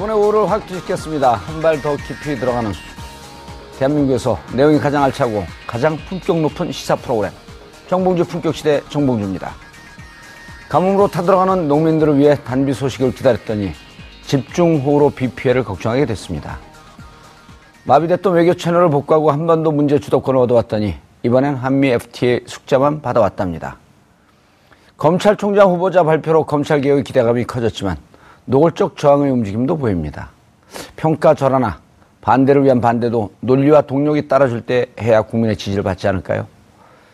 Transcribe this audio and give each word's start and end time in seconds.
여러분의 0.00 0.16
오후를 0.16 0.50
확실시켰습니다. 0.50 1.34
한 1.34 1.60
발 1.60 1.82
더 1.82 1.94
깊이 1.96 2.34
들어가는 2.36 2.72
대한민국에서 3.78 4.38
내용이 4.54 4.78
가장 4.78 5.02
알차고 5.04 5.44
가장 5.66 5.98
품격 6.08 6.40
높은 6.40 6.72
시사 6.72 6.96
프로그램 6.96 7.30
정봉주 7.88 8.24
품격시대 8.24 8.82
정봉주입니다. 8.88 9.52
가뭄으로 10.70 11.08
타들어가는 11.08 11.68
농민들을 11.68 12.18
위해 12.18 12.36
단비 12.44 12.72
소식을 12.72 13.12
기다렸더니 13.14 13.72
집중호우로 14.26 15.10
비 15.10 15.28
피해를 15.28 15.64
걱정하게 15.64 16.06
됐습니다. 16.06 16.58
마비됐던 17.84 18.32
외교 18.34 18.54
채널을 18.54 18.88
복구하고 18.90 19.30
한반도 19.30 19.70
문제 19.70 19.98
주도권을 19.98 20.40
얻어왔더니 20.40 20.94
이번엔 21.24 21.56
한미 21.56 21.88
FTA 21.88 22.40
숙자만 22.46 23.02
받아왔답니다. 23.02 23.76
검찰총장 24.96 25.70
후보자 25.70 26.04
발표로 26.04 26.44
검찰개혁의 26.44 27.04
기대감이 27.04 27.44
커졌지만 27.44 27.96
노골적 28.50 28.96
저항의 28.96 29.30
움직임도 29.30 29.76
보입니다. 29.76 30.30
평가 30.96 31.34
절하나 31.34 31.78
반대를 32.20 32.64
위한 32.64 32.80
반대도 32.80 33.30
논리와 33.40 33.82
동력이 33.82 34.26
따라줄 34.26 34.62
때 34.62 34.86
해야 35.00 35.22
국민의 35.22 35.56
지지를 35.56 35.84
받지 35.84 36.08
않을까요? 36.08 36.48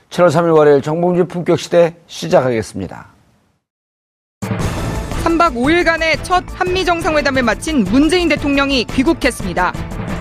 7월 0.08 0.28
3일 0.28 0.56
월요일 0.56 0.80
정봉주 0.80 1.26
품격 1.26 1.58
시대 1.58 1.94
시작하겠습니다. 2.06 3.08
3박 5.24 5.54
5일간의 5.54 6.24
첫 6.24 6.42
한미 6.54 6.86
정상회담을 6.86 7.42
마친 7.42 7.84
문재인 7.84 8.30
대통령이 8.30 8.84
귀국했습니다. 8.84 9.74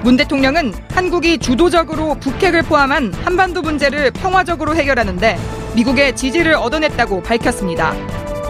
문 0.04 0.18
대통령은 0.18 0.74
한국이 0.92 1.38
주도적으로 1.38 2.16
북핵을 2.16 2.64
포함한 2.64 3.14
한반도 3.14 3.62
문제를 3.62 4.12
평화적으로 4.12 4.76
해결하는데 4.76 5.38
미국의 5.76 6.16
지지를 6.18 6.56
얻어냈다고 6.56 7.24
밝혔습니다. 7.24 7.94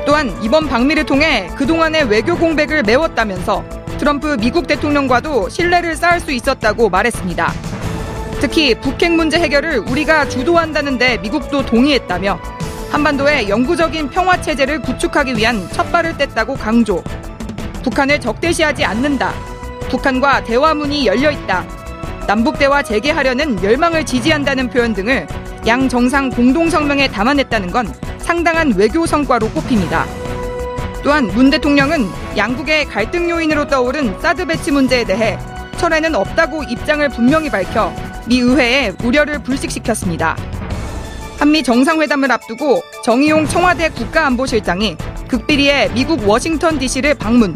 또한 0.05 0.37
이번 0.41 0.67
방미를 0.67 1.05
통해 1.05 1.49
그동안의 1.55 2.05
외교 2.05 2.37
공백을 2.37 2.83
메웠다면서 2.83 3.63
트럼프 3.97 4.37
미국 4.39 4.67
대통령과도 4.67 5.49
신뢰를 5.49 5.95
쌓을 5.95 6.19
수 6.19 6.31
있었다고 6.31 6.89
말했습니다. 6.89 7.51
특히 8.39 8.75
북핵 8.75 9.13
문제 9.13 9.39
해결을 9.39 9.79
우리가 9.79 10.27
주도한다는데 10.29 11.17
미국도 11.17 11.65
동의했다며 11.65 12.39
한반도의 12.91 13.49
영구적인 13.49 14.09
평화 14.09 14.39
체제를 14.39 14.81
구축하기 14.81 15.35
위한 15.35 15.67
첫 15.71 15.91
발을 15.91 16.13
뗐다고 16.13 16.57
강조. 16.57 17.03
북한을 17.83 18.19
적대시하지 18.19 18.85
않는다. 18.85 19.33
북한과 19.89 20.43
대화문이 20.43 21.07
열려 21.07 21.31
있다. 21.31 21.65
남북 22.27 22.59
대화 22.59 22.83
재개하려는 22.83 23.63
열망을 23.63 24.05
지지한다는 24.05 24.69
표현 24.69 24.93
등을 24.93 25.27
양 25.67 25.89
정상 25.89 26.29
공동 26.29 26.69
성명에 26.69 27.07
담아냈다는 27.07 27.71
건 27.71 27.93
상당한 28.25 28.73
외교 28.75 29.05
성과로 29.05 29.47
꼽힙니다. 29.51 30.07
또한 31.03 31.27
문 31.27 31.51
대통령은 31.51 32.09
양국의 32.35 32.85
갈등 32.85 33.29
요인으로 33.29 33.67
떠오른 33.67 34.19
사드 34.19 34.47
배치 34.47 34.71
문제에 34.71 35.05
대해 35.05 35.37
철회는 35.77 36.15
없다고 36.15 36.63
입장을 36.63 37.07
분명히 37.09 37.51
밝혀 37.51 37.93
미 38.27 38.39
의회에 38.39 38.93
우려를 39.03 39.43
불식시켰습니다. 39.43 40.35
한미 41.37 41.61
정상회담을 41.61 42.31
앞두고 42.31 42.81
정의용 43.03 43.45
청와대 43.45 43.89
국가안보실장이 43.89 44.97
극비리에 45.27 45.89
미국 45.93 46.27
워싱턴 46.27 46.79
DC를 46.79 47.13
방문, 47.13 47.55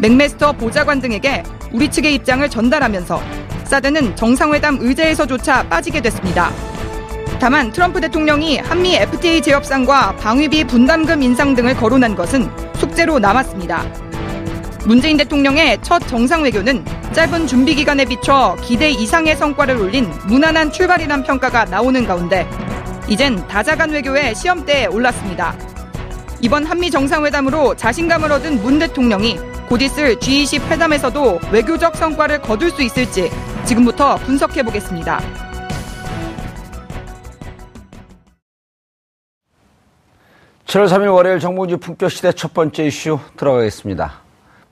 맥메스터 0.00 0.52
보좌관 0.52 1.00
등에게 1.00 1.42
우리 1.70 1.90
측의 1.90 2.14
입장을 2.14 2.48
전달하면서 2.48 3.20
사드는 3.64 4.16
정상회담 4.16 4.78
의제에서조차 4.80 5.68
빠지게 5.68 6.00
됐습니다. 6.00 6.50
다만 7.40 7.70
트럼프 7.70 8.00
대통령이 8.00 8.58
한미 8.58 8.96
FTA 8.96 9.40
재협상과 9.40 10.16
방위비 10.16 10.64
분담금 10.64 11.22
인상 11.22 11.54
등을 11.54 11.76
거론한 11.76 12.16
것은 12.16 12.50
숙제로 12.74 13.20
남았습니다. 13.20 13.84
문재인 14.84 15.16
대통령의 15.16 15.78
첫 15.82 16.00
정상 16.08 16.42
외교는 16.42 16.84
짧은 17.12 17.46
준비 17.46 17.76
기간에 17.76 18.04
비춰 18.04 18.56
기대 18.60 18.90
이상의 18.90 19.36
성과를 19.36 19.76
올린 19.76 20.10
무난한 20.26 20.72
출발이란 20.72 21.22
평가가 21.22 21.66
나오는 21.66 22.04
가운데 22.04 22.48
이젠 23.06 23.46
다자간 23.46 23.90
외교의 23.90 24.34
시험대에 24.34 24.86
올랐습니다. 24.86 25.54
이번 26.40 26.64
한미 26.64 26.90
정상회담으로 26.90 27.76
자신감을 27.76 28.32
얻은 28.32 28.62
문 28.62 28.80
대통령이 28.80 29.38
곧 29.68 29.80
있을 29.80 30.16
G20 30.16 30.68
회담에서도 30.70 31.40
외교적 31.52 31.94
성과를 31.94 32.42
거둘 32.42 32.72
수 32.72 32.82
있을지 32.82 33.30
지금부터 33.64 34.16
분석해 34.16 34.64
보겠습니다. 34.64 35.47
칠월 40.68 40.86
3일 40.86 41.14
월요일 41.14 41.40
정봉주 41.40 41.78
품격 41.78 42.10
시대 42.10 42.30
첫 42.30 42.52
번째 42.52 42.84
이슈 42.84 43.18
들어가겠습니다. 43.38 44.12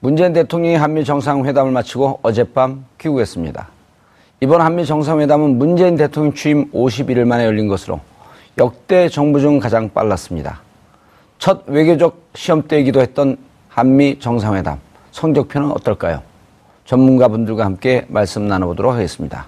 문재인 0.00 0.34
대통령이 0.34 0.76
한미 0.76 1.06
정상회담을 1.06 1.72
마치고 1.72 2.20
어젯밤 2.20 2.84
귀국했습니다. 2.98 3.66
이번 4.42 4.60
한미 4.60 4.84
정상회담은 4.84 5.56
문재인 5.56 5.96
대통령 5.96 6.34
취임 6.34 6.70
51일 6.70 7.24
만에 7.24 7.46
열린 7.46 7.66
것으로 7.66 8.00
역대 8.58 9.08
정부 9.08 9.40
중 9.40 9.58
가장 9.58 9.88
빨랐습니다. 9.88 10.60
첫 11.38 11.62
외교적 11.66 12.26
시험대이기도 12.34 13.00
했던 13.00 13.38
한미 13.70 14.18
정상회담 14.18 14.78
성적표는 15.12 15.70
어떨까요? 15.70 16.20
전문가분들과 16.84 17.64
함께 17.64 18.04
말씀 18.08 18.46
나눠보도록 18.46 18.92
하겠습니다. 18.92 19.46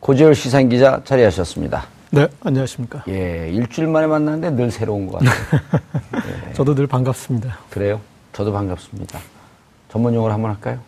고재열 0.00 0.34
시사인 0.34 0.68
기자 0.68 1.02
자리하셨습니다. 1.04 1.93
네, 2.14 2.28
안녕하십니까. 2.44 3.02
예, 3.08 3.48
일주일 3.50 3.88
만에 3.88 4.06
만났는데 4.06 4.50
늘 4.50 4.70
새로운 4.70 5.08
것 5.08 5.18
같아요. 5.18 5.60
예. 6.48 6.52
저도 6.54 6.72
늘 6.76 6.86
반갑습니다. 6.86 7.58
그래요? 7.70 8.00
저도 8.32 8.52
반갑습니다. 8.52 9.18
전문 9.90 10.14
용어로 10.14 10.32
한번 10.32 10.52
할까요? 10.52 10.78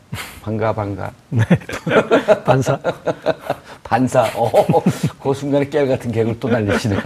반가 0.42 0.72
반가. 0.72 1.10
반사. 2.46 2.78
반사. 3.82 4.22
어, 4.36 4.50
그 5.20 5.34
순간에 5.34 5.68
깨알 5.68 5.88
같은 5.88 6.12
개그를 6.12 6.38
또 6.38 6.48
날리시네. 6.48 6.96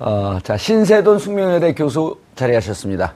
어, 0.00 0.38
자, 0.42 0.56
신세돈 0.56 1.20
숙명여대 1.20 1.74
교수 1.74 2.16
자리하셨습니다. 2.34 3.14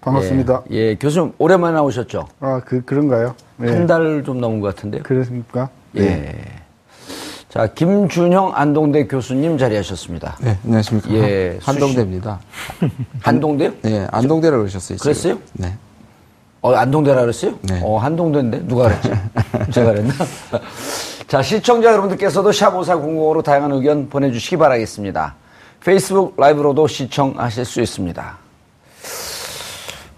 반갑습니다. 0.00 0.62
예, 0.72 0.76
예, 0.76 0.94
교수님 0.96 1.32
오랜만에 1.38 1.74
나오셨죠? 1.74 2.26
아, 2.40 2.60
그, 2.64 2.84
그런가요? 2.84 3.36
예. 3.62 3.68
한달 3.68 4.24
좀 4.26 4.40
넘은 4.40 4.58
것 4.58 4.74
같은데요. 4.74 5.04
그렇습니까? 5.04 5.68
예. 5.96 6.61
자, 7.52 7.66
김준형 7.66 8.52
안동대 8.54 9.06
교수님 9.06 9.58
자리하셨습니다. 9.58 10.38
네, 10.40 10.56
안녕하십니까. 10.64 11.10
예, 11.10 11.58
한동대입니다. 11.60 12.40
안동대요? 13.22 13.74
네, 13.84 14.06
안동대라 14.10 14.56
그러셨어요. 14.56 14.96
지금. 14.96 15.12
그랬어요? 15.12 15.38
네. 15.52 15.74
어, 16.62 16.72
안동대라 16.72 17.20
그랬어요? 17.20 17.58
네. 17.60 17.78
어, 17.84 17.98
한동대인데? 17.98 18.66
누가 18.66 18.84
그랬지? 18.84 19.10
제가 19.70 19.90
그랬나? 19.90 20.14
자, 21.28 21.42
시청자 21.42 21.90
여러분들께서도 21.90 22.48
샵5400으로 22.52 23.44
다양한 23.44 23.72
의견 23.72 24.08
보내주시기 24.08 24.56
바라겠습니다. 24.56 25.34
페이스북 25.84 26.40
라이브로도 26.40 26.86
시청하실 26.86 27.66
수 27.66 27.82
있습니다. 27.82 28.38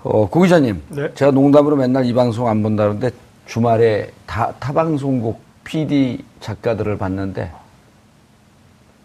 어, 0.05 0.29
고 0.29 0.41
기자님. 0.41 0.81
네. 0.91 1.13
제가 1.17 1.33
농담으로 1.33 1.75
맨날 1.75 2.05
이 2.05 2.15
방송 2.15 2.47
안 2.47 2.63
본다는데 2.63 3.11
주말에 3.47 4.13
다, 4.25 4.55
타방송국 4.61 5.44
PD 5.65 6.25
작가들을 6.41 6.97
봤는데 6.99 7.53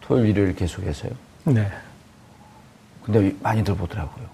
토요일, 0.00 0.26
일요일 0.30 0.54
계속해서요. 0.54 1.12
네. 1.44 1.68
근데 3.04 3.34
많이들 3.42 3.74
보더라고요. 3.76 4.28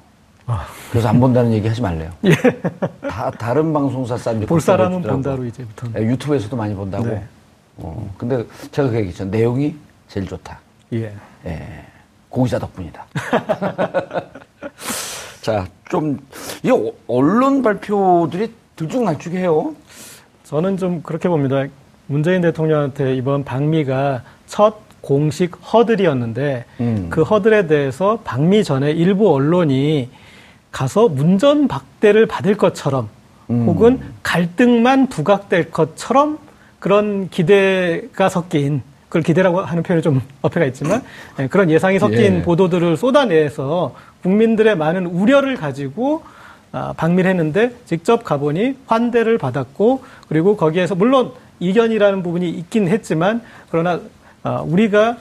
그래서 0.91 1.09
안 1.09 1.19
본다는 1.19 1.53
얘기 1.53 1.67
하지 1.67 1.83
말래요. 1.83 2.13
다, 3.09 3.31
다른 3.33 3.73
방송사 3.73 4.17
사람들이 4.17 4.45
예. 4.45 4.49
볼 4.49 4.61
사람은 4.61 4.99
보더라고요. 4.99 5.23
본다로 5.23 5.45
이제부터는. 5.47 6.01
예, 6.03 6.07
유튜브에서도 6.07 6.57
많이 6.57 6.75
본다고. 6.75 7.07
네. 7.07 7.25
어, 7.79 8.15
근데 8.17 8.45
제가 8.71 8.89
그 8.91 8.97
얘기했죠. 8.97 9.25
내용이 9.25 9.75
제일 10.09 10.27
좋다. 10.29 10.61
예. 10.93 11.15
예. 11.47 11.85
고기자 12.29 12.59
덕분이다. 12.59 13.07
자, 15.43 15.67
좀, 15.89 16.19
이 16.63 16.71
어- 16.71 16.93
언론 17.09 17.63
발표들이 17.63 18.53
들쭉날쭉해요. 18.77 19.75
저는 20.45 20.77
좀 20.77 21.03
그렇게 21.03 21.29
봅니다. 21.29 21.65
문재인 22.07 22.41
대통령한테 22.41 23.15
이번 23.17 23.45
방미가 23.45 24.23
첫 24.47 24.77
공식 25.01 25.57
허들이었는데 25.73 26.65
음. 26.81 27.07
그 27.11 27.23
허들에 27.23 27.67
대해서 27.67 28.19
방미 28.25 28.65
전에 28.65 28.91
일부 28.91 29.33
언론이 29.33 30.09
가서 30.73 31.09
문전 31.09 31.69
박대를 31.69 32.27
받을 32.27 32.57
것처럼 32.57 33.09
음. 33.51 33.67
혹은 33.67 34.01
갈등만 34.23 35.09
부각될 35.09 35.71
것처럼 35.71 36.39
그런 36.79 37.29
기대가 37.31 38.29
섞인 38.29 38.83
그걸 39.09 39.23
기대라고 39.23 39.61
하는 39.61 39.83
표현이 39.83 40.03
좀 40.03 40.21
어폐가 40.43 40.67
있지만 40.67 41.03
예, 41.39 41.47
그런 41.47 41.71
예상이 41.71 41.99
섞인 41.99 42.19
예. 42.19 42.43
보도들을 42.43 42.97
쏟아내서 42.97 43.95
국민들의 44.23 44.77
많은 44.77 45.07
우려를 45.07 45.57
가지고 45.57 46.23
아, 46.73 46.93
방미를 46.97 47.31
했는데 47.31 47.73
직접 47.87 48.25
가보니 48.25 48.77
환대를 48.87 49.39
받았고 49.39 50.05
그리고 50.29 50.57
거기에서 50.57 50.95
물론 50.95 51.33
이견이라는 51.61 52.23
부분이 52.23 52.49
있긴 52.51 52.89
했지만 52.89 53.43
그러나 53.71 54.01
아, 54.43 54.61
우리가 54.61 55.17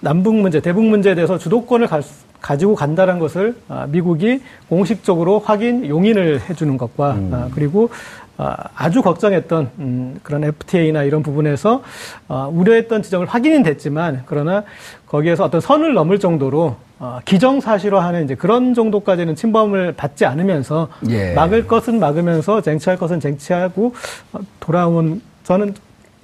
남북 0.00 0.34
문제, 0.34 0.60
대북 0.60 0.84
문제에 0.84 1.14
대해서 1.14 1.38
주도권을 1.38 1.86
가, 1.86 2.56
지고 2.56 2.74
간다는 2.74 3.18
것을 3.18 3.56
아, 3.68 3.86
미국이 3.88 4.40
공식적으로 4.68 5.38
확인, 5.38 5.88
용인을 5.88 6.40
해주는 6.48 6.76
것과 6.76 7.16
아, 7.32 7.48
그리고 7.54 7.90
아, 8.36 8.56
아주 8.74 9.00
걱정했던 9.02 9.70
음, 9.78 10.20
그런 10.22 10.44
FTA나 10.44 11.04
이런 11.04 11.22
부분에서 11.22 11.82
아, 12.28 12.48
우려했던 12.52 13.02
지점을 13.02 13.26
확인은 13.26 13.62
됐지만 13.62 14.24
그러나 14.26 14.64
거기에서 15.06 15.44
어떤 15.44 15.60
선을 15.60 15.94
넘을 15.94 16.18
정도로 16.18 16.76
어, 16.98 17.20
기정사실화하는 17.24 18.24
이제 18.24 18.34
그런 18.34 18.74
정도까지는 18.74 19.34
침범을 19.34 19.92
받지 19.92 20.26
않으면서 20.26 20.88
예. 21.08 21.34
막을 21.34 21.66
것은 21.66 21.98
막으면서 21.98 22.60
쟁취할 22.60 22.98
것은 22.98 23.20
쟁취하고 23.20 23.94
어, 24.32 24.38
돌아온 24.60 25.20
저는 25.44 25.74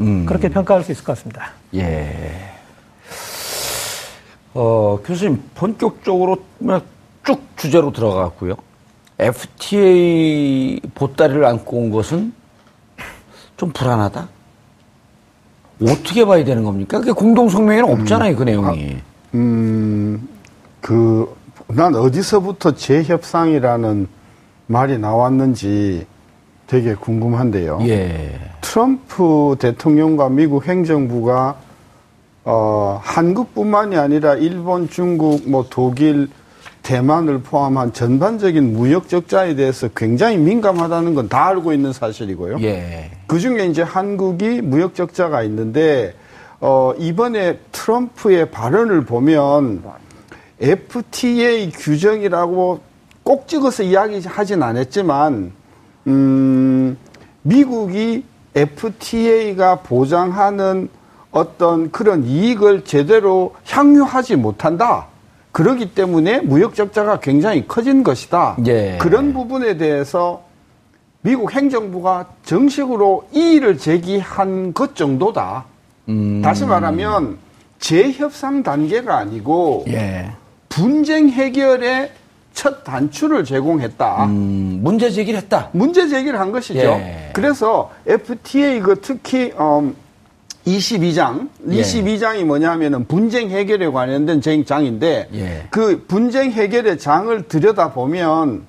음. 0.01 0.27
그렇게 0.27 0.49
평가할 0.49 0.83
수 0.83 0.93
있을 0.93 1.05
것 1.05 1.17
같습니다. 1.17 1.53
예. 1.75 2.51
어, 4.55 4.99
교수님, 5.05 5.43
본격적으로 5.55 6.39
그냥 6.59 6.81
쭉 7.25 7.41
주제로 7.57 7.93
들어갔고요. 7.93 8.57
FTA 9.19 10.81
보따리를 10.95 11.45
안고 11.45 11.77
온 11.77 11.91
것은 11.91 12.33
좀 13.57 13.71
불안하다? 13.71 14.29
어떻게 15.83 16.25
봐야 16.25 16.43
되는 16.45 16.65
겁니까? 16.65 16.99
그게 16.99 17.13
공동성명에는 17.13 17.93
없잖아요, 17.93 18.37
그 18.37 18.43
내용이. 18.43 18.97
음, 19.35 20.29
그, 20.81 21.35
난 21.69 21.95
어디서부터 21.95 22.75
재협상이라는 22.75 24.09
말이 24.67 24.99
나왔는지 24.99 26.07
되게 26.71 26.95
궁금한데요. 26.95 27.81
예. 27.89 28.39
트럼프 28.61 29.57
대통령과 29.59 30.29
미국 30.29 30.69
행정부가 30.69 31.57
어, 32.45 33.01
한국뿐만이 33.03 33.97
아니라 33.97 34.37
일본, 34.37 34.89
중국, 34.89 35.51
뭐 35.51 35.67
독일, 35.69 36.29
대만을 36.85 37.43
포함한 37.43 37.93
전반적인 37.93 38.73
무역 38.73 39.09
적자에 39.09 39.57
대해서 39.57 39.89
굉장히 39.97 40.39
민감하다는 40.39 41.15
건 41.15 41.29
다 41.29 41.49
알고 41.49 41.73
있는 41.73 41.93
사실이고요. 41.93 42.59
예. 42.61 43.11
그 43.27 43.41
중에 43.41 43.67
이제 43.67 43.83
한국이 43.83 44.61
무역 44.63 44.95
적자가 44.95 45.43
있는데 45.43 46.15
어, 46.61 46.93
이번에 46.99 47.59
트럼프의 47.73 48.53
발언을 48.53 49.05
보면 49.07 49.83
FTA 50.61 51.73
규정이라고 51.73 52.79
꼭 53.25 53.49
찍어서 53.49 53.83
이야기하진 53.83 54.63
않았지만 54.63 55.59
음, 56.11 56.99
미국이 57.43 58.25
FTA가 58.55 59.77
보장하는 59.77 60.89
어떤 61.31 61.91
그런 61.93 62.25
이익을 62.25 62.85
제대로 62.85 63.55
향유하지 63.67 64.37
못한다. 64.37 65.07
그러기 65.53 65.95
때문에 65.95 66.41
무역 66.41 66.75
적자가 66.75 67.21
굉장히 67.21 67.67
커진 67.67 68.03
것이다. 68.03 68.57
예. 68.67 68.99
그런 69.01 69.33
부분에 69.33 69.77
대해서 69.77 70.43
미국 71.23 71.53
행정부가 71.53 72.27
정식으로 72.45 73.29
이의를 73.33 73.79
제기한 73.79 74.73
것 74.73 74.97
정도다. 74.97 75.65
음. 76.09 76.41
다시 76.43 76.65
말하면 76.65 77.39
재협상 77.79 78.63
단계가 78.63 79.19
아니고 79.19 79.85
예. 79.89 80.33
분쟁 80.69 81.29
해결의 81.29 82.11
첫 82.53 82.85
단추를 82.85 83.45
제공했다. 83.45 84.25
음, 84.27 84.81
문제 84.83 85.11
제기를 85.11 85.41
했다. 85.41 85.71
문제 85.73 86.09
제기를 86.09 86.39
한 86.39 86.53
것이죠. 86.53 86.81
예. 86.81 87.31
그래서 87.33 87.91
FTA 88.07 88.81
그 88.81 89.01
특히 89.01 89.53
음 89.59 89.95
22장, 90.67 91.49
예. 91.71 91.81
22장이 91.81 92.45
뭐냐면은 92.45 93.07
분쟁 93.07 93.51
해결에 93.51 93.89
관련된 93.89 94.41
장인데 94.65 95.29
예. 95.33 95.67
그 95.71 96.05
분쟁 96.07 96.51
해결의 96.51 96.99
장을 96.99 97.49
들여다 97.49 97.93
보면 97.93 98.67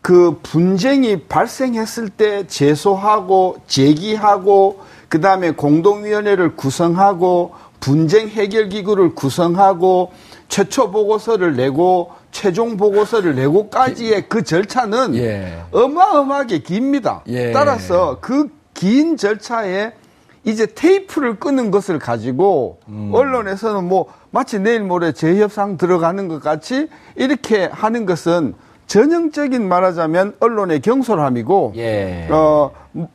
그 0.00 0.38
분쟁이 0.42 1.20
발생했을 1.20 2.08
때 2.08 2.46
제소하고 2.46 3.58
제기하고 3.68 4.80
그 5.08 5.20
다음에 5.20 5.52
공동위원회를 5.52 6.56
구성하고 6.56 7.54
분쟁 7.78 8.28
해결 8.28 8.68
기구를 8.68 9.14
구성하고 9.14 10.12
최초 10.52 10.90
보고서를 10.90 11.56
내고 11.56 12.10
최종 12.30 12.76
보고서를 12.76 13.34
내고까지의 13.36 14.28
그 14.28 14.42
절차는 14.44 15.14
예. 15.14 15.62
어마어마하게 15.72 16.58
깁니다. 16.58 17.22
예. 17.28 17.52
따라서 17.52 18.18
그 18.20 18.48
긴 18.74 19.16
절차에 19.18 19.92
이제 20.44 20.66
테이프를 20.66 21.38
끄는 21.38 21.70
것을 21.70 21.98
가지고 21.98 22.80
음. 22.88 23.10
언론에서는 23.14 23.84
뭐 23.84 24.06
마치 24.30 24.58
내일 24.58 24.82
모레 24.82 25.12
재협상 25.12 25.76
들어가는 25.76 26.26
것 26.28 26.42
같이 26.42 26.88
이렇게 27.16 27.66
하는 27.70 28.06
것은 28.06 28.54
전형적인 28.86 29.68
말하자면 29.68 30.36
언론의 30.40 30.80
경솔함이고 30.80 31.74
예. 31.76 32.26
어 32.30 32.72
뭐- 32.92 33.08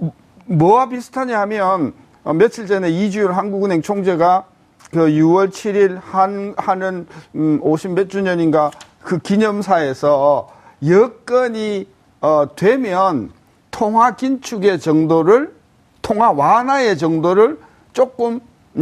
뭐와 0.45 0.89
비슷하냐 0.89 1.39
하면 1.41 1.93
어, 2.23 2.33
며칠 2.33 2.65
전에 2.67 2.89
이주열 2.89 3.33
한국은행 3.33 3.81
총재가 3.81 4.45
그 4.91 4.99
6월 4.99 5.49
7일 5.49 5.99
한 6.01 6.53
하는 6.57 7.07
음, 7.35 7.59
50몇 7.61 8.09
주년인가 8.09 8.71
그 9.03 9.19
기념사에서 9.19 10.49
여건이 10.85 11.87
어 12.21 12.47
되면 12.55 13.31
통화 13.71 14.15
긴축의 14.15 14.79
정도를 14.79 15.53
통화 16.01 16.31
완화의 16.31 16.97
정도를 16.97 17.59
조금 17.93 18.39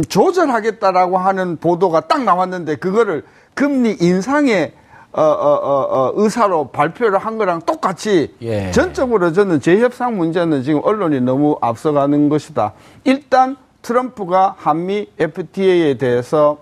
조절하겠다라고 0.08 1.18
하는 1.18 1.56
보도가 1.56 2.00
딱 2.02 2.22
나왔는데 2.22 2.76
그거를 2.76 3.24
금리 3.54 3.96
인상의 4.00 4.72
어, 5.12 5.22
어, 5.22 5.24
어, 5.24 5.80
어, 5.80 6.12
의사로 6.16 6.68
발표를 6.68 7.18
한 7.18 7.38
거랑 7.38 7.62
똑같이 7.62 8.34
예. 8.42 8.70
전적으로 8.70 9.32
저는 9.32 9.60
재협상 9.60 10.18
문제는 10.18 10.62
지금 10.62 10.82
언론이 10.84 11.22
너무 11.22 11.56
앞서가는 11.62 12.28
것이다. 12.28 12.74
일단 13.04 13.56
트럼프가 13.86 14.56
한미 14.58 15.06
FTA에 15.16 15.94
대해서 15.94 16.58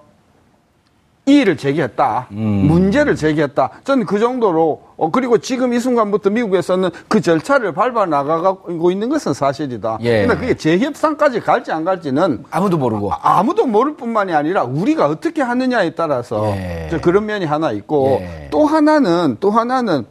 이의를 1.26 1.56
제기했다. 1.56 2.26
문제를 2.28 3.16
제기했다. 3.16 3.70
저는 3.82 4.04
그 4.04 4.18
정도로, 4.18 4.82
어, 4.98 5.10
그리고 5.10 5.38
지금 5.38 5.72
이 5.72 5.80
순간부터 5.80 6.28
미국에서는 6.28 6.90
그 7.08 7.22
절차를 7.22 7.72
밟아 7.72 8.04
나가고 8.04 8.90
있는 8.90 9.08
것은 9.08 9.32
사실이다. 9.32 10.00
예. 10.02 10.26
근데 10.26 10.38
그게 10.38 10.54
재협상까지 10.54 11.40
갈지 11.40 11.72
안 11.72 11.82
갈지는 11.82 12.44
아무도 12.50 12.76
모르고. 12.76 13.10
아, 13.22 13.42
무도 13.42 13.64
모를 13.64 13.96
뿐만이 13.96 14.34
아니라 14.34 14.64
우리가 14.64 15.06
어떻게 15.06 15.40
하느냐에 15.40 15.94
따라서 15.94 16.48
예. 16.48 16.88
저 16.90 17.00
그런 17.00 17.24
면이 17.24 17.46
하나 17.46 17.72
있고 17.72 18.18
예. 18.20 18.48
또 18.50 18.66
하나는 18.66 19.38
또 19.40 19.50
하나는 19.50 20.04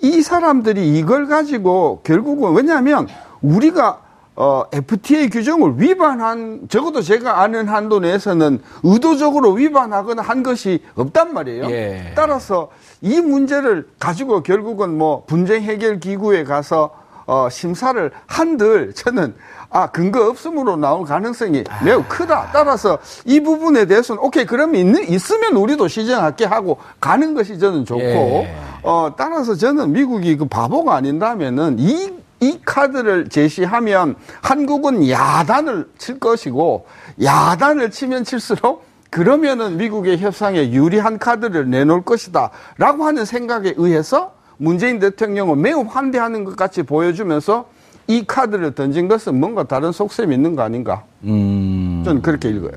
이 0.00 0.22
사람들이 0.22 0.96
이걸 0.98 1.26
가지고 1.26 2.00
결국은 2.04 2.54
왜냐하면 2.54 3.06
우리가 3.42 4.01
어, 4.34 4.64
FTA 4.72 5.28
규정을 5.28 5.74
위반한 5.76 6.62
적어도 6.68 7.02
제가 7.02 7.42
아는 7.42 7.68
한도 7.68 8.00
내에서는 8.00 8.60
의도적으로 8.82 9.52
위반하거나 9.52 10.22
한 10.22 10.42
것이 10.42 10.82
없단 10.94 11.34
말이에요. 11.34 11.70
예. 11.70 12.12
따라서 12.16 12.70
이 13.02 13.20
문제를 13.20 13.88
가지고 13.98 14.42
결국은 14.42 14.96
뭐 14.96 15.24
분쟁 15.26 15.62
해결 15.62 16.00
기구에 16.00 16.44
가서 16.44 16.90
어, 17.26 17.48
심사를 17.50 18.10
한들 18.26 18.94
저는 18.94 19.34
아 19.70 19.90
근거 19.90 20.28
없음으로 20.28 20.76
나올 20.76 21.04
가능성이 21.04 21.64
매우 21.84 22.02
크다. 22.08 22.50
따라서 22.52 22.98
이 23.24 23.40
부분에 23.40 23.84
대해서는 23.84 24.22
오케이 24.22 24.44
그러면 24.44 24.76
있는 24.76 25.08
있으면 25.08 25.56
우리도 25.56 25.88
시정할게 25.88 26.46
하고 26.46 26.78
가는 27.00 27.32
것이 27.34 27.58
저는 27.58 27.84
좋고 27.84 28.02
예. 28.02 28.54
어 28.82 29.12
따라서 29.16 29.54
저는 29.54 29.92
미국이 29.92 30.36
그 30.36 30.46
바보가 30.46 30.94
아닌다면은 30.94 31.76
이 31.78 32.21
이 32.42 32.58
카드를 32.64 33.28
제시하면 33.28 34.16
한국은 34.42 35.08
야단을 35.08 35.88
칠 35.96 36.18
것이고 36.18 36.86
야단을 37.22 37.92
치면 37.92 38.24
칠수록 38.24 38.84
그러면은 39.10 39.76
미국의 39.76 40.18
협상에 40.18 40.72
유리한 40.72 41.18
카드를 41.18 41.70
내놓을 41.70 42.02
것이다. 42.02 42.50
라고 42.78 43.04
하는 43.04 43.24
생각에 43.24 43.74
의해서 43.76 44.34
문재인 44.56 44.98
대통령은 44.98 45.60
매우 45.60 45.82
환대하는 45.82 46.44
것 46.44 46.56
같이 46.56 46.82
보여주면서 46.82 47.68
이 48.08 48.24
카드를 48.26 48.74
던진 48.74 49.06
것은 49.06 49.38
뭔가 49.38 49.62
다른 49.62 49.92
속셈이 49.92 50.34
있는 50.34 50.56
거 50.56 50.62
아닌가. 50.62 51.04
음, 51.22 52.02
저는 52.04 52.22
그렇게 52.22 52.48
읽어요. 52.48 52.72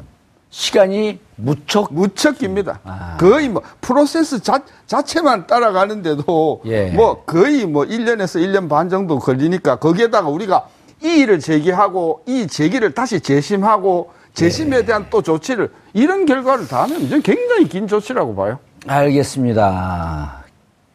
시간이 0.55 1.19
무척 1.35 1.93
무척 1.93 2.37
깁니다. 2.37 2.79
아. 2.85 3.17
거의 3.19 3.49
뭐 3.49 3.61
프로세스 3.81 4.41
자, 4.41 4.61
자체만 4.87 5.47
따라가는데도 5.47 6.61
예. 6.63 6.91
뭐 6.91 7.25
거의 7.25 7.65
뭐 7.65 7.83
1년에서 7.83 8.41
1년 8.41 8.69
반 8.69 8.87
정도 8.87 9.19
걸리니까 9.19 9.75
거기에다가 9.75 10.29
우리가 10.29 10.69
이의를 11.03 11.41
제기하고 11.41 12.21
이 12.25 12.47
제기를 12.47 12.93
다시 12.93 13.19
재심하고 13.19 14.11
재심에 14.33 14.77
예. 14.77 14.85
대한 14.85 15.07
또 15.09 15.21
조치를 15.21 15.69
이런 15.93 16.25
결과를 16.25 16.69
다 16.69 16.83
하면 16.83 17.01
저는 17.01 17.21
굉장히 17.21 17.67
긴 17.67 17.85
조치라고 17.85 18.33
봐요. 18.33 18.57
알겠습니다. 18.87 20.45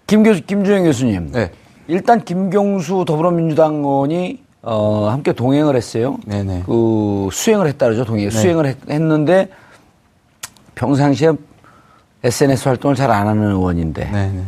김 0.07 0.23
교수, 0.23 0.43
김주영 0.47 0.85
교수님. 0.85 1.33
네. 1.33 1.53
일단 1.87 2.25
김경수 2.25 3.05
더불어민주당 3.07 3.75
의원이 3.75 4.43
어, 4.63 5.09
함께 5.11 5.33
동행을 5.33 5.75
했어요. 5.77 6.19
네네. 6.27 6.65
그 6.67 7.29
수행을 7.33 7.67
했다 7.69 7.87
그러죠. 7.87 8.05
동행. 8.05 8.29
수행을 8.31 8.67
했, 8.67 8.77
했는데 8.91 9.49
평상시에 10.75 11.33
SNS 12.23 12.69
활동을 12.69 12.97
잘 12.97 13.11
안 13.11 13.27
하는 13.27 13.43
의원인데 13.51 14.11
네네. 14.11 14.43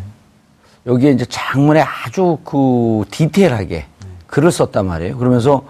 여기에 0.87 1.13
이제 1.13 1.25
장문에 1.29 1.81
아주 1.81 2.39
그 2.45 3.05
디테일하게 3.11 3.87
글을 4.27 4.51
썼단 4.51 4.87
말이에요. 4.87 5.17
그러면서 5.17 5.63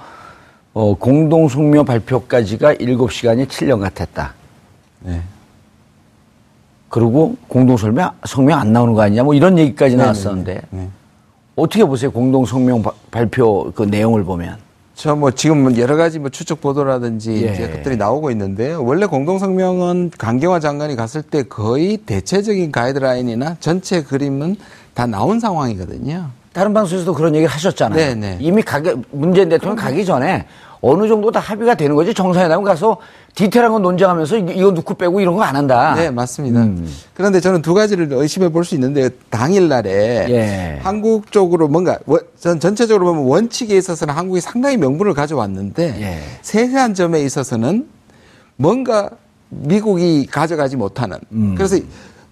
어, 0.74 0.94
공동 0.94 1.48
성명 1.48 1.84
발표까지가 1.84 2.74
7시간이 2.74 3.46
7년 3.46 3.78
같았다. 3.80 4.34
네. 5.00 5.20
그리고 6.88 7.36
공동 7.48 7.76
성명 7.76 8.10
성명 8.24 8.58
안 8.58 8.72
나오는 8.72 8.92
거 8.94 9.02
아니냐 9.02 9.22
뭐 9.22 9.34
이런 9.34 9.56
얘기까지 9.58 9.96
나왔었는데 9.96 10.62
네. 10.70 10.88
어떻게 11.56 11.84
보세요? 11.84 12.10
공동 12.10 12.44
성명 12.46 12.82
바- 12.82 12.92
발표 13.10 13.70
그 13.74 13.82
내용을 13.82 14.24
보면 14.24 14.56
저 14.94 15.14
뭐 15.16 15.30
지금 15.30 15.62
뭐 15.62 15.76
여러 15.78 15.96
가지 15.96 16.18
뭐 16.18 16.28
추측 16.30 16.60
보도라든지 16.60 17.32
예. 17.46 17.52
이제 17.52 17.68
것들이 17.70 17.96
나오고 17.96 18.30
있는데 18.30 18.72
원래 18.74 19.06
공동 19.06 19.38
성명은 19.38 20.12
강경화 20.16 20.60
장관이 20.60 20.96
갔을 20.96 21.22
때 21.22 21.42
거의 21.42 21.96
대체적인 21.96 22.70
가이드라인이나 22.72 23.56
전체 23.58 24.02
그림은 24.02 24.56
다 24.94 25.06
나온 25.06 25.40
상황이거든요. 25.40 26.28
다른 26.52 26.74
방송에서도 26.74 27.14
그런 27.14 27.34
얘기를 27.34 27.52
하셨잖아요. 27.52 27.96
네네. 27.98 28.36
이미 28.40 28.62
가기, 28.62 28.92
문재인 29.10 29.48
대통령 29.48 29.74
가기 29.76 30.04
전에 30.04 30.46
어느 30.84 31.06
정도 31.06 31.30
다 31.30 31.38
합의가 31.38 31.76
되는 31.76 31.94
거지 31.94 32.12
정상회담 32.12 32.64
가서 32.64 32.96
디테일한 33.36 33.70
건 33.72 33.82
논쟁하면서 33.82 34.36
이거, 34.38 34.72
넣고 34.72 34.94
빼고 34.94 35.20
이런 35.20 35.36
거 35.36 35.42
안 35.42 35.54
한다. 35.54 35.94
네, 35.94 36.10
맞습니다. 36.10 36.60
음. 36.60 36.92
그런데 37.14 37.38
저는 37.40 37.62
두 37.62 37.72
가지를 37.72 38.08
의심해 38.10 38.48
볼 38.48 38.64
수 38.64 38.74
있는데 38.74 39.08
당일날에 39.30 40.26
예. 40.28 40.78
한국 40.82 41.30
쪽으로 41.30 41.68
뭔가 41.68 41.98
원- 42.06 42.20
전 42.38 42.58
전체적으로 42.58 43.06
보면 43.06 43.24
원칙에 43.24 43.76
있어서는 43.76 44.12
한국이 44.12 44.40
상당히 44.40 44.76
명분을 44.76 45.14
가져왔는데 45.14 45.96
예. 46.00 46.18
세세한 46.42 46.94
점에 46.94 47.20
있어서는 47.22 47.86
뭔가 48.56 49.08
미국이 49.50 50.26
가져가지 50.26 50.76
못하는 50.76 51.18
음. 51.32 51.54
그래서 51.56 51.76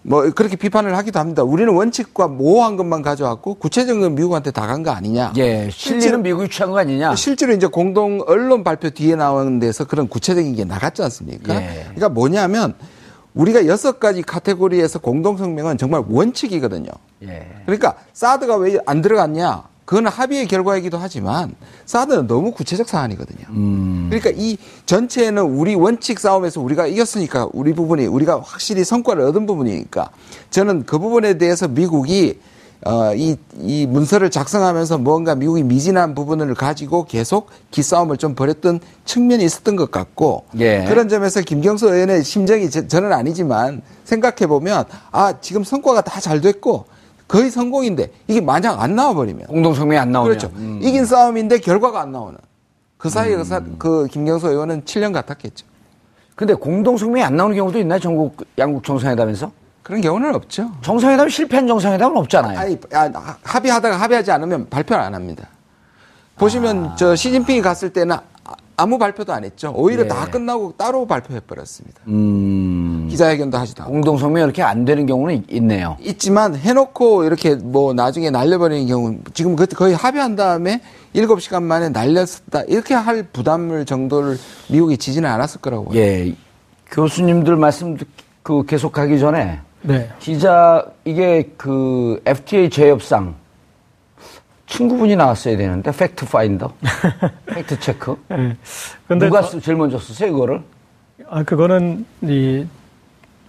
뭐 0.02 0.30
그렇게 0.30 0.57
비판을 0.57 0.97
하기도 0.97 1.19
합니다. 1.19 1.42
우리는 1.42 1.73
원칙과 1.73 2.28
모호한 2.28 2.76
것만 2.76 3.02
가져왔고 3.02 3.54
구체적인 3.54 4.00
건 4.00 4.14
미국한테 4.14 4.50
다 4.50 4.66
간 4.66 4.83
거 4.83 4.90
아니냐. 4.92 5.35
예, 5.37 5.69
실리는 5.71 6.23
미국이 6.23 6.49
취한 6.49 6.71
거 6.71 6.78
아니냐? 6.78 7.14
실제로 7.16 7.52
이제 7.52 7.66
공동 7.66 8.23
언론 8.26 8.64
발표 8.64 8.88
뒤에 8.90 9.14
나오는 9.16 9.59
데서 9.59 9.85
그런 9.85 10.09
구체적인 10.09 10.54
게 10.54 10.64
나갔지 10.64 11.02
않습니까? 11.02 11.54
예. 11.54 11.83
그러니까 11.85 12.09
뭐냐면 12.09 12.75
우리가 13.35 13.66
여섯 13.66 14.00
가지 14.00 14.23
카테고리에서 14.23 15.00
공동 15.00 15.37
성명은 15.37 15.76
정말 15.76 16.02
원칙이거든요. 16.09 16.90
예. 17.25 17.47
그러니까 17.66 17.95
사드가 18.14 18.57
왜 18.57 18.78
안 18.87 19.02
들어갔냐? 19.02 19.64
그건 19.90 20.06
합의의 20.06 20.47
결과이기도 20.47 20.99
하지만 20.99 21.52
사드는 21.85 22.28
너무 22.28 22.52
구체적 22.52 22.88
사안이거든요. 22.88 23.49
음. 23.49 24.06
그러니까 24.09 24.30
이 24.37 24.56
전체는 24.87 25.42
우리 25.42 25.75
원칙 25.75 26.20
싸움에서 26.20 26.61
우리가 26.61 26.87
이겼으니까 26.87 27.49
우리 27.52 27.73
부분이 27.73 28.06
우리가 28.06 28.40
확실히 28.40 28.85
성과를 28.85 29.25
얻은 29.25 29.47
부분이니까 29.47 30.11
저는 30.50 30.87
그 30.87 31.00
부분에 31.00 31.38
대해서 31.38 31.66
미국이 31.66 32.38
어, 32.87 33.12
이, 33.16 33.37
이 33.59 33.87
문서를 33.87 34.30
작성하면서 34.30 34.99
뭔가 34.99 35.35
미국이 35.35 35.64
미진한 35.64 36.14
부분을 36.14 36.54
가지고 36.54 37.04
계속 37.04 37.50
기싸움을 37.73 38.16
좀 38.16 38.37
벌였던 38.37 38.78
측면이 39.06 39.44
있었던 39.44 39.75
것 39.75 39.90
같고 39.90 40.44
예. 40.61 40.85
그런 40.88 41.09
점에서 41.09 41.40
김경수 41.40 41.92
의원의 41.92 42.23
심정이 42.23 42.70
저, 42.70 42.87
저는 42.87 43.12
아니지만 43.12 43.82
생각해 44.04 44.47
보면 44.47 44.85
아 45.11 45.40
지금 45.40 45.64
성과가 45.64 46.02
다 46.02 46.20
잘 46.20 46.40
됐고 46.40 46.85
거의 47.30 47.49
성공인데 47.49 48.10
이게 48.26 48.40
만약 48.40 48.82
안 48.82 48.96
나와버리면 48.96 49.46
공동 49.46 49.72
성명이 49.72 49.99
안 50.00 50.10
나오면 50.10 50.37
그렇죠 50.37 50.52
이긴 50.82 51.04
싸움인데 51.04 51.58
결과가 51.60 52.00
안 52.00 52.10
나오는 52.10 52.37
그 52.99 53.08
사이에 53.08 53.37
그, 53.37 53.44
사- 53.44 53.62
그 53.78 54.08
김경수 54.08 54.49
의원은 54.49 54.82
7년 54.82 55.12
같았겠죠 55.12 55.64
근데 56.34 56.54
공동 56.54 56.96
성명이 56.96 57.22
안 57.22 57.37
나오는 57.37 57.54
경우도 57.54 57.78
있나요? 57.78 58.00
전국 58.00 58.44
양국 58.58 58.82
정상회담에서? 58.82 59.52
그런 59.82 60.00
경우는 60.00 60.34
없죠. 60.34 60.70
정상회담 60.82 61.28
실패한 61.28 61.66
정상회담은 61.66 62.16
없잖아요. 62.16 62.58
아니, 62.58 62.78
아, 62.94 63.37
합의하다가 63.42 63.96
합의하지 63.96 64.30
않으면 64.32 64.68
발표를 64.70 65.02
안 65.02 65.14
합니다. 65.14 65.49
보시면 66.37 66.84
아. 66.87 66.96
저 66.96 67.14
시진핑이 67.14 67.60
갔을 67.60 67.92
때는 67.92 68.16
아- 68.80 68.82
아무 68.82 68.99
발표도 68.99 69.32
안 69.32 69.44
했죠. 69.44 69.72
오히려 69.76 70.04
예. 70.04 70.08
다 70.08 70.26
끝나고 70.26 70.75
따로 70.76 71.06
발표해 71.06 71.40
버렸습니다. 71.40 72.00
음. 72.08 73.06
기자회견도 73.10 73.58
하지도 73.58 73.82
않고. 73.82 73.92
공동 73.92 74.16
성명이 74.16 74.44
이렇게 74.44 74.62
안 74.62 74.84
되는 74.84 75.04
경우는 75.06 75.34
있- 75.37 75.52
있네요. 75.52 75.96
있지만 76.00 76.56
해놓고 76.56 77.25
이렇게 77.25 77.54
뭐 77.56 77.92
나중에 77.92 78.30
날려버리는 78.30 78.87
경우 78.87 79.16
지금 79.34 79.54
그 79.56 79.66
거의 79.66 79.94
합의한 79.94 80.34
다음에 80.37 80.80
7시간 81.14 81.62
만에 81.62 81.88
날렸다 81.90 82.62
이렇게 82.68 82.94
할 82.94 83.22
부담을 83.25 83.84
정도를 83.84 84.38
미국이 84.70 84.96
지지는 84.96 85.28
않았을 85.28 85.60
거라고. 85.60 85.94
예. 85.94 86.34
교수님들 86.90 87.56
말씀 87.56 87.96
듣- 87.96 88.08
그 88.42 88.64
계속하기 88.64 89.18
전에 89.18 89.60
네. 89.82 90.10
기자 90.18 90.84
이게 91.04 91.50
그 91.56 92.20
FTA 92.26 92.70
재협상 92.70 93.34
친구분이 94.71 95.17
나왔어야 95.17 95.57
되는데 95.57 95.91
fact 95.90 96.26
finder, 96.26 96.73
fact 97.47 97.80
check. 97.80 98.16
예. 98.31 98.57
근데 99.07 99.27
누가 99.27 99.43
저- 99.43 99.49
쓰- 99.49 99.61
제일 99.61 99.77
먼저 99.77 99.99
썼어요 99.99 100.31
이거를? 100.31 100.61
아, 101.29 101.43
그거는 101.43 102.07
이 102.23 102.65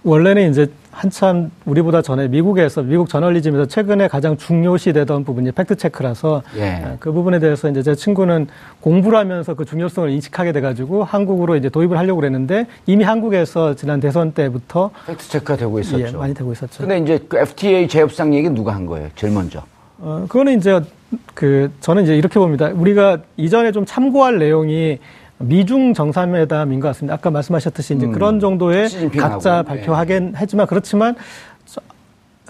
원래는 0.04 0.50
이제 0.50 0.66
한참 0.90 1.50
우리보다 1.64 2.02
전에 2.02 2.26
미국에서 2.28 2.82
미국 2.82 3.08
저널리즘에서 3.08 3.66
최근에 3.66 4.08
가장 4.08 4.36
중요시되던 4.36 5.24
부분이 5.24 5.52
fact 5.52 5.76
check라서 5.76 6.42
예. 6.56 6.82
어, 6.84 6.96
그 7.00 7.12
부분에 7.12 7.38
대해서 7.38 7.70
이제 7.70 7.82
제 7.82 7.94
친구는 7.94 8.48
공부를 8.80 9.16
하면서 9.16 9.54
그 9.54 9.64
중요성을 9.64 10.10
인식하게 10.10 10.52
돼가지고 10.52 11.04
한국으로 11.04 11.56
이제 11.56 11.68
도입을 11.70 11.96
하려고 11.96 12.20
그랬는데 12.20 12.66
이미 12.86 13.04
한국에서 13.04 13.74
지난 13.74 14.00
대선 14.00 14.32
때부터 14.32 14.90
fact 15.06 15.28
check가 15.28 15.56
되고 15.56 15.78
있었죠. 15.78 16.00
예, 16.04 16.10
많이 16.10 16.34
되고 16.34 16.52
있었죠. 16.52 16.78
근데 16.80 16.98
이제 16.98 17.24
그 17.28 17.38
FTA 17.38 17.86
재협상 17.88 18.34
얘기 18.34 18.50
누가 18.50 18.74
한 18.74 18.84
거예요? 18.86 19.08
제일 19.14 19.32
먼저. 19.32 19.62
어, 20.04 20.24
그거는 20.28 20.58
이제 20.58 20.80
그 21.32 21.70
저는 21.80 22.02
이제 22.02 22.16
이렇게 22.16 22.38
봅니다. 22.40 22.68
우리가 22.68 23.18
이전에 23.36 23.70
좀 23.70 23.86
참고할 23.86 24.38
내용이 24.38 24.98
미중 25.38 25.94
정상회담인 25.94 26.80
것 26.80 26.88
같습니다. 26.88 27.14
아까 27.14 27.30
말씀하셨듯이 27.30 27.94
이제 27.94 28.06
음. 28.06 28.12
그런 28.12 28.40
정도의. 28.40 28.88
각자 29.16 29.62
발표하긴 29.62 30.34
했지만 30.36 30.66
그렇지만 30.66 31.14
저- 31.64 31.80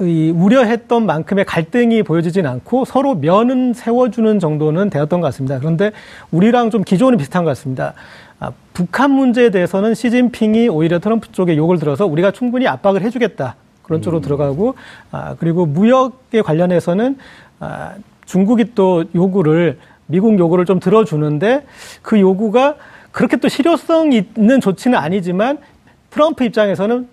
이 0.05 0.31
우려했던 0.35 1.05
만큼의 1.05 1.45
갈등이 1.45 2.03
보여지진 2.03 2.47
않고 2.47 2.87
서로 2.87 3.15
면은 3.15 3.75
세워주는 3.75 4.39
정도는 4.41 4.89
되었던 4.89 5.21
것 5.21 5.27
같습니다. 5.29 5.59
그런데 5.59 5.93
우리랑 6.31 6.71
좀 6.71 6.83
기조는 6.83 7.19
비슷한 7.19 7.45
것 7.45 7.51
같습니다. 7.51 7.93
아, 8.41 8.51
북한 8.73 9.11
문제에 9.11 9.51
대해서는 9.51 9.95
시진핑이 9.95 10.69
오히려 10.71 10.99
트럼프 10.99 11.31
쪽에 11.33 11.57
욕을 11.59 11.79
들어서 11.79 12.07
우리가 12.07 12.31
충분히 12.31 12.67
압박을 12.67 13.03
해주겠다. 13.03 13.57
그런 13.83 14.01
쪽으로 14.03 14.21
들어가고, 14.21 14.75
아, 15.11 15.35
그리고 15.39 15.67
무역에 15.67 16.43
관련해서는, 16.43 17.17
아, 17.61 17.95
중국이 18.27 18.75
또 18.75 19.05
요구를, 19.15 19.79
미국 20.07 20.39
요구를 20.39 20.65
좀 20.67 20.79
들어주는데 20.81 21.65
그 22.03 22.21
요구가 22.21 22.77
그렇게 23.13 23.37
또 23.37 23.49
실효성 23.49 24.13
있는 24.13 24.61
조치는 24.61 24.99
아니지만 24.99 25.59
트럼프 26.11 26.45
입장에서는 26.45 27.09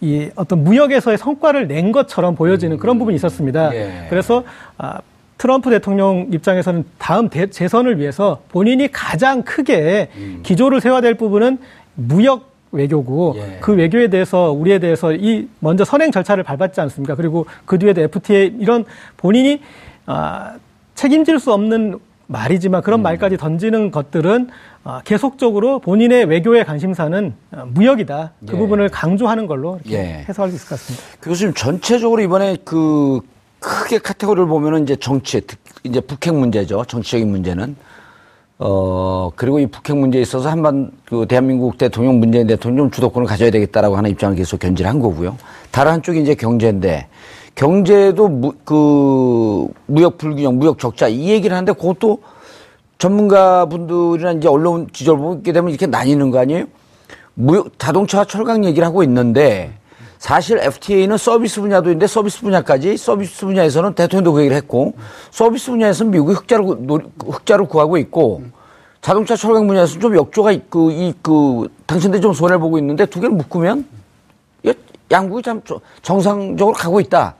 이 0.00 0.28
어떤 0.34 0.64
무역에서의 0.64 1.16
성과를 1.18 1.68
낸 1.68 1.92
것처럼 1.92 2.34
보여지는 2.34 2.78
그런 2.78 2.98
부분이 2.98 3.14
있었습니다. 3.16 3.74
예. 3.74 4.06
그래서 4.10 4.42
아, 4.78 5.00
트럼프 5.38 5.70
대통령 5.70 6.28
입장에서는 6.32 6.84
다음 6.98 7.28
대- 7.28 7.50
재선을 7.50 7.98
위해서 7.98 8.40
본인이 8.48 8.90
가장 8.90 9.42
크게 9.42 10.10
기조를 10.42 10.80
세워야 10.80 11.00
될 11.00 11.14
부분은 11.14 11.58
무역 11.94 12.53
외교고 12.74 13.34
예. 13.36 13.58
그 13.60 13.72
외교에 13.74 14.08
대해서 14.08 14.50
우리에 14.50 14.78
대해서 14.78 15.12
이 15.12 15.48
먼저 15.60 15.84
선행 15.84 16.10
절차를 16.10 16.44
밟았지 16.44 16.80
않습니까? 16.80 17.14
그리고 17.14 17.46
그 17.64 17.78
뒤에도 17.78 18.02
FTA 18.02 18.56
이런 18.58 18.84
본인이 19.16 19.60
아, 20.06 20.54
책임질 20.94 21.38
수 21.38 21.52
없는 21.52 21.98
말이지만 22.26 22.82
그런 22.82 23.02
말까지 23.02 23.36
던지는 23.36 23.90
것들은 23.90 24.48
아, 24.82 25.00
계속적으로 25.04 25.78
본인의 25.78 26.24
외교의 26.26 26.64
관심사는 26.64 27.34
아, 27.52 27.64
무역이다. 27.68 28.32
그 28.46 28.54
예. 28.54 28.58
부분을 28.58 28.88
강조하는 28.88 29.46
걸로 29.46 29.78
예. 29.90 30.24
해석할 30.28 30.50
수 30.50 30.56
있을 30.56 30.68
것 30.68 30.78
같습니다. 30.78 31.04
교수님 31.22 31.54
전체적으로 31.54 32.20
이번에 32.22 32.56
그 32.64 33.20
크게 33.60 33.98
카테고리를 33.98 34.46
보면은 34.46 34.82
이제 34.82 34.94
정치, 34.96 35.40
특- 35.40 35.58
이제 35.84 36.00
북핵 36.00 36.34
문제죠. 36.34 36.84
정치적인 36.86 37.30
문제는. 37.30 37.76
어, 38.66 39.30
그리고 39.36 39.58
이 39.58 39.66
북핵 39.66 39.94
문제에 39.94 40.22
있어서 40.22 40.48
한반, 40.48 40.90
그 41.04 41.26
대한민국 41.28 41.76
대통령 41.76 42.18
문재인 42.18 42.46
대통령 42.46 42.90
주도권을 42.90 43.28
가져야 43.28 43.50
되겠다라고 43.50 43.94
하는 43.94 44.08
입장을 44.08 44.34
계속 44.36 44.58
견지를 44.58 44.90
한 44.90 45.00
거고요. 45.00 45.36
다른 45.70 45.92
한쪽이 45.92 46.22
이제 46.22 46.34
경제인데, 46.34 47.08
경제도 47.54 48.26
무, 48.26 48.54
그, 48.64 49.66
무역 49.84 50.16
불균형, 50.16 50.58
무역 50.58 50.78
적자 50.78 51.08
이 51.08 51.28
얘기를 51.28 51.54
하는데 51.54 51.74
그것도 51.74 52.20
전문가 52.96 53.66
분들이나 53.66 54.32
이제 54.32 54.48
언론 54.48 54.88
지적을 54.90 55.20
보게 55.20 55.52
되면 55.52 55.68
이렇게 55.68 55.86
나뉘는 55.86 56.30
거 56.30 56.38
아니에요? 56.38 56.64
무역, 57.34 57.78
자동차 57.78 58.24
철강 58.24 58.64
얘기를 58.64 58.86
하고 58.86 59.02
있는데 59.02 59.74
사실 60.24 60.56
FTA는 60.58 61.18
서비스 61.18 61.60
분야도 61.60 61.90
있는데 61.90 62.06
서비스 62.06 62.40
분야까지 62.40 62.96
서비스 62.96 63.44
분야에서는 63.44 63.94
대통령도 63.94 64.32
그 64.32 64.40
얘기를 64.40 64.56
했고 64.56 64.94
서비스 65.30 65.70
분야에서는 65.70 66.12
미국이 66.12 66.32
흑자를, 66.32 66.64
흑자를 67.26 67.66
구하고 67.66 67.98
있고 67.98 68.42
자동차 69.02 69.36
철강 69.36 69.66
분야에서는 69.66 70.00
좀 70.00 70.16
역조가 70.16 70.52
있고 70.52 70.90
이, 70.92 71.12
그, 71.20 71.68
당신들이 71.84 72.22
좀 72.22 72.32
손해를 72.32 72.58
보고 72.58 72.78
있는데 72.78 73.04
두 73.04 73.20
개를 73.20 73.36
묶으면 73.36 73.86
양국이 75.10 75.42
참 75.42 75.60
저- 75.66 75.78
정상적으로 76.00 76.74
가고 76.74 77.00
있다. 77.00 77.34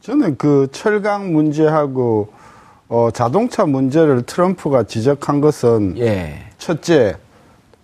저는 0.00 0.38
그 0.38 0.68
철강 0.70 1.32
문제하고 1.32 2.28
어, 2.88 3.08
자동차 3.12 3.66
문제를 3.66 4.22
트럼프가 4.22 4.84
지적한 4.84 5.40
것은 5.40 5.98
예. 5.98 6.38
첫째 6.56 7.16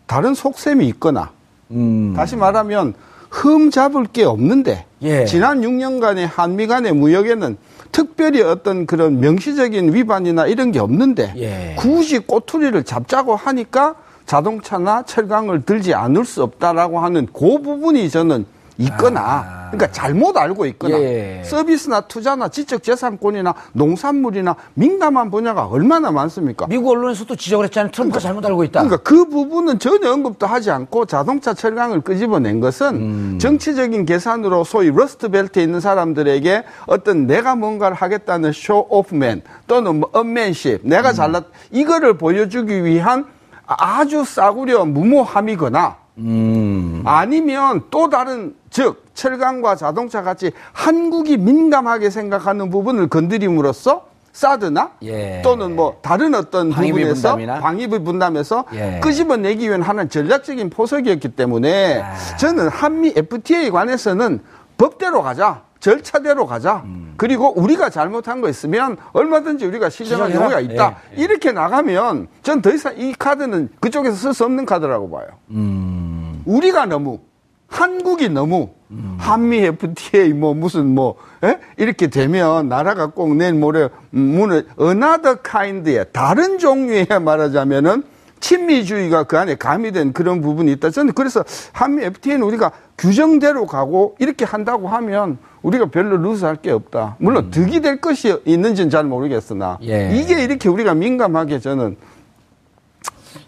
다른 0.06 0.32
속셈이 0.35 0.87
있거나 0.90 1.32
음. 1.73 2.14
다시 2.14 2.37
말하면 2.37 2.94
흠 3.30 3.70
잡을 3.70 4.05
게 4.07 4.24
없는데 4.24 4.85
예. 5.02 5.24
지난 5.24 5.62
6년간의 5.62 6.28
한미 6.31 6.66
간의 6.66 6.92
무역에는 6.92 7.57
특별히 7.92 8.42
어떤 8.42 8.87
그런 8.87 9.20
명시적인 9.20 9.94
위반이나 9.94 10.46
이런 10.46 10.72
게 10.72 10.81
없는데 10.81 11.33
예. 11.37 11.74
굳이 11.78 12.18
꼬투리를 12.18 12.83
잡자고 12.85 13.37
하니까 13.37 13.94
자동차나 14.26 15.05
철강을 15.05 15.64
들지 15.64 15.94
않을 15.94 16.24
수 16.24 16.42
없다라고 16.42 17.00
하는 17.00 17.26
그 17.33 17.61
부분이 17.62 18.11
저는 18.11 18.44
있거나 18.78 19.61
그러니까 19.70 19.92
잘못 19.92 20.37
알고 20.37 20.66
있거나 20.66 20.96
아. 20.96 21.00
예. 21.00 21.42
서비스나 21.44 22.02
투자나 22.02 22.48
지적 22.48 22.83
재산권이나 22.83 23.54
농산물이나 23.72 24.56
민감한 24.74 25.30
분야가 25.30 25.66
얼마나 25.66 26.11
많습니까? 26.11 26.66
미국 26.66 26.90
언론에서도 26.90 27.37
지적을 27.37 27.66
했잖아요. 27.66 27.92
트럼프가 27.92 28.18
잘못 28.18 28.44
알고 28.44 28.64
있다. 28.64 28.83
그러니까 28.83 29.02
그 29.09 29.28
부분은 29.28 29.78
전혀 29.78 30.12
언급도 30.12 30.46
하지 30.46 30.70
않고 30.70 31.06
자동차 31.06 31.54
철강을 31.54 32.00
끄집어낸 32.00 32.61
것은 32.61 32.87
음. 32.96 33.38
정치적인 33.38 34.06
계산으로 34.06 34.64
소위 34.64 34.90
Rust 34.90 35.29
Belt에 35.29 35.62
있는 35.62 35.80
사람들에게 35.80 36.64
어떤 36.87 37.26
내가 37.26 37.54
뭔가를 37.54 37.96
하겠다는 37.96 38.52
show 38.53 38.87
off 38.88 39.15
man 39.15 39.42
또는 39.66 40.00
뭐 40.00 40.11
one-upmanship 40.12 40.85
음. 40.85 40.88
내가 40.88 41.12
잘났 41.12 41.44
이거를 41.70 42.18
보여주기 42.18 42.85
위한 42.85 43.26
아주 43.66 44.24
싸구려 44.24 44.85
무모함이거나 44.85 45.99
음. 46.18 47.03
아니면 47.05 47.83
또 47.90 48.09
다른 48.09 48.55
즉 48.70 49.05
철강과 49.14 49.77
자동차 49.77 50.23
같이 50.23 50.53
한국이 50.73 51.37
민감하게 51.37 52.11
생각하는 52.11 52.70
부분을 52.70 53.09
건드림으로써 53.09 54.11
사드나 54.33 54.92
예. 55.03 55.42
또는 55.42 55.75
뭐 55.75 55.99
다른 56.03 56.35
어떤 56.35 56.70
방위비 56.70 56.92
부분에서 56.92 57.31
분담이나? 57.31 57.61
방위비 57.61 57.99
분담에서 57.99 58.64
예. 58.75 59.01
끄집어내기 59.03 59.68
위한 59.68 59.83
하는 59.83 60.09
전략적인 60.09 60.70
포석이었기 60.70 61.31
때문에 61.31 62.01
아. 62.01 62.37
저는 62.37 62.68
한미 62.68 63.12
FTA에 63.16 63.70
관해서는 63.70 64.40
법대로 64.79 65.23
가자. 65.23 65.62
절차대로 65.81 66.47
가자. 66.47 66.83
음. 66.85 67.14
그리고 67.16 67.53
우리가 67.59 67.90
잘못한 67.90 68.40
거 68.40 68.49
있으면 68.49 68.97
얼마든지 69.12 69.64
우리가 69.66 69.88
시정할. 69.90 70.31
여유가 70.35 70.61
있다. 70.61 70.97
예, 71.16 71.23
이렇게 71.23 71.53
나가면 71.53 72.29
전 72.43 72.61
더 72.62 72.71
이상 72.73 72.95
이 72.99 73.12
카드는 73.19 73.71
그쪽에서 73.81 74.14
쓸 74.16 74.35
수 74.35 74.45
없는 74.45 74.66
카드라고 74.66 75.11
봐요. 75.11 75.27
음. 75.51 76.43
우리가 76.45 76.87
너무 76.87 77.21
한국이 77.69 78.29
너무 78.29 78.71
한미 79.19 79.59
FTA 79.59 80.33
뭐 80.33 80.53
무슨 80.53 80.87
뭐 80.95 81.14
에? 81.45 81.59
이렇게 81.77 82.09
되면 82.09 82.69
나라가 82.69 83.07
꼭 83.07 83.37
내일 83.37 83.55
모레 83.55 83.88
문을 84.11 84.66
another 84.81 85.38
kind의 85.43 86.07
다른 86.12 86.59
종류의 86.59 87.07
말하자면은 87.23 88.03
친미주의가 88.40 89.24
그 89.24 89.38
안에 89.38 89.55
가미된 89.55 90.12
그런 90.12 90.40
부분이 90.40 90.72
있다. 90.72 90.90
저는 90.90 91.12
그래서 91.12 91.44
한미 91.72 92.05
FTA는 92.05 92.44
우리가 92.46 92.72
규정대로 92.98 93.66
가고 93.66 94.16
이렇게 94.18 94.44
한다고 94.44 94.88
하면 94.88 95.38
우리가 95.62 95.87
별로 95.87 96.16
루스할 96.16 96.57
게 96.57 96.70
없다. 96.70 97.16
물론 97.18 97.50
득이 97.50 97.81
될 97.81 98.00
것이 98.00 98.40
있는지는 98.44 98.90
잘 98.90 99.05
모르겠으나 99.05 99.79
예. 99.83 100.11
이게 100.14 100.42
이렇게 100.42 100.68
우리가 100.68 100.94
민감하게 100.94 101.61
저는 101.61 101.96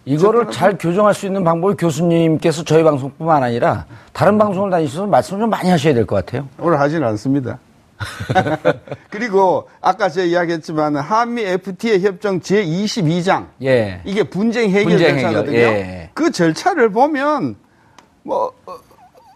이거를 0.05 0.51
잘 0.51 0.77
교정할 0.79 1.15
수 1.15 1.27
있는 1.27 1.43
방법을 1.45 1.77
교수님께서 1.77 2.65
저희 2.65 2.83
방송뿐만 2.83 3.43
아니라 3.43 3.87
다른 4.13 4.37
방송을 4.39 4.71
다니셔서 4.71 5.07
말씀 5.07 5.39
좀 5.39 5.51
많이 5.51 5.71
하셔야 5.71 5.95
될 5.95 6.07
것 6.07 6.17
같아요. 6.17 6.49
오늘 6.59 6.79
하지는 6.81 7.07
않습니다. 7.09 7.59
그리고 9.11 9.69
아까 9.81 10.09
제가 10.09 10.27
이야기했지만 10.27 10.97
한미 10.97 11.43
FTA 11.43 12.01
협정 12.01 12.41
제22장 12.41 13.47
예. 13.63 14.01
이게 14.05 14.23
분쟁 14.23 14.71
해결 14.71 14.99
절차거든요. 14.99 15.57
예. 15.57 16.11
그 16.15 16.31
절차를 16.31 16.91
보면 16.91 17.57
뭐 18.23 18.53
어, 18.67 18.75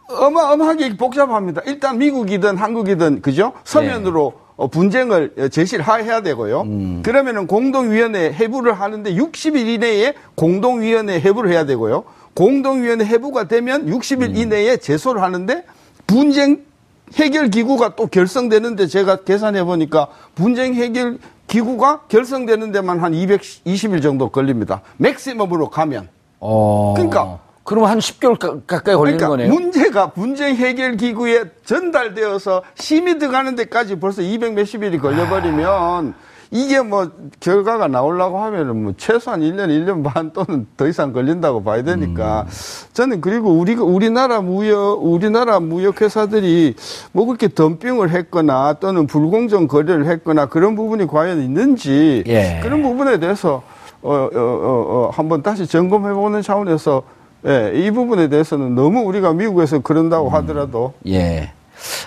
어마어마하게 0.08 0.96
복잡합니다. 0.96 1.62
일단 1.66 1.98
미국이든 1.98 2.56
한국이든 2.56 3.22
그죠? 3.22 3.52
서면으로 3.64 4.32
예. 4.36 4.46
어, 4.56 4.68
분쟁을 4.68 5.34
어, 5.38 5.48
제시를 5.48 5.84
하- 5.84 5.96
해야 5.96 6.22
되고요. 6.22 6.62
음. 6.62 7.02
그러면은 7.04 7.46
공동위원회 7.46 8.32
해부를 8.32 8.72
하는데 8.74 9.14
60일 9.14 9.66
이내에 9.66 10.14
공동위원회 10.34 11.20
해부를 11.20 11.50
해야 11.50 11.64
되고요. 11.66 12.04
공동위원회 12.34 13.04
해부가 13.04 13.48
되면 13.48 13.86
60일 13.86 14.30
음. 14.30 14.36
이내에 14.36 14.76
제소를 14.78 15.22
하는데 15.22 15.64
분쟁 16.06 16.65
해결 17.14 17.48
기구가 17.48 17.94
또 17.96 18.06
결성되는데 18.06 18.86
제가 18.86 19.16
계산해 19.16 19.64
보니까 19.64 20.08
분쟁 20.34 20.74
해결 20.74 21.18
기구가 21.46 22.02
결성되는 22.08 22.72
데만 22.72 22.98
한 23.00 23.12
220일 23.12 24.02
정도 24.02 24.28
걸립니다. 24.30 24.82
맥시멈으로 24.96 25.70
가면. 25.70 26.08
어. 26.40 26.94
그러니까 26.96 27.38
그럼 27.62 27.84
한 27.84 27.98
10개월 27.98 28.38
가, 28.38 28.58
가까이 28.66 28.94
걸리는 28.94 29.18
그러니까 29.18 29.28
거네요. 29.28 29.48
문제가 29.52 30.10
분쟁 30.10 30.54
해결 30.56 30.96
기구에 30.96 31.44
전달되어서 31.64 32.62
심의 32.74 33.18
들어가는 33.18 33.54
데까지 33.56 33.98
벌써 33.98 34.22
200 34.22 34.54
몇십 34.54 34.82
일이 34.82 34.98
걸려버리면 34.98 36.14
이게 36.50 36.80
뭐 36.80 37.10
결과가 37.40 37.88
나오려고 37.88 38.38
하면은 38.38 38.82
뭐 38.82 38.92
최소한 38.96 39.40
1년, 39.40 39.68
1년 39.68 40.04
반 40.04 40.32
또는 40.32 40.66
더 40.76 40.86
이상 40.86 41.12
걸린다고 41.12 41.62
봐야 41.64 41.82
되니까 41.82 42.46
저는 42.92 43.20
그리고 43.20 43.50
우리가 43.52 43.82
우리나라 43.82 44.40
무역 44.40 45.04
우리나라 45.04 45.60
무역 45.60 46.00
회사들이 46.00 46.74
뭐 47.12 47.26
그렇게 47.26 47.48
덤핑을 47.48 48.10
했거나 48.10 48.74
또는 48.74 49.06
불공정 49.06 49.66
거래를 49.66 50.06
했거나 50.06 50.46
그런 50.46 50.76
부분이 50.76 51.06
과연 51.06 51.42
있는지 51.42 52.22
예. 52.26 52.60
그런 52.62 52.82
부분에 52.82 53.18
대해서 53.18 53.62
어, 54.02 54.12
어, 54.12 54.28
어, 54.34 54.38
어, 54.38 55.10
한번 55.12 55.42
다시 55.42 55.66
점검해보는 55.66 56.42
차원에서 56.42 57.02
예, 57.46 57.72
이 57.74 57.90
부분에 57.90 58.28
대해서는 58.28 58.74
너무 58.74 59.00
우리가 59.00 59.32
미국에서 59.32 59.80
그런다고 59.80 60.28
하더라도 60.30 60.94
예. 61.06 61.52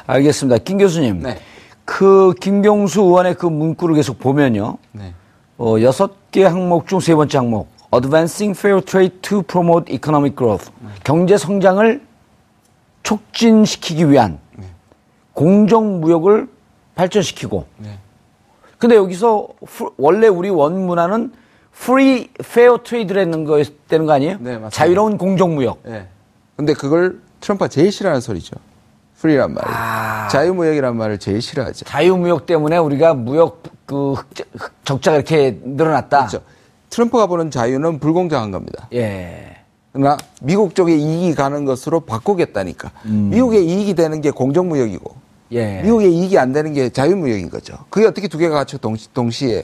알겠습니다. 0.07 0.57
김 0.63 0.77
교수님. 0.77 1.21
네. 1.21 1.37
그 1.93 2.35
김경수 2.39 3.01
의원의 3.01 3.33
그 3.33 3.47
문구를 3.47 3.95
계속 3.95 4.19
보면요. 4.19 4.77
네. 4.91 5.15
어, 5.57 5.75
여섯 5.81 6.29
개 6.31 6.43
항목 6.43 6.87
중 6.87 6.99
세 6.99 7.15
번째 7.15 7.39
항목. 7.39 7.67
Advancing 7.91 8.55
Fair 8.57 8.79
Trade 8.85 9.17
to 9.23 9.41
Promote 9.41 9.91
Economic 9.91 10.35
Growth. 10.37 10.69
경제 11.03 11.35
성장을 11.35 11.99
촉진시키기 13.01 14.07
위한 14.11 14.37
공정 15.33 15.99
무역을 15.99 16.47
발전시키고. 16.93 17.65
근데 18.77 18.95
여기서 18.95 19.47
프- 19.65 19.89
원래 19.97 20.27
우리 20.27 20.49
원문화는 20.51 21.33
Free 21.75 22.29
Fair 22.39 22.83
Trade라는 22.83 23.45
거였다는 23.45 24.05
거 24.05 24.11
아니에요? 24.13 24.33
네, 24.39 24.51
맞습니다. 24.51 24.69
자유로운 24.69 25.17
공정 25.17 25.55
무역. 25.55 25.79
예. 25.87 26.05
근데 26.55 26.73
그걸 26.73 27.19
트럼프가 27.41 27.67
제일 27.67 27.91
싫어하는 27.91 28.21
소리죠. 28.21 28.55
프리란 29.21 29.53
말이. 29.53 29.67
아. 29.69 30.27
자유무역이란 30.29 30.95
말을 30.95 31.17
제일 31.19 31.41
싫어하죠. 31.41 31.85
자유무역 31.85 32.45
때문에 32.45 32.77
우리가 32.77 33.13
무역 33.13 33.63
그 33.85 34.13
흑자- 34.13 34.45
흑- 34.57 34.71
적자가 34.85 35.17
이렇게 35.17 35.59
늘어났다. 35.63 36.19
그렇죠. 36.27 36.41
트럼프가 36.89 37.27
보는 37.27 37.51
자유는 37.51 37.99
불공정한 37.99 38.51
겁니다. 38.51 38.87
예. 38.93 39.57
그러나 39.91 40.17
미국 40.41 40.73
쪽에 40.75 40.95
이익이 40.95 41.35
가는 41.35 41.65
것으로 41.65 41.99
바꾸겠다니까. 42.01 42.91
미국의 43.03 43.65
이익이 43.65 43.95
되는 43.95 44.21
게 44.21 44.31
공정무역이고 44.31 45.15
예. 45.53 45.81
미국의 45.81 46.13
이익이 46.15 46.37
안 46.37 46.53
되는 46.53 46.73
게 46.73 46.89
자유무역인 46.89 47.49
거죠. 47.49 47.75
그게 47.89 48.05
어떻게 48.05 48.27
두 48.27 48.37
개가 48.37 48.55
같이 48.55 48.77
동시, 48.77 49.11
동시에 49.13 49.63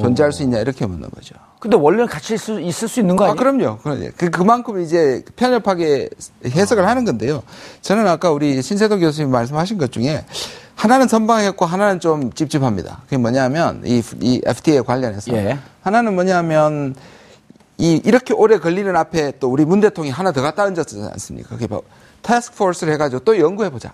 존재할 0.00 0.32
수 0.32 0.42
있냐 0.42 0.58
이렇게 0.58 0.84
묻는 0.86 1.08
거죠. 1.10 1.34
근데 1.62 1.76
원래는 1.76 2.08
같이 2.08 2.34
있을, 2.34 2.60
있을 2.60 2.88
수 2.88 2.98
있는 2.98 3.14
거 3.14 3.22
아, 3.22 3.28
아니에요? 3.28 3.36
그럼요. 3.36 3.78
그럼요. 3.78 4.08
그, 4.16 4.30
그만큼 4.30 4.80
이제 4.80 5.22
편협하게 5.36 6.08
해석을 6.44 6.84
하는 6.84 7.04
건데요. 7.04 7.44
저는 7.82 8.08
아까 8.08 8.32
우리 8.32 8.60
신세동 8.60 8.98
교수님 8.98 9.30
말씀하신 9.30 9.78
것 9.78 9.92
중에 9.92 10.24
하나는 10.74 11.06
선방했고 11.06 11.64
하나는 11.64 12.00
좀 12.00 12.32
찝찝합니다. 12.32 13.02
그게 13.04 13.16
뭐냐면 13.16 13.80
이, 13.84 14.02
이 14.20 14.40
FTA 14.44 14.80
관련해서 14.80 15.32
예. 15.34 15.56
하나는 15.82 16.16
뭐냐면 16.16 16.96
이 17.78 18.00
이렇게 18.04 18.34
오래 18.34 18.58
걸리는 18.58 18.96
앞에 18.96 19.34
또 19.38 19.48
우리 19.48 19.64
문 19.64 19.78
대통령이 19.78 20.10
하나 20.10 20.32
더 20.32 20.42
갖다 20.42 20.64
얹었지 20.64 21.00
않습니까? 21.12 21.50
그게 21.50 21.68
바로 21.68 21.84
타스크포스를 22.22 22.92
해가지고 22.94 23.20
또 23.20 23.38
연구해 23.38 23.70
보자. 23.70 23.92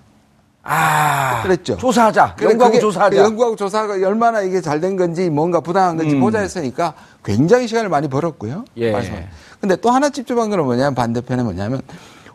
아. 0.62 1.42
그랬죠. 1.42 1.76
조사하자. 1.76 2.36
연구하고 2.42 2.78
조사하자. 2.80 3.16
연구하고 3.16 3.56
조사가 3.56 3.94
얼마나 3.94 4.42
이게 4.42 4.60
잘 4.60 4.80
된 4.80 4.96
건지 4.96 5.30
뭔가 5.30 5.60
부당한 5.60 5.96
건지 5.96 6.14
음. 6.14 6.20
보자 6.20 6.40
했으니까 6.40 6.94
굉장히 7.24 7.66
시간을 7.68 7.88
많이 7.88 8.08
벌었고요. 8.08 8.64
예. 8.76 8.92
말씀하신. 8.92 9.26
근데 9.60 9.76
또 9.76 9.90
하나 9.90 10.08
찝찝한 10.10 10.50
거는 10.50 10.64
뭐냐면 10.64 10.94
반대편에 10.94 11.42
뭐냐면 11.42 11.80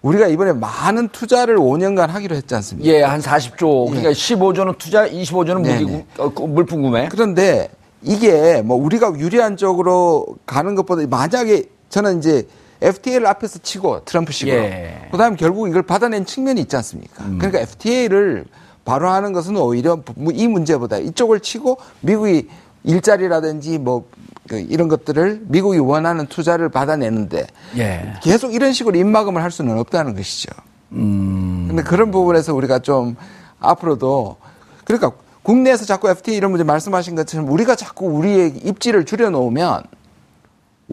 우리가 0.02 0.28
이번에 0.28 0.52
많은 0.52 1.08
투자를 1.10 1.58
5년간 1.58 2.08
하기로 2.08 2.36
했지 2.36 2.54
않습니까? 2.56 2.90
예, 2.92 3.02
한 3.04 3.22
40조. 3.22 3.88
그러니까 3.88 4.10
15조는 4.12 4.78
투자, 4.78 5.08
25조는 5.08 5.56
무기, 5.62 5.70
예. 5.70 5.76
네네. 5.86 6.06
구- 6.18 6.24
어, 6.24 6.34
그 6.34 6.42
물품 6.44 6.82
구매. 6.82 7.08
그런데 7.10 7.70
이게 8.02 8.62
뭐 8.62 8.76
우리가 8.76 9.14
유리한 9.18 9.56
쪽으로 9.56 10.26
가는 10.46 10.76
것보다 10.76 11.04
만약에 11.08 11.64
저는 11.88 12.18
이제 12.18 12.46
FTA를 12.84 13.28
앞에서 13.28 13.60
치고 13.60 14.04
트럼프식으로 14.06 14.56
예. 14.56 15.08
그다음에 15.12 15.36
결국 15.38 15.68
이걸 15.68 15.82
받아낸 15.84 16.26
측면이 16.26 16.62
있지 16.62 16.76
않습니까? 16.76 17.24
그러니까 17.24 17.60
FTA를 17.60 18.46
바로 18.86 19.10
하는 19.10 19.32
것은 19.32 19.56
오히려 19.56 20.04
이 20.34 20.48
문제보다 20.48 20.98
이쪽을 20.98 21.40
치고 21.40 21.78
미국이 22.02 22.50
일자리라든지 22.84 23.78
뭐그 23.78 24.60
이런 24.68 24.90
것들을 24.90 25.44
미국이 25.46 25.80
원하는 25.80 26.28
투자를 26.28 26.70
받아내는데 26.70 27.48
예. 27.78 28.14
계속 28.22 28.54
이런 28.54 28.74
식으로 28.74 28.98
입막음을 28.98 29.42
할 29.42 29.52
수는 29.52 29.78
없다는 29.80 30.16
것이죠. 30.16 30.52
음. 30.92 31.66
근데 31.70 31.82
그런 31.84 32.12
부분에서 32.12 32.54
우리가 32.54 32.80
좀 32.80 33.16
앞으로도 33.60 34.38
그러니까 34.84 35.14
국내에서 35.44 35.86
자꾸 35.86 36.10
FTA 36.10 36.38
이런 36.38 36.52
문제 36.52 36.64
말씀하신 36.64 37.16
것처럼 37.16 37.50
우리가 37.50 37.76
자꾸 37.76 38.08
우리의 38.08 38.58
입지를 38.64 39.06
줄여놓으면 39.06 39.84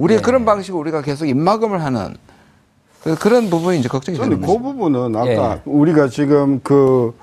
우리의 0.01 0.19
네. 0.21 0.23
그런 0.25 0.45
방식으로 0.45 0.81
우리가 0.81 1.03
계속 1.03 1.27
입막음을 1.27 1.83
하는 1.83 2.15
그- 3.03 3.15
그런 3.17 3.49
부분이 3.51 3.79
이제 3.81 3.89
걱정이 3.89 4.19
되는 4.19 4.41
그 4.41 4.47
거죠. 4.47 4.59
부분은 4.61 5.17
아까 5.17 5.29
예. 5.57 5.61
우리가 5.65 6.09
지금 6.09 6.61
그, 6.63 7.15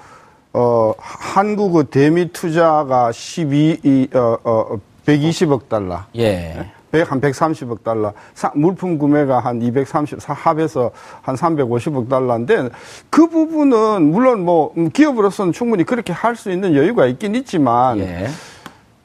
어, 0.53 0.93
한국의 0.97 1.85
대미 1.85 2.31
투자가 2.31 3.11
12, 3.11 3.79
이, 3.83 4.07
어, 4.13 4.37
어, 4.43 4.77
120억 5.05 5.69
달러. 5.69 5.99
예. 6.15 6.71
100, 6.89 7.11
한 7.11 7.19
130억 7.21 7.83
달러. 7.83 8.13
사- 8.33 8.51
물품 8.55 8.97
구매가 8.97 9.39
한 9.39 9.61
230, 9.61 10.21
사- 10.21 10.33
합해서 10.33 10.91
한 11.21 11.35
350억 11.35 12.09
달러인데 12.09 12.69
그 13.09 13.27
부분은 13.27 14.03
물론 14.11 14.45
뭐 14.45 14.73
음, 14.77 14.89
기업으로서는 14.89 15.51
충분히 15.51 15.83
그렇게 15.83 16.13
할 16.13 16.35
수 16.35 16.49
있는 16.49 16.75
여유가 16.75 17.05
있긴 17.05 17.35
있지만 17.35 17.99
예. 17.99 18.27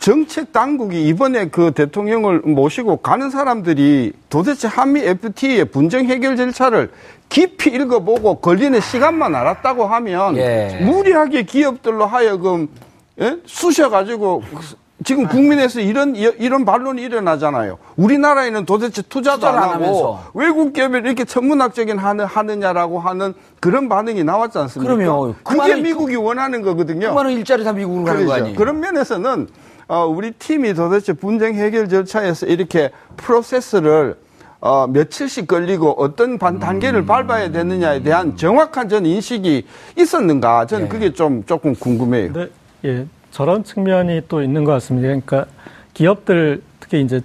정책 0.03 0.53
당국이 0.53 1.07
이번에 1.07 1.49
그 1.49 1.71
대통령을 1.71 2.41
모시고 2.41 2.97
가는 2.97 3.31
사람들이 3.31 4.13
도대체 4.29 4.67
한미 4.67 5.01
FTA의 5.01 5.67
분쟁 5.67 6.07
해결 6.07 6.37
절차를 6.37 6.91
깊이 7.29 7.71
읽어보고 7.71 8.41
걸리는 8.41 8.81
시간만 8.81 9.37
알았다고 9.37 9.87
하면 9.87 10.37
예. 10.39 10.81
무리하게 10.83 11.45
기업들로 11.45 12.07
하여금 12.07 12.69
예? 13.21 13.37
쑤셔가지고 13.47 14.43
지금 15.05 15.29
국민에서 15.29 15.79
이런 15.79 16.17
이런 16.17 16.65
반론이 16.65 17.01
일어나잖아요. 17.01 17.79
우리나라에는 17.95 18.67
도대체 18.67 19.03
투자도 19.03 19.47
안안 19.47 19.63
하고 19.63 19.73
하면서. 19.73 20.25
외국 20.35 20.73
기업이 20.73 20.99
이렇게 20.99 21.25
천문학적인 21.25 21.99
하느, 21.99 22.23
하느냐라고 22.23 22.99
하는 22.99 23.35
그런 23.61 23.89
반응이 23.89 24.25
나왔지 24.25 24.59
않습니까? 24.59 24.97
그럼요. 24.97 25.35
그 25.45 25.57
그게 25.57 25.77
미국이 25.77 26.17
원하는 26.17 26.63
거거든요. 26.63 27.11
그 27.11 27.15
많은 27.15 27.31
일자리 27.33 27.63
다 27.63 27.73
미국으로 27.73 28.05
가는 28.05 28.21
거 28.21 28.27
그러죠. 28.27 28.43
아니에요? 28.43 28.59
그런 28.59 28.81
면에서는 28.81 29.49
어, 29.89 30.07
우리 30.07 30.33
팀이 30.33 30.75
도대체 30.75 31.13
분쟁 31.13 31.55
해결 31.55 31.89
절차에서 31.89 32.47
이렇게 32.47 32.91
프로세스를 33.17 34.17
어, 34.61 34.87
며칠씩 34.87 35.49
걸리고 35.49 35.91
어떤 35.99 36.39
반 36.39 36.61
단계를 36.61 37.05
밟아야 37.05 37.51
되느냐에 37.51 38.03
대한 38.03 38.37
정확한 38.37 38.89
전 38.89 39.05
인식이 39.05 39.67
있었는가 39.99 40.67
저는 40.67 40.85
예. 40.85 40.89
그게 40.89 41.13
좀 41.13 41.43
조금 41.45 41.75
궁금해요. 41.75 42.33
네, 42.33 42.49
예, 42.85 43.07
저런 43.33 43.65
측면이 43.65 44.23
또 44.29 44.41
있는 44.41 44.63
것 44.63 44.73
같습니다. 44.73 45.09
그러니까 45.09 45.47
기업들 45.95 46.63
특히 46.79 47.01
이제 47.01 47.21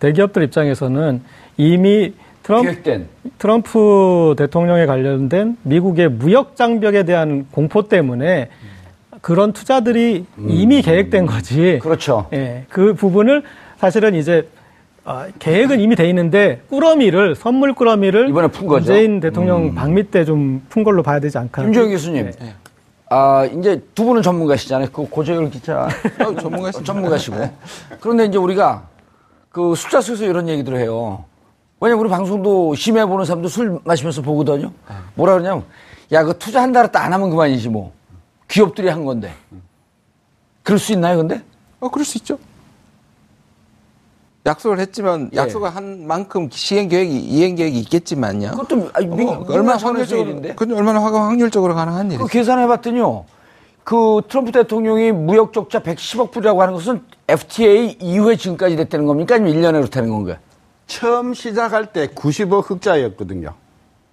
대기업들 0.00 0.42
입장에서는 0.42 1.22
이미 1.56 2.12
트럼프. 2.42 3.06
트럼프 3.38 4.34
대통령에 4.36 4.84
관련된 4.84 5.56
미국의 5.62 6.10
무역 6.10 6.56
장벽에 6.56 7.04
대한 7.04 7.46
공포 7.52 7.88
때문에 7.88 8.50
그런 9.22 9.52
투자들이 9.54 10.26
이미 10.36 10.82
계획된 10.82 11.24
거지. 11.26 11.78
그렇죠. 11.80 12.26
예, 12.34 12.66
그 12.68 12.92
부분을 12.92 13.42
사실은 13.78 14.14
이제 14.14 14.48
아, 15.04 15.26
계획은 15.38 15.80
이미 15.80 15.96
돼 15.96 16.08
있는데 16.10 16.60
꾸러미를 16.68 17.34
선물 17.34 17.72
꾸러미를 17.72 18.28
이번에 18.28 18.48
푼 18.48 18.66
거죠. 18.66 18.92
문재인 18.92 19.20
대통령 19.20 19.74
방미 19.74 20.10
때 20.10 20.24
좀 20.24 20.62
푼 20.68 20.84
걸로 20.84 21.02
봐야 21.02 21.18
되지 21.18 21.38
않을까? 21.38 21.62
김조영 21.62 21.90
교수님. 21.90 22.30
네. 22.38 22.54
아, 23.10 23.44
이제 23.44 23.82
두 23.94 24.04
분은 24.04 24.22
전문가시잖아요. 24.22 24.88
그 24.92 25.08
고재열 25.08 25.50
기자. 25.50 25.88
어, 26.20 26.34
전문가십니다. 26.40 26.82
전문가시고. 26.84 27.36
그런데 28.00 28.26
이제 28.26 28.38
우리가 28.38 28.84
그 29.50 29.74
숫자 29.74 30.00
속에서 30.00 30.24
이런 30.24 30.48
얘기들을 30.48 30.78
해요. 30.78 31.24
왜냐면 31.80 32.00
우리 32.04 32.10
방송도 32.10 32.74
심해 32.74 33.04
보는 33.04 33.24
사람도 33.24 33.48
술 33.48 33.78
마시면서 33.84 34.22
보거든요. 34.22 34.70
뭐라 35.14 35.32
그러냐면, 35.34 35.64
야, 36.12 36.22
그 36.24 36.38
투자 36.38 36.62
한달 36.62 36.84
했다 36.84 37.02
안 37.04 37.12
하면 37.12 37.28
그만이지 37.30 37.68
뭐. 37.68 37.92
기업들이 38.52 38.88
한 38.88 39.04
건데. 39.06 39.32
그럴 40.62 40.78
수 40.78 40.92
있나요, 40.92 41.16
근데? 41.16 41.42
어, 41.80 41.88
그럴 41.88 42.04
수 42.04 42.18
있죠. 42.18 42.38
약속을 44.44 44.78
했지만 44.80 45.30
예. 45.32 45.36
약속을 45.38 45.74
한 45.74 46.06
만큼 46.06 46.48
시행 46.50 46.88
계획이 46.88 47.16
이행 47.18 47.54
계획이 47.54 47.78
있겠지만요. 47.80 48.50
그것도 48.50 48.90
아니, 48.92 49.06
미, 49.06 49.24
어, 49.24 49.42
얼마나 49.48 49.78
확률적으로. 49.78 50.40
그건 50.54 50.72
얼마나 50.76 51.00
확- 51.02 51.14
확률적으로 51.14 51.74
가능한 51.74 52.08
그 52.08 52.14
일이죠. 52.14 52.26
계산해 52.26 52.66
봤더니요. 52.66 53.24
그 53.84 54.20
트럼프 54.28 54.52
대통령이 54.52 55.12
무역 55.12 55.52
적자 55.52 55.80
110억 55.80 56.30
불이라고 56.32 56.60
하는 56.60 56.74
것은 56.74 57.02
FTA 57.28 57.96
이후에 58.00 58.36
지금까지 58.36 58.76
됐다는 58.76 59.06
겁니까? 59.06 59.36
아니면 59.36 59.54
1년에 59.54 59.78
그렇다는 59.80 60.10
건가요? 60.10 60.36
처음 60.86 61.32
시작할 61.34 61.92
때 61.92 62.08
90억 62.08 62.68
흑자였거든요. 62.70 63.54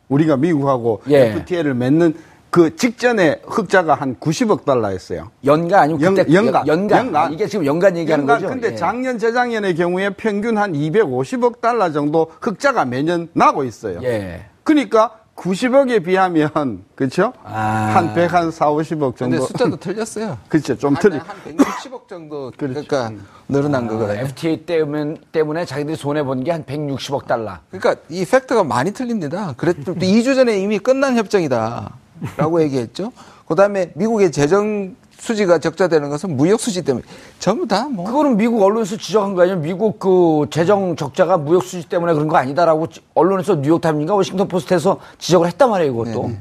우리가 0.07 0.37
미국하고 0.37 1.01
예. 1.09 1.31
FTA를 1.31 1.73
맺는 1.73 2.15
그 2.49 2.75
직전에 2.75 3.41
흑자가 3.45 3.93
한 3.93 4.15
90억 4.15 4.65
달러였어요. 4.65 5.29
연가 5.45 5.81
아니고 5.81 6.01
연- 6.01 6.15
그때 6.15 6.33
연간. 6.33 6.65
연간. 6.67 7.05
연간. 7.05 7.33
이게 7.33 7.45
지금 7.47 7.65
연간 7.65 7.95
얘기하는 7.95 8.23
연간 8.23 8.37
거죠. 8.41 8.49
근데 8.49 8.71
예. 8.71 8.75
작년 8.75 9.19
재작년의 9.19 9.75
경우에 9.75 10.09
평균 10.11 10.57
한 10.57 10.73
250억 10.73 11.61
달러 11.61 11.91
정도 11.91 12.31
흑자가 12.41 12.85
매년 12.85 13.29
나고 13.33 13.63
있어요. 13.63 13.99
예. 14.03 14.45
그러니까 14.63 15.11
90억에 15.35 16.03
비하면 16.03 16.83
그렇죠? 16.95 17.31
아. 17.45 17.91
한 17.95 18.13
100, 18.13 18.33
한 18.33 18.51
4, 18.51 18.71
50억 18.71 19.15
정도. 19.15 19.37
근데 19.37 19.39
숫자도 19.39 19.77
틀렸어요. 19.79 20.37
그렇죠. 20.49 20.75
좀 20.77 20.95
한, 20.95 21.01
틀리. 21.01 21.17
한 21.17 21.37
160억 21.55 22.07
정도 22.09 22.51
그러니까 22.57 23.11
늘어난 23.47 23.87
거거든요. 23.87 24.19
FTA 24.21 24.65
때문에, 24.65 25.15
때문에 25.31 25.65
자기들이 25.65 25.95
손해 25.95 26.23
본 26.23 26.43
게 26.43 26.51
한 26.51 26.65
160억 26.65 27.25
달러. 27.27 27.57
그러니까 27.71 27.95
이 28.09 28.25
fact가 28.25 28.63
많이 28.65 28.91
틀립니다. 28.91 29.53
그랬을 29.55 29.83
때 29.83 29.93
2주 29.93 30.35
전에 30.35 30.59
이미 30.59 30.77
끝난 30.79 31.15
협정이다 31.15 31.89
라고 32.37 32.61
얘기했죠. 32.61 33.11
그 33.47 33.55
다음에 33.55 33.91
미국의 33.95 34.31
재정 34.31 34.95
수지가 35.17 35.59
적자되는 35.59 36.09
것은 36.09 36.37
무역 36.37 36.59
수지 36.61 36.81
때문에 36.83 37.03
전부 37.39 37.67
다 37.67 37.89
뭐. 37.89 38.05
그거는 38.05 38.37
미국 38.37 38.61
언론에서 38.63 38.95
지적한 38.95 39.33
거 39.35 39.41
아니에요? 39.41 39.57
미국 39.59 39.99
그 39.99 40.45
재정 40.49 40.95
적자가 40.95 41.37
무역 41.37 41.63
수지 41.63 41.89
때문에 41.89 42.13
그런 42.13 42.27
거 42.29 42.37
아니다라고 42.37 42.87
지- 42.87 43.01
언론에서 43.15 43.55
뉴욕타임인가 43.55 44.15
워싱턴 44.15 44.47
포스트에서 44.47 44.99
지적을 45.17 45.47
했단 45.47 45.69
말이에요, 45.69 45.91
이것도. 45.91 46.21
네네. 46.23 46.39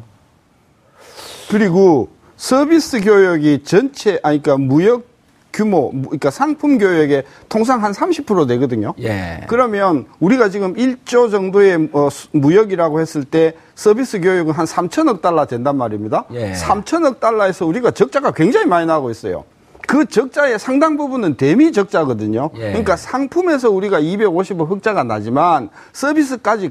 그리고 1.50 2.08
서비스 2.36 3.00
교역이 3.00 3.64
전체, 3.64 4.20
아니, 4.22 4.40
그러니까 4.42 4.64
무역 4.64 5.07
규모, 5.58 5.90
무- 5.92 6.02
그러니까 6.02 6.30
상품 6.30 6.78
교역의 6.78 7.24
통상 7.48 7.82
한 7.82 7.90
30% 7.90 8.46
되거든요. 8.46 8.94
예. 9.00 9.40
그러면 9.48 10.06
우리가 10.20 10.50
지금 10.50 10.74
1조 10.74 11.32
정도의 11.32 11.88
어, 11.92 12.08
수- 12.10 12.28
무역이라고 12.30 13.00
했을 13.00 13.24
때 13.24 13.54
서비스 13.74 14.20
교역은 14.20 14.52
한 14.54 14.66
3천억 14.66 15.20
달러 15.20 15.46
된단 15.46 15.76
말입니다. 15.76 16.26
예. 16.32 16.52
3천억 16.52 17.18
달러에서 17.18 17.66
우리가 17.66 17.90
적자가 17.90 18.30
굉장히 18.30 18.66
많이 18.66 18.86
나고 18.86 19.10
있어요. 19.10 19.44
그 19.88 20.04
적자의 20.06 20.58
상당 20.60 20.96
부분은 20.96 21.34
대미 21.36 21.72
적자거든요. 21.72 22.50
예. 22.56 22.68
그러니까 22.68 22.94
상품에서 22.96 23.70
우리가 23.70 24.00
250억 24.00 24.70
흑자가 24.70 25.02
나지만 25.02 25.70
서비스까지 25.92 26.70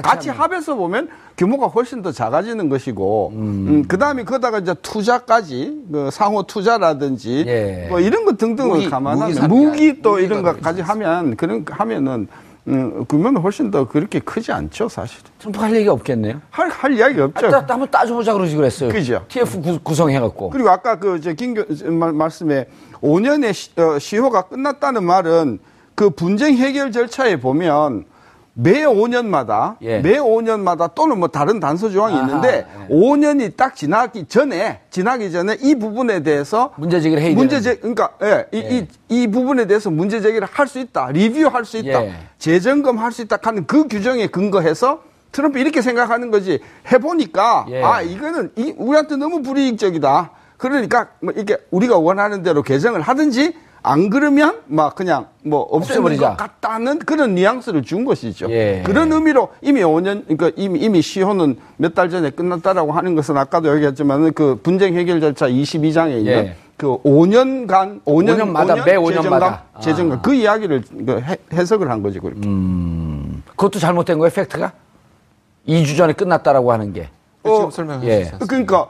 같이 0.00 0.30
하면. 0.30 0.42
합해서 0.42 0.74
보면 0.74 1.08
규모가 1.36 1.66
훨씬 1.66 2.00
더 2.00 2.12
작아지는 2.12 2.70
것이고, 2.70 3.32
음, 3.34 3.84
그 3.86 3.98
다음에 3.98 4.24
거다가 4.24 4.60
이제 4.60 4.74
투자까지, 4.80 5.84
그 5.92 6.10
상호 6.10 6.44
투자라든지, 6.44 7.44
예. 7.46 7.86
뭐 7.90 8.00
이런 8.00 8.24
것 8.24 8.38
등등을 8.38 8.70
무기, 8.70 8.88
감안하면, 8.88 9.48
무기 9.48 10.00
또 10.00 10.18
이런 10.18 10.42
더 10.42 10.54
것까지 10.54 10.80
하면, 10.80 11.36
그런, 11.36 11.64
거 11.64 11.74
하면은, 11.74 12.26
음, 12.68 13.04
규모는 13.04 13.42
훨씬 13.42 13.70
더 13.70 13.86
그렇게 13.86 14.20
크지 14.20 14.52
않죠, 14.52 14.88
사실. 14.88 15.18
트럼프 15.38 15.60
할 15.60 15.74
얘기가 15.74 15.92
없겠네요. 15.92 16.40
할, 16.48 16.68
할 16.70 16.94
이야기가 16.94 17.22
아, 17.22 17.26
없죠. 17.26 17.50
따, 17.50 17.64
한번 17.68 17.90
따져보자 17.90 18.32
그러지 18.32 18.56
그랬어요. 18.56 18.90
그죠. 18.90 19.24
TF 19.28 19.60
구, 19.60 19.78
구성해갖고. 19.82 20.50
그리고 20.50 20.70
아까 20.70 20.98
그, 20.98 21.20
저, 21.20 21.32
김 21.34 21.54
교, 21.54 21.64
말, 21.90 22.12
말씀에 22.12 22.66
5년의 23.02 23.52
시, 23.52 23.70
어, 23.78 23.98
시효가 23.98 24.42
끝났다는 24.42 25.04
말은 25.04 25.58
그 25.94 26.10
분쟁 26.10 26.56
해결 26.56 26.92
절차에 26.92 27.40
보면 27.40 28.04
매 28.54 28.84
5년마다, 28.84 29.76
예. 29.80 30.00
매 30.00 30.18
5년마다 30.18 30.94
또는 30.94 31.18
뭐 31.18 31.28
다른 31.28 31.58
단서 31.58 31.88
조항이 31.88 32.14
아하, 32.16 32.26
있는데 32.26 32.66
예. 32.90 32.94
5년이 32.94 33.56
딱 33.56 33.74
지나기 33.74 34.26
전에, 34.26 34.80
지나기 34.90 35.32
전에 35.32 35.56
이 35.62 35.74
부분에 35.74 36.22
대해서 36.22 36.72
문제 36.76 37.00
제기를 37.00 37.22
해야 37.22 37.34
문제 37.34 37.60
제, 37.60 37.76
그러니까, 37.76 38.10
예, 38.22 38.46
이, 38.52 38.58
예. 38.58 38.86
이, 39.08 39.22
이 39.22 39.26
부분에 39.28 39.66
대해서 39.66 39.90
문제 39.90 40.20
제기를 40.20 40.46
할 40.50 40.66
수 40.66 40.78
있다. 40.78 41.08
리뷰할 41.12 41.64
수 41.64 41.78
있다. 41.78 42.04
예. 42.04 42.12
재점검 42.38 42.98
할 42.98 43.10
수 43.12 43.22
있다 43.22 43.38
하는 43.42 43.66
그 43.66 43.88
규정에 43.88 44.26
근거해서 44.26 45.02
트럼프 45.32 45.58
이렇게 45.58 45.80
생각하는 45.80 46.30
거지. 46.30 46.60
해 46.92 46.98
보니까, 46.98 47.64
예. 47.70 47.82
아, 47.82 48.02
이거는 48.02 48.52
이, 48.56 48.74
우리한테 48.76 49.16
너무 49.16 49.42
불이익적이다. 49.42 50.30
그러니까, 50.58 51.08
뭐, 51.20 51.32
이게 51.36 51.56
우리가 51.70 51.96
원하는 51.96 52.42
대로 52.42 52.62
개정을 52.62 53.00
하든지, 53.00 53.54
안 53.84 54.10
그러면, 54.10 54.60
막, 54.66 54.94
그냥, 54.94 55.26
뭐, 55.44 55.60
없애버리자. 55.62 56.30
것 56.30 56.36
같다는 56.36 57.00
그런 57.00 57.34
뉘앙스를 57.34 57.82
준 57.82 58.04
것이죠. 58.04 58.48
예. 58.50 58.82
그런 58.86 59.12
의미로 59.12 59.48
이미 59.60 59.80
5년, 59.80 60.22
그러니까 60.28 60.52
이미, 60.56 60.78
이미 60.80 61.02
시효는 61.02 61.56
몇 61.78 61.94
달 61.94 62.08
전에 62.08 62.30
끝났다라고 62.30 62.92
하는 62.92 63.14
것은 63.16 63.36
아까도 63.36 63.74
얘기했지만 63.74 64.32
그 64.34 64.60
분쟁 64.62 64.94
해결 64.94 65.20
절차 65.20 65.48
22장에 65.48 66.18
있는 66.18 66.32
예. 66.32 66.56
그 66.76 66.86
5년간, 67.02 68.02
5년, 68.04 68.38
5년마다, 68.54 68.84
매 68.84 68.96
5년마다. 68.96 69.60
재정감, 69.80 70.18
아. 70.18 70.22
그 70.22 70.32
이야기를 70.34 70.82
그 71.04 71.20
해, 71.20 71.36
해석을 71.52 71.90
한 71.90 72.02
거지, 72.02 72.18
그렇게. 72.20 72.40
그것도 73.50 73.78
잘못된 73.78 74.18
거예요, 74.18 74.30
fact가? 74.32 74.72
2주 75.68 75.96
전에 75.96 76.12
끝났다라고 76.12 76.72
하는 76.72 76.92
게. 76.92 77.08
지금 77.44 77.64
어, 77.66 77.70
설명해 77.70 78.06
예. 78.08 78.18
주셨어요. 78.24 78.46
그러니까 78.46 78.88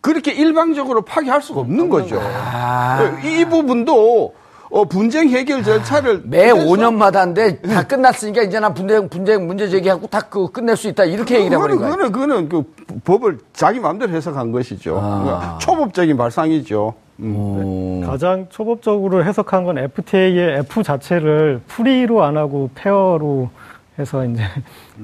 그렇게 0.00 0.32
일방적으로 0.32 1.02
파기할 1.02 1.42
수가 1.42 1.60
없는 1.60 1.88
거죠. 1.88 2.20
아. 2.20 3.18
이 3.24 3.44
부분도 3.44 4.34
어, 4.72 4.84
분쟁 4.84 5.28
해결 5.30 5.64
절차를 5.64 6.22
매 6.26 6.52
그래서 6.52 6.64
5년마다인데 6.64 7.68
다 7.68 7.82
끝났으니까 7.86 8.42
이제 8.42 8.60
나 8.60 8.72
분쟁, 8.72 9.08
분쟁 9.08 9.46
문제 9.46 9.68
제기하고 9.68 10.06
다 10.06 10.20
그 10.30 10.46
끝낼 10.52 10.76
수 10.76 10.86
있다. 10.86 11.04
이렇게 11.04 11.40
얘기를 11.40 11.56
해버린 11.56 11.78
거예요. 11.78 11.90
그거는, 11.90 12.12
그거는 12.12 12.48
그 12.48 12.62
법을 13.04 13.38
자기 13.52 13.80
마음대로 13.80 14.12
해석한 14.12 14.52
것이죠. 14.52 14.96
아. 15.02 15.22
그러니까 15.24 15.58
초법적인 15.58 16.16
발상이죠. 16.16 16.94
음. 17.18 18.02
가장 18.06 18.46
초법적으로 18.48 19.24
해석한 19.24 19.64
건 19.64 19.76
FTA의 19.78 20.58
F 20.60 20.82
자체를 20.84 21.60
free로 21.66 22.22
안 22.22 22.36
하고 22.36 22.70
fair로 22.76 23.50
해서 24.00 24.24
이제 24.24 24.42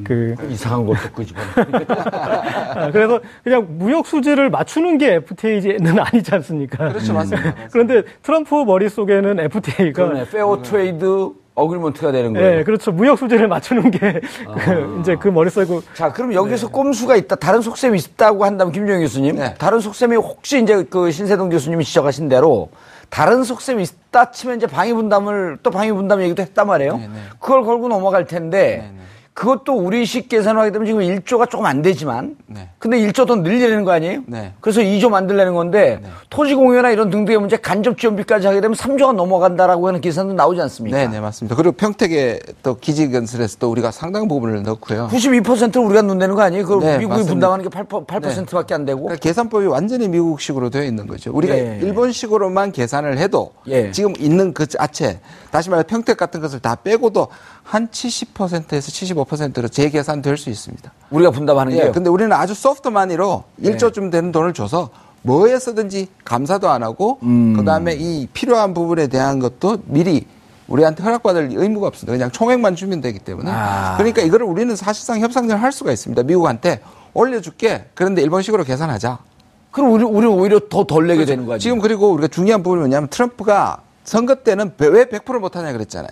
그 0.05 0.35
이상한 0.51 0.87
것도 0.87 1.11
끄집어. 1.15 1.41
아, 1.95 2.91
그래서 2.91 3.21
그냥 3.45 3.67
무역 3.69 4.07
수지를 4.07 4.51
맞추는 4.51 4.99
게 4.99 5.15
FTA는 5.15 5.99
아니지 5.99 6.35
않습니까? 6.35 6.89
그렇죠, 6.89 7.13
맞습니다. 7.13 7.55
그런데 7.71 8.03
트럼프 8.23 8.55
머릿속에는 8.55 9.41
FTA가 9.41 10.09
그러네. 10.09 10.29
fair 10.31 10.62
trade 10.62 11.31
agreement가 11.55 12.12
되는 12.13 12.35
거예요. 12.35 12.59
예, 12.59 12.65
그렇죠. 12.65 12.93
무역 12.93 13.19
수지를 13.19 13.49
맞추는 13.49 13.91
게 13.91 14.21
그, 14.59 14.99
이제 15.01 15.17
그 15.17 15.29
머릿속에 15.29 15.81
자, 15.95 16.13
그럼 16.13 16.35
여기서 16.35 16.69
꼼수가 16.69 17.17
있다. 17.17 17.37
다른 17.37 17.63
속셈이 17.63 17.99
있다고 17.99 18.45
한다면 18.45 18.73
김준형 18.73 19.01
교수님. 19.01 19.37
네. 19.37 19.55
다른 19.55 19.81
속셈이 19.81 20.17
혹시 20.17 20.63
이제 20.63 20.85
그 20.85 21.11
신세돈 21.11 21.49
교수님이 21.49 21.85
지적하신 21.85 22.29
대로 22.29 22.69
다른 23.09 23.45
속셈이 23.45 23.83
있다 23.83 24.31
치면 24.31 24.57
이제 24.57 24.66
방위 24.66 24.92
분담을 24.92 25.59
또 25.62 25.71
방위 25.71 25.92
분담 25.92 26.23
얘기도 26.23 26.42
했단 26.42 26.66
말이에요. 26.66 26.97
네, 26.97 27.09
네. 27.09 27.21
그걸 27.40 27.64
걸고 27.64 27.88
넘어갈 27.88 28.27
텐데 28.27 28.79
네, 28.83 28.90
네. 28.97 29.03
그것도 29.37 29.75
우리식 29.75 30.31
계산을 30.31 30.59
하게 30.59 30.72
되면 30.72 30.87
지금 30.87 31.03
1조가 31.03 31.51
조금 31.51 31.66
안 31.66 31.83
되지만 31.83 32.37
네. 32.46 32.70
근데 32.79 32.99
1조 32.99 33.27
더 33.27 33.37
늘리려는 33.37 33.85
거 33.85 33.92
아니에요? 33.92 34.22
네. 34.25 34.55
그래서 34.62 34.81
2조 34.81 35.11
만들려는 35.11 35.53
건데 35.53 36.01
토지 36.31 36.55
공유나 36.55 36.90
이런 36.90 37.11
등등의 37.11 37.38
문제 37.38 37.59
간접 37.59 37.99
지원비까지 37.99 38.46
하게 38.46 38.62
되면 38.62 38.75
3조가 38.75 39.14
넘어간다라고 39.14 39.88
하는 39.88 40.01
계산도 40.01 40.33
나오지 40.33 40.62
않습니까? 40.62 40.96
네, 40.96 41.07
네, 41.09 41.20
맞습니다. 41.20 41.55
그리고 41.55 41.72
평택에 41.72 42.40
또 42.62 42.79
기지 42.79 43.11
건설에서 43.11 43.59
또 43.59 43.70
우리가 43.70 43.90
상당 43.90 44.27
부분을 44.27 44.62
넣고요. 44.62 45.09
92%를 45.12 45.85
우리가 45.85 46.01
눈내는 46.01 46.35
거 46.35 46.40
아니에요? 46.40 46.64
그 46.64 46.72
네, 46.83 46.96
미국이 46.96 47.07
맞습니다. 47.09 47.33
분담하는 47.35 47.62
게 47.64 47.68
8, 47.68 47.85
8%밖에 47.85 48.72
안 48.72 48.87
되고. 48.87 49.03
그러니까 49.03 49.20
계산법이 49.20 49.66
완전히 49.66 50.09
미국식으로 50.09 50.70
되어 50.70 50.83
있는 50.83 51.07
거죠. 51.07 51.31
우리가 51.35 51.55
예. 51.59 51.79
일본식으로만 51.83 52.72
계산을 52.72 53.18
해도 53.18 53.53
예. 53.68 53.90
지금 53.90 54.14
있는 54.18 54.55
그 54.55 54.66
자체, 54.66 55.20
다시 55.51 55.68
말해 55.68 55.83
평택 55.83 56.16
같은 56.16 56.40
것을 56.40 56.59
다 56.61 56.75
빼고도 56.75 57.29
한 57.66 57.88
70%에서 57.88 58.92
75%로 58.92 59.66
재계산될 59.68 60.37
수 60.37 60.50
있습니다. 60.50 60.92
우리가 61.11 61.33
분담하는 61.33 61.72
예, 61.72 61.83
게요. 61.83 61.92
근데 61.92 62.09
우리는 62.09 62.33
아주 62.33 62.55
소프트 62.55 62.88
마니로 62.88 63.42
1조쯤 63.61 64.12
되는 64.12 64.31
돈을 64.31 64.55
줘서 64.55 64.90
뭐에 65.22 65.59
쓰든지 65.59 66.07
감사도 66.24 66.70
안 66.70 66.85
하고 66.85 67.18
음. 67.24 67.55
그다음에 67.57 67.94
이 67.98 68.29
필요한 68.33 68.72
부분에 68.72 69.09
대한 69.09 69.40
것도 69.40 69.79
미리 69.87 70.26
우리한테 70.68 71.02
허락받을 71.02 71.50
의무가 71.55 71.88
없습니다. 71.88 72.12
그냥 72.12 72.31
총액만 72.31 72.76
주면 72.76 73.00
되기 73.00 73.18
때문에. 73.18 73.50
아. 73.52 73.96
그러니까 73.96 74.22
이거를 74.22 74.46
우리는 74.46 74.74
사실상 74.76 75.20
협상을 75.20 75.61
할 75.61 75.72
수가 75.72 75.90
있습니다. 75.90 76.22
미국한테 76.22 76.81
올려줄게. 77.14 77.87
그런데 77.94 78.22
일본식으로 78.22 78.62
계산하자. 78.62 79.18
그럼 79.72 79.90
우리, 79.92 80.05
우리 80.05 80.26
오히려 80.26 80.61
더 80.70 80.85
덜 80.85 81.09
내게 81.09 81.24
되는 81.24 81.44
거 81.44 81.52
아니에요? 81.52 81.59
지금 81.59 81.81
그리고 81.81 82.11
우리가 82.12 82.29
중요한 82.29 82.62
부분이 82.62 82.81
뭐냐면 82.81 83.09
트럼프가 83.09 83.79
선거 84.05 84.37
때는 84.37 84.72
왜 84.79 85.05
100% 85.07 85.40
못하냐 85.40 85.72
그랬잖아요. 85.72 86.11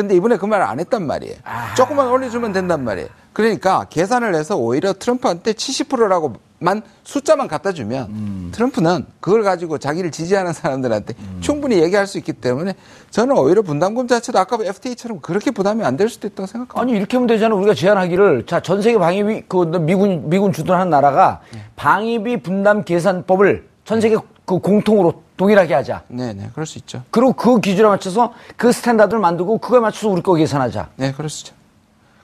근데 0.00 0.16
이번에 0.16 0.36
그 0.38 0.46
말을 0.46 0.64
안 0.64 0.80
했단 0.80 1.06
말이에요. 1.06 1.34
조금만 1.76 2.08
올려주면 2.08 2.52
된단 2.52 2.84
말이에요. 2.84 3.08
그러니까 3.34 3.84
계산을 3.90 4.34
해서 4.34 4.56
오히려 4.56 4.92
트럼프한테 4.94 5.52
70%라고만 5.52 6.82
숫자만 7.04 7.48
갖다 7.48 7.72
주면 7.72 8.50
트럼프는 8.52 9.06
그걸 9.20 9.42
가지고 9.42 9.78
자기를 9.78 10.10
지지하는 10.10 10.52
사람들한테 10.52 11.14
충분히 11.40 11.80
얘기할 11.82 12.06
수 12.06 12.16
있기 12.18 12.32
때문에 12.32 12.74
저는 13.10 13.36
오히려 13.36 13.62
분담금 13.62 14.08
자체도 14.08 14.38
아까 14.38 14.58
FTA처럼 14.62 15.20
그렇게 15.20 15.50
부담이 15.50 15.84
안 15.84 15.96
될 15.96 16.08
수도 16.08 16.26
있다고 16.28 16.46
생각합니다. 16.46 16.80
아니 16.80 16.92
이렇게 16.98 17.16
하면 17.18 17.26
되잖아. 17.26 17.54
우리가 17.54 17.74
제안하기를 17.74 18.46
자 18.46 18.60
전 18.60 18.80
세계 18.80 18.98
방위비 18.98 19.44
그 19.48 19.56
미군 19.80 20.30
미군 20.30 20.52
주둔하는 20.52 20.88
나라가 20.88 21.40
방위비 21.76 22.38
분담 22.42 22.84
계산법을 22.84 23.68
전 23.84 24.00
세계 24.00 24.16
그 24.50 24.58
공통으로 24.58 25.22
동일하게 25.36 25.74
하자. 25.74 26.02
네네, 26.08 26.50
그럴 26.52 26.66
수 26.66 26.78
있죠. 26.78 27.04
그리고 27.12 27.32
그 27.32 27.60
기준에 27.60 27.86
맞춰서 27.86 28.34
그 28.56 28.72
standard를 28.72 29.20
만들고 29.20 29.58
그거에 29.58 29.78
맞춰서 29.78 30.08
우리 30.08 30.22
거 30.22 30.34
계산하자. 30.34 30.88
네, 30.96 31.12
그럴 31.12 31.30
수 31.30 31.44
있죠. 31.44 31.54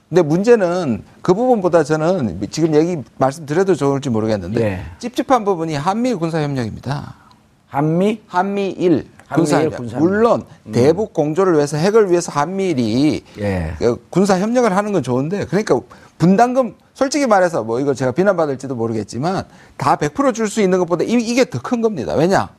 근데 0.09 0.21
문제는 0.21 1.03
그 1.21 1.33
부분보다 1.33 1.85
저는 1.85 2.39
지금 2.49 2.75
얘기 2.75 3.01
말씀드려도 3.17 3.75
좋을지 3.75 4.09
모르겠는데 4.09 4.61
예. 4.61 4.85
찝찝한 4.99 5.45
부분이 5.45 5.75
한미 5.75 6.13
군사 6.15 6.41
협력입니다. 6.41 7.15
한미 7.67 8.21
한미일 8.27 8.73
한미일 8.77 9.07
군사 9.33 9.57
협력. 9.61 9.77
군사 9.77 9.97
물론 9.99 10.43
대북 10.71 11.13
공조를 11.13 11.53
위해서 11.55 11.75
핵을 11.77 12.09
위해서 12.11 12.31
한미일이 12.31 13.23
예. 13.39 13.73
그 13.77 14.05
군사 14.09 14.39
협력을 14.39 14.73
하는 14.75 14.91
건 14.93 15.03
좋은데 15.03 15.45
그러니까 15.45 15.79
분담금 16.17 16.75
솔직히 16.93 17.27
말해서 17.27 17.63
뭐 17.63 17.79
이거 17.79 17.93
제가 17.93 18.11
비난받을지도 18.11 18.75
모르겠지만 18.75 19.43
다 19.75 19.95
100%줄 19.97 20.49
수 20.49 20.61
있는 20.61 20.79
것보다 20.79 21.03
이- 21.03 21.11
이게 21.13 21.45
더 21.45 21.59
큰 21.59 21.81
겁니다. 21.81 22.13
왜냐? 22.15 22.49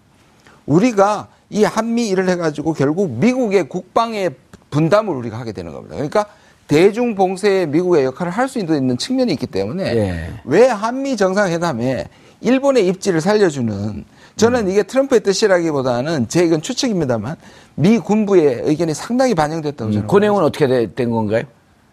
우리가 0.66 1.28
이 1.50 1.64
한미일을 1.64 2.28
해가지고 2.28 2.74
결국 2.74 3.10
미국의 3.12 3.68
국방의 3.68 4.30
분담을 4.70 5.14
우리가 5.14 5.38
하게 5.38 5.52
되는 5.52 5.72
겁니다. 5.72 5.94
그러니까 5.96 6.26
대중 6.66 7.14
봉쇄에 7.14 7.64
미국의 7.66 8.04
역할을 8.04 8.30
할 8.30 8.46
수 8.48 8.58
있는 8.58 8.98
측면이 8.98 9.32
있기 9.32 9.46
때문에 9.46 9.84
예. 9.96 10.30
왜 10.44 10.66
한미 10.66 11.16
정상회담에 11.16 12.08
일본의 12.42 12.86
입지를 12.88 13.20
살려주는 13.22 14.04
저는 14.38 14.68
이게 14.70 14.82
트럼프의 14.82 15.20
뜻이라기보다는 15.20 16.28
제 16.28 16.44
이건 16.44 16.62
추측입니다만 16.62 17.36
미 17.74 17.98
군부의 17.98 18.62
의견이 18.64 18.94
상당히 18.94 19.34
반영됐다고 19.34 19.92
저는 19.92 20.06
그 20.06 20.16
내용은 20.18 20.42
어떻게 20.44 20.66
되- 20.66 20.94
된 20.94 21.10
건가요? 21.10 21.42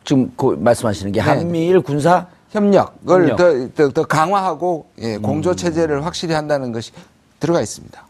지금 0.03 0.31
그 0.37 0.55
말씀하시는 0.59 1.11
게 1.11 1.19
네. 1.19 1.25
한미일 1.25 1.81
군사 1.81 2.27
협력을 2.51 3.29
협력. 3.29 3.37
더, 3.37 3.67
더, 3.75 3.89
더 3.91 4.03
강화하고 4.05 4.85
예, 4.99 5.17
공조 5.17 5.55
체제를 5.55 6.05
확실히 6.05 6.33
한다는 6.35 6.71
것이 6.71 6.91
들어가 7.39 7.59
있습니다. 7.61 8.05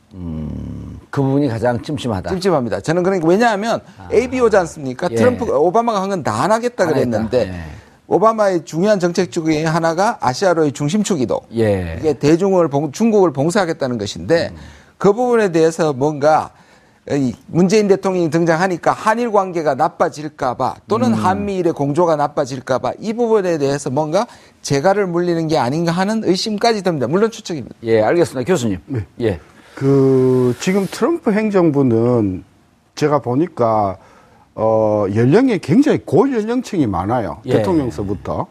그 1.09 1.21
부분이 1.21 1.47
가장 1.47 1.81
찜찜하다. 1.81 2.29
찜찜합니다. 2.31 2.81
저는 2.81 3.03
그러니까 3.03 3.27
왜냐하면 3.27 3.79
ABO지 4.13 4.55
않습니까? 4.57 5.07
예. 5.11 5.15
트럼프가 5.15 5.57
오바마가 5.57 6.01
한 6.01 6.09
건 6.09 6.23
다 6.23 6.43
안 6.43 6.51
하겠다 6.51 6.83
안 6.83 6.89
그랬는데. 6.89 7.47
예. 7.49 7.84
오바마의 8.07 8.65
중요한 8.65 8.99
정책 8.99 9.31
중에 9.31 9.65
하나가 9.65 10.17
아시아로의 10.21 10.71
중심축이도 10.73 11.41
예. 11.55 11.97
이게 11.99 12.13
대중을 12.13 12.67
봉- 12.67 12.91
중국을 12.91 13.33
봉쇄하겠다는 13.33 13.97
것인데 13.97 14.53
그 14.97 15.11
부분에 15.13 15.51
대해서 15.51 15.91
뭔가 15.93 16.51
이 17.11 17.33
문재인 17.47 17.87
대통령이 17.87 18.29
등장하니까 18.31 18.91
한일 18.91 19.31
관계가 19.31 19.75
나빠질까봐 19.75 20.75
또는 20.87 21.13
한미일의 21.13 21.73
공조가 21.73 22.15
나빠질까봐 22.15 22.93
이 22.99 23.13
부분에 23.13 23.57
대해서 23.59 23.89
뭔가 23.91 24.25
재갈을 24.63 25.05
물리는 25.05 25.47
게 25.47 25.57
아닌가 25.57 25.91
하는 25.91 26.23
의심까지 26.23 26.81
듭니다. 26.81 27.05
물론 27.07 27.29
추측입니다. 27.29 27.75
예, 27.83 28.01
알겠습니다. 28.01 28.47
교수님. 28.47 28.79
예. 29.21 29.39
그 29.75 30.55
지금 30.59 30.87
트럼프 30.89 31.31
행정부는 31.31 32.43
제가 32.95 33.19
보니까 33.19 33.97
어 34.65 35.05
연령이 35.13 35.59
굉장히 35.59 35.99
고연령층이 36.05 36.87
많아요. 36.87 37.37
예. 37.45 37.57
대통령서부터. 37.57 38.47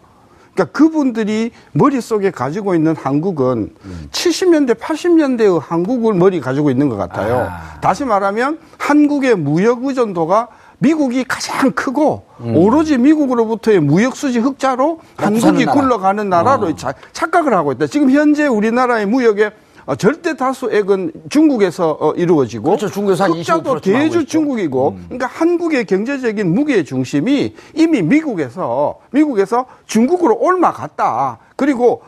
그러니까 0.52 0.72
그분들이 0.78 1.50
머릿속에 1.72 2.30
가지고 2.30 2.74
있는 2.76 2.94
한국은 2.94 3.74
70년대, 4.12 4.74
80년대의 4.78 5.60
한국을 5.60 6.14
머리 6.14 6.40
가지고 6.40 6.70
있는 6.70 6.88
것 6.88 6.96
같아요. 6.96 7.48
아. 7.50 7.80
다시 7.80 8.04
말하면 8.04 8.58
한국의 8.78 9.34
무역 9.34 9.84
의존도가 9.84 10.48
미국이 10.78 11.24
가장 11.24 11.72
크고 11.72 12.24
오로지 12.54 12.98
미국으로부터의 12.98 13.80
무역 13.80 14.14
수지 14.14 14.38
흑자로 14.38 15.00
한국이 15.16 15.64
나라. 15.64 15.72
굴러가는 15.80 16.28
나라로 16.28 16.66
어. 16.68 16.74
자- 16.76 16.94
착각을 17.12 17.52
하고 17.54 17.72
있다. 17.72 17.86
지금 17.86 18.10
현재 18.10 18.46
우리나라의 18.46 19.06
무역의 19.06 19.46
어, 19.46 19.50
절대 19.98 20.34
다수액은 20.36 21.12
중국에서 21.28 21.98
어, 22.00 22.12
이루어지고 22.12 22.64
그렇죠. 22.64 22.88
중국에서 22.88 23.24
한 23.24 23.32
흑자도 23.32 23.62
25%쯤 23.62 23.70
하고 23.72 23.80
대주. 23.80 24.24
중국이고 24.24 24.98
그러니까 25.08 25.26
한국의 25.26 25.84
경제적인 25.84 26.54
무게의 26.54 26.84
중심이 26.84 27.54
이미 27.74 28.02
미국에서 28.02 28.98
미국에서 29.10 29.66
중국으로 29.86 30.36
옮아갔다. 30.36 31.38
그리고 31.56 32.02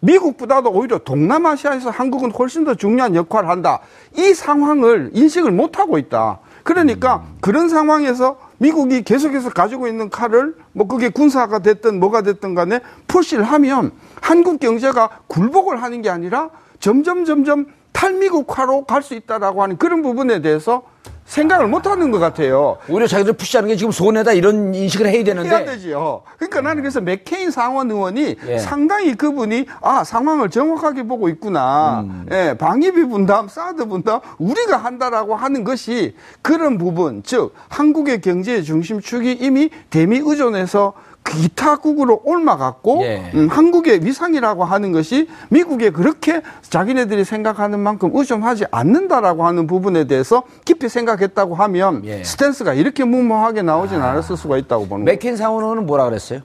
미국보다도 0.00 0.70
오히려 0.70 0.98
동남아시아에서 0.98 1.90
한국은 1.90 2.32
훨씬 2.32 2.64
더 2.64 2.74
중요한 2.74 3.14
역할을 3.14 3.48
한다. 3.48 3.80
이 4.16 4.34
상황을 4.34 5.10
인식을 5.12 5.52
못하고 5.52 5.98
있다. 5.98 6.40
그러니까 6.62 7.24
그런 7.40 7.68
상황에서 7.68 8.38
미국이 8.58 9.02
계속해서 9.02 9.50
가지고 9.50 9.88
있는 9.88 10.10
칼을 10.10 10.54
뭐 10.72 10.86
그게 10.86 11.08
군사가 11.08 11.60
됐든 11.60 11.98
뭐가 12.00 12.22
됐든 12.22 12.54
간에 12.54 12.80
푸시를 13.08 13.44
하면 13.44 13.92
한국 14.20 14.60
경제가 14.60 15.08
굴복을 15.26 15.82
하는 15.82 16.02
게 16.02 16.10
아니라 16.10 16.50
점점 16.80 17.24
점점 17.24 17.66
탈미국화로 17.92 18.84
갈 18.84 19.02
수 19.02 19.14
있다라고 19.14 19.62
하는 19.62 19.76
그런 19.76 20.02
부분에 20.02 20.40
대해서 20.40 20.82
생각을 21.24 21.68
못 21.68 21.86
하는 21.86 22.10
것 22.10 22.18
같아요. 22.18 22.76
오히려 22.88 23.06
자기들 23.06 23.34
푸시하는 23.34 23.68
게 23.68 23.76
지금 23.76 23.92
손해다 23.92 24.32
이런 24.32 24.74
인식을 24.74 25.06
해야 25.06 25.14
해야 25.14 25.24
되는데 25.24 25.64
되지요. 25.64 26.22
그러니까 26.36 26.60
나는 26.60 26.82
그래서 26.82 27.00
맥케인 27.00 27.50
상원 27.52 27.88
의원이 27.90 28.36
예. 28.48 28.58
상당히 28.58 29.14
그분이 29.14 29.66
아 29.80 30.02
상황을 30.02 30.50
정확하게 30.50 31.04
보고 31.04 31.28
있구나. 31.28 32.00
음. 32.00 32.26
예, 32.32 32.56
방위비 32.58 33.04
분담, 33.06 33.46
사드 33.48 33.86
분담 33.86 34.20
우리가 34.38 34.76
한다라고 34.78 35.36
하는 35.36 35.62
것이 35.62 36.16
그런 36.42 36.78
부분, 36.78 37.22
즉 37.22 37.54
한국의 37.68 38.22
경제의 38.22 38.64
중심축이 38.64 39.32
이미 39.40 39.70
대미 39.88 40.18
의존에서 40.18 40.94
기타국으로 41.24 42.22
옮아갔고 42.24 43.02
예. 43.02 43.30
음, 43.34 43.48
한국의 43.48 44.04
위상이라고 44.04 44.64
하는 44.64 44.92
것이 44.92 45.28
미국에 45.48 45.90
그렇게 45.90 46.42
자기네들이 46.62 47.24
생각하는 47.24 47.78
만큼 47.78 48.10
의존하지 48.12 48.66
않는다라고 48.70 49.46
하는 49.46 49.66
부분에 49.66 50.04
대해서 50.04 50.42
깊이 50.64 50.88
생각했다고 50.88 51.54
하면 51.54 52.04
예. 52.04 52.24
stance가 52.24 52.74
이렇게 52.74 53.04
무모하게 53.04 53.62
나오진 53.62 54.00
않았을 54.00 54.36
수가 54.36 54.56
있다고 54.56 54.86
보는 54.88 55.04
거예요. 55.04 55.14
맥케인 55.14 55.36
상원의원은 55.36 55.86
뭐라 55.86 56.04
그랬어요? 56.04 56.40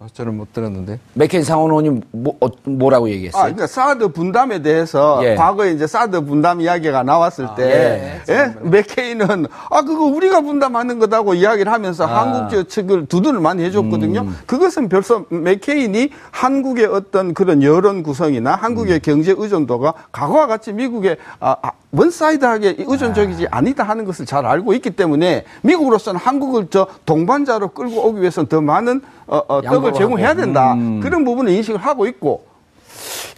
어, 0.00 0.06
저는 0.12 0.36
못 0.36 0.52
들었는데. 0.52 1.00
맥케인 1.14 1.42
상원의원이 1.42 2.02
뭐, 2.12 2.36
어, 2.40 2.46
뭐라고 2.62 3.10
얘기했어요? 3.10 3.40
아, 3.40 3.44
그러니까 3.46 3.66
사드 3.66 4.12
분담에 4.12 4.62
대해서 4.62 5.20
예. 5.24 5.34
과거에 5.34 5.72
이제 5.72 5.88
사드 5.88 6.24
분담 6.24 6.60
이야기가 6.60 7.02
나왔을 7.02 7.48
때, 7.56 8.22
예? 8.28 8.54
맥케인은 8.62 9.46
아 9.70 9.82
그거 9.82 10.04
우리가 10.04 10.42
분담하는 10.42 11.00
거다고 11.00 11.34
이야기를 11.34 11.72
하면서 11.72 12.06
아. 12.06 12.20
한국 12.20 12.68
측을 12.68 13.06
두둔을 13.06 13.40
많이 13.40 13.64
해줬거든요. 13.64 14.20
음. 14.20 14.36
그것은 14.46 14.88
벌써 14.88 15.24
맥케인이 15.30 16.10
한국의 16.30 16.86
어떤 16.86 17.34
그런 17.34 17.64
여론 17.64 18.04
구성이나 18.04 18.54
한국의 18.54 18.94
음. 18.94 19.00
경제 19.02 19.34
의존도가 19.36 19.94
과거와 20.12 20.46
같이 20.46 20.72
미국의 20.72 21.16
아, 21.40 21.56
아, 21.60 21.72
one 21.90 22.13
side하게 22.13 22.76
의존적이지 22.78 23.48
아니다 23.50 23.82
하는 23.82 24.04
것을 24.04 24.26
잘 24.26 24.46
알고 24.46 24.74
있기 24.74 24.90
때문에 24.90 25.44
미국으로서는 25.62 26.20
한국을 26.20 26.68
저 26.70 26.86
동반자로 27.04 27.68
끌고 27.68 28.06
오기 28.06 28.20
위해서는 28.20 28.46
더 28.48 28.60
많은 28.60 29.00
어, 29.28 29.42
어, 29.48 29.60
떡을 29.62 29.92
제공해야. 29.92 30.34
된다. 30.34 30.72
음. 30.74 31.00
그런 31.00 31.24
부분을 31.24 31.52
인식을 31.52 31.78
하고 31.78 32.06
있고 32.06 32.46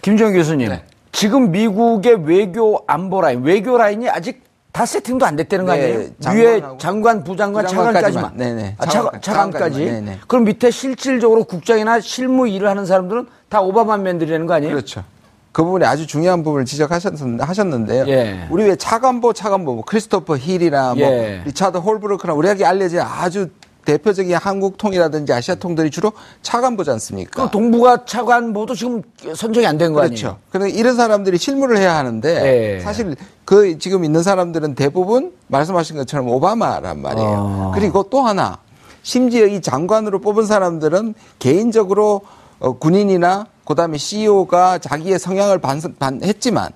김준형 0.01 0.33
교수님, 0.33 0.69
네. 0.69 0.83
지금 1.11 1.51
미국의 1.51 2.23
외교 2.25 2.79
안보 2.87 3.21
라인, 3.21 3.43
외교 3.43 3.77
라인이 3.77 4.09
아직 4.09 4.43
다 4.71 4.85
세팅도 4.85 5.25
안 5.25 5.35
됐다는 5.35 5.65
거 5.65 5.73
네, 5.75 5.83
아니에요? 5.83 6.09
장관하고- 6.21 6.35
위에 6.37 6.61
장관, 6.79 7.23
부장관. 7.25 7.67
차관까지만. 7.67 8.31
네네. 8.37 8.75
아, 8.77 8.85
차관- 8.85 8.91
차관, 8.91 9.21
차관까지. 9.21 9.85
네네. 9.85 10.19
그럼 10.27 10.45
밑에 10.45 10.71
실질적으로 10.71 11.43
국장이나 11.43 11.99
실무 11.99 12.47
일을 12.47 12.69
하는 12.69 12.85
사람들은 12.85 13.27
다 13.49 13.59
오바마맨들이라는 13.61 14.47
거 14.47 14.53
아니에요? 14.53 14.73
그렇죠. 14.73 15.03
그 15.51 15.65
부분에 15.65 15.85
아주 15.85 16.07
중요한 16.07 16.43
부분을 16.43 16.63
지적하셨는데요. 16.63 18.05
예. 18.07 18.47
우리 18.49 18.63
왜 18.63 18.77
차관보 18.77 19.33
차관보 19.33 19.75
뭐 19.75 19.83
크리스토퍼 19.83 20.37
힐이나 20.37 20.95
뭐 20.95 21.03
예. 21.05 21.41
리차드 21.43 21.77
홀브루크나 21.79 22.33
우리에게 22.33 22.63
알려진 22.65 23.01
아주 23.01 23.49
대표적인 23.85 24.35
한국통이라든지 24.35 25.33
아시아통들이 25.33 25.89
주로 25.89 26.11
차관보지 26.41 26.91
않습니까? 26.91 27.45
그 27.45 27.51
동북아 27.51 28.05
차관보도 28.05 28.75
지금 28.75 29.01
선정이 29.35 29.65
안 29.65 29.77
된거 29.77 30.01
아니에요? 30.01 30.09
그렇죠. 30.09 30.37
그런데 30.49 30.73
이런 30.73 30.95
사람들이 30.95 31.37
실무를 31.37 31.77
해야 31.77 31.95
하는데 31.95 32.75
예. 32.75 32.79
사실 32.79 33.15
그 33.45 33.77
지금 33.79 34.03
있는 34.03 34.23
사람들은 34.23 34.75
대부분 34.75 35.33
말씀하신 35.47 35.97
것처럼 35.97 36.27
오바마란 36.29 37.01
말이에요. 37.01 37.29
아. 37.29 37.71
그리고 37.73 38.03
또 38.03 38.21
하나 38.21 38.59
심지어 39.03 39.45
이 39.47 39.61
장관으로 39.61 40.19
뽑은 40.19 40.45
사람들은 40.45 41.15
개인적으로 41.39 42.21
어, 42.59 42.77
군인이나 42.77 43.47
그다음에 43.65 43.97
CEO가 43.97 44.77
자기의 44.77 45.17
성향을 45.17 45.59
반, 45.59 45.81
반 45.97 46.21
했지만 46.23 46.69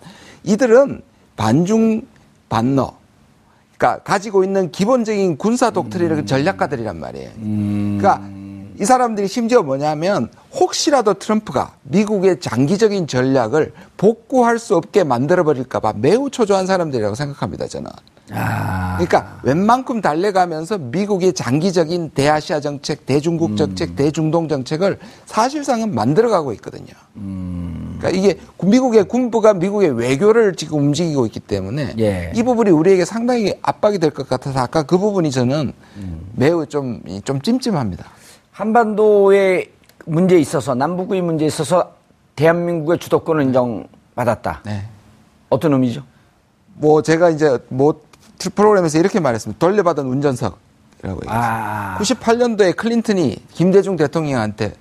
이들은 0.44 1.02
반중 1.36 2.02
반너 2.50 2.94
그러니까 3.77 4.03
가지고 4.03 4.43
있는 4.43 4.71
기본적인 4.71 5.38
군사 5.38 5.69
독트린의 5.69 6.25
전략가들이란 6.25 6.99
말이에요. 6.99 7.29
그러니까 7.38 8.21
이 8.79 8.83
사람들이 8.83 9.27
심지어 9.27 9.61
뭐냐면 9.63 10.29
혹시라도 10.53 11.13
트럼프가 11.13 11.75
미국의 11.83 12.39
장기적인 12.39 13.07
전략을 13.07 13.73
복구할 13.97 14.59
수 14.59 14.75
없게 14.75 15.03
만들어 15.03 15.43
버릴까봐 15.43 15.93
매우 15.97 16.29
초조한 16.29 16.67
사람들이라고 16.67 17.15
생각합니다. 17.15 17.67
저는. 17.67 17.89
그러니까 18.27 19.39
웬만큼 19.43 20.01
달래가면서 20.01 20.78
미국의 20.80 21.34
장기적인 21.34 22.11
대아시아 22.11 22.59
정책, 22.59 23.05
대중국 23.05 23.55
정책, 23.55 23.95
대중동 23.95 24.47
정책을 24.47 24.97
사실상은 25.26 25.93
만들어가고 25.93 26.51
있거든요. 26.53 26.88
그러니까 27.13 28.09
이게 28.09 28.39
미국의 28.63 29.03
군부가 29.05 29.53
미국의 29.53 29.91
외교를 29.91 30.55
지금 30.55 30.80
움직이고 30.80 31.26
있기 31.28 31.39
때문에 31.39 31.93
예. 31.99 32.32
이 32.36 32.41
부분이 32.43 32.71
우리에게 32.71 33.05
상당히 33.05 33.53
압박이 33.61 33.99
될 33.99 34.11
것 34.11 34.28
같아서 34.28 34.59
아까 34.59 34.84
그 34.84 34.97
부분이 34.97 35.30
저는 35.32 35.73
매우 36.34 36.65
좀, 36.65 37.01
좀 37.23 37.41
찜찜합니다. 37.41 38.05
한반도의 38.51 39.69
문제에 40.05 40.39
있어서 40.39 40.73
남북의 40.76 41.21
문제에 41.21 41.47
있어서 41.47 41.93
대한민국의 42.36 42.97
주도권을 42.99 43.43
인정받았다. 43.43 44.61
네. 44.65 44.84
어떤 45.49 45.73
의미죠? 45.73 46.03
뭐 46.76 47.01
제가 47.01 47.30
이제 47.30 47.57
뭐 47.69 48.01
프로그램에서 48.53 48.99
이렇게 48.99 49.19
말했습니다. 49.19 49.59
돌려받은 49.59 50.05
운전석이라고 50.05 51.15
얘기했어요. 51.23 51.39
아. 51.39 51.97
98년도에 51.99 52.75
클린턴이 52.75 53.45
김대중 53.51 53.95
대통령한테 53.95 54.73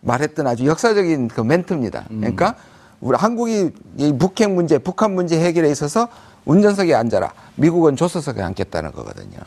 말했던 0.00 0.46
아주 0.46 0.66
역사적인 0.66 1.28
그 1.28 1.40
멘트입니다. 1.40 2.04
그러니까 2.08 2.54
우리 3.00 3.16
한국이 3.16 3.70
이 3.96 4.12
북핵 4.18 4.50
문제, 4.50 4.78
북한 4.78 5.14
문제 5.14 5.40
해결에 5.40 5.70
있어서 5.70 6.08
운전석에 6.44 6.94
앉아라. 6.94 7.32
미국은 7.56 7.96
조수석에 7.96 8.40
앉겠다는 8.42 8.92
거거든요. 8.92 9.38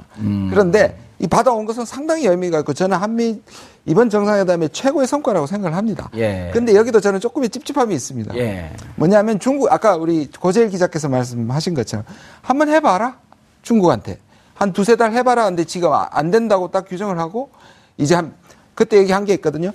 그런데 0.50 0.98
이 1.20 1.28
받아온 1.28 1.66
것은 1.66 1.86
상당히 1.86 2.26
의미가 2.28 2.60
있고 2.60 2.74
저는 2.74 2.98
한미 2.98 3.42
이번 3.86 4.10
정상회담의 4.10 4.70
최고의 4.70 5.08
성과라고 5.08 5.48
생각을 5.48 5.76
합니다. 5.78 6.10
예. 6.16 6.52
근데 6.54 6.76
여기도 6.76 7.00
저는 7.00 7.20
조금의 7.20 7.50
찝찝함이 7.50 7.94
있습니다. 7.96 8.36
예. 8.38 8.72
뭐냐면 8.96 9.40
중국 9.40 9.72
아까 9.72 9.96
우리 9.96 10.30
고재일 10.40 10.70
기자께서 10.70 11.10
말씀하신 11.10 11.74
것처럼 11.74 12.06
한번 12.42 12.70
해봐라 12.70 13.18
중국한테 13.62 14.20
한 14.54 14.74
두세 14.74 14.96
달 14.96 15.14
해봐라 15.14 15.46
근데 15.46 15.64
지금 15.64 15.92
아- 15.94 16.10
안 16.12 16.30
된다고 16.32 16.70
딱 16.70 16.86
규정을 16.88 17.18
하고 17.18 17.50
이제 17.98 18.14
한 18.16 18.34
그때 18.76 18.98
얘기한 18.98 19.26
게 19.26 19.34
있거든요 19.36 19.72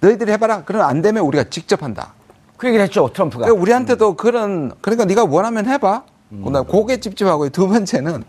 너희들이 0.00 0.32
해봐라 0.32 0.64
그러면 0.64 0.88
안 0.88 1.02
되면 1.02 1.22
우리가 1.24 1.44
직접 1.50 1.82
한다 1.82 2.14
그 2.56 2.66
얘기를 2.66 2.84
했죠, 2.84 3.10
트럼프가. 3.12 3.44
그러니까 3.46 3.62
우리한테도 3.62 4.16
그런 4.16 4.72
그러니까 4.82 5.06
네가 5.06 5.24
원하면 5.24 5.66
해봐 5.66 6.02
그다음 6.44 6.64
그게 6.66 6.98
찝찝하고 7.00 7.48
두 7.50 7.66
번째는 7.68 8.22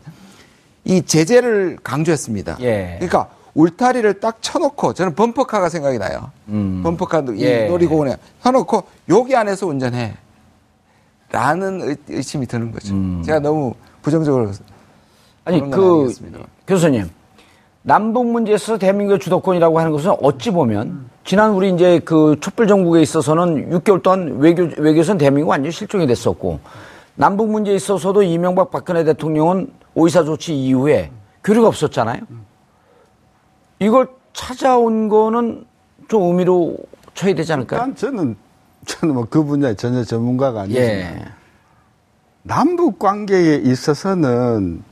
이 0.85 1.01
제재를 1.03 1.77
강조했습니다 1.83 2.57
예. 2.61 2.95
그러니까 2.99 3.29
울타리를 3.53 4.19
딱 4.19 4.41
쳐놓고 4.41 4.93
저는 4.93 5.13
범퍼카가 5.13 5.69
생각이 5.69 5.97
나요 5.99 6.31
음. 6.49 6.81
범퍼카 6.83 7.25
이 7.35 7.41
예. 7.43 7.67
놀이공원에 7.67 8.15
쳐놓고 8.43 8.83
여기 9.09 9.35
안에서 9.35 9.67
운전해 9.67 10.13
라는 11.31 11.81
의- 11.81 11.95
의심이 12.09 12.45
드는 12.45 12.71
거죠. 12.71 12.93
음. 12.93 13.21
제가 13.25 13.39
너무 13.39 13.73
부정적으로 14.01 14.51
아니, 15.45 15.61
그, 15.71 15.99
아니겠습니다. 15.99 16.39
교수님. 16.67 17.09
남북 17.83 18.27
문제에 18.27 18.55
있어서 18.55 18.77
대한민국의 18.77 19.19
주도권이라고 19.19 19.79
하는 19.79 19.91
것은 19.91 20.13
어찌 20.21 20.51
보면 20.51 21.09
지난 21.23 21.51
우리 21.51 21.71
이제 21.73 21.99
그 22.03 22.35
촛불 22.41 22.67
정국에 22.67 23.01
있어서는 23.01 23.71
6개월 23.79 24.03
동안 24.03 24.39
외교, 24.39 24.69
외교선 24.77 25.17
대한민국 25.17 25.49
완전히 25.49 25.71
실종이 25.71 26.05
됐었고 26.05 26.59
남북 27.15 27.49
문제에 27.49 27.75
있어서도 27.75 28.23
이명박 28.23 28.71
박근혜 28.71 29.03
대통령은 29.03 29.71
오이사 29.95 30.23
조치 30.23 30.55
이후에 30.55 31.11
교류가 31.43 31.67
없었잖아요. 31.67 32.21
이걸 33.79 34.07
찾아온 34.33 35.09
거는 35.09 35.65
좀 36.07 36.23
의미로 36.23 36.77
쳐야 37.13 37.33
되지 37.35 37.51
않을까요? 37.53 37.79
일단 37.81 37.95
저는 37.95 38.35
저는 38.85 39.13
뭐 39.13 39.25
그 39.29 39.43
분야에 39.43 39.75
전혀 39.75 40.03
전문가가 40.03 40.61
아니지만 40.61 40.87
예. 40.87 41.25
남북 42.43 42.97
관계에 42.99 43.57
있어서는 43.57 44.83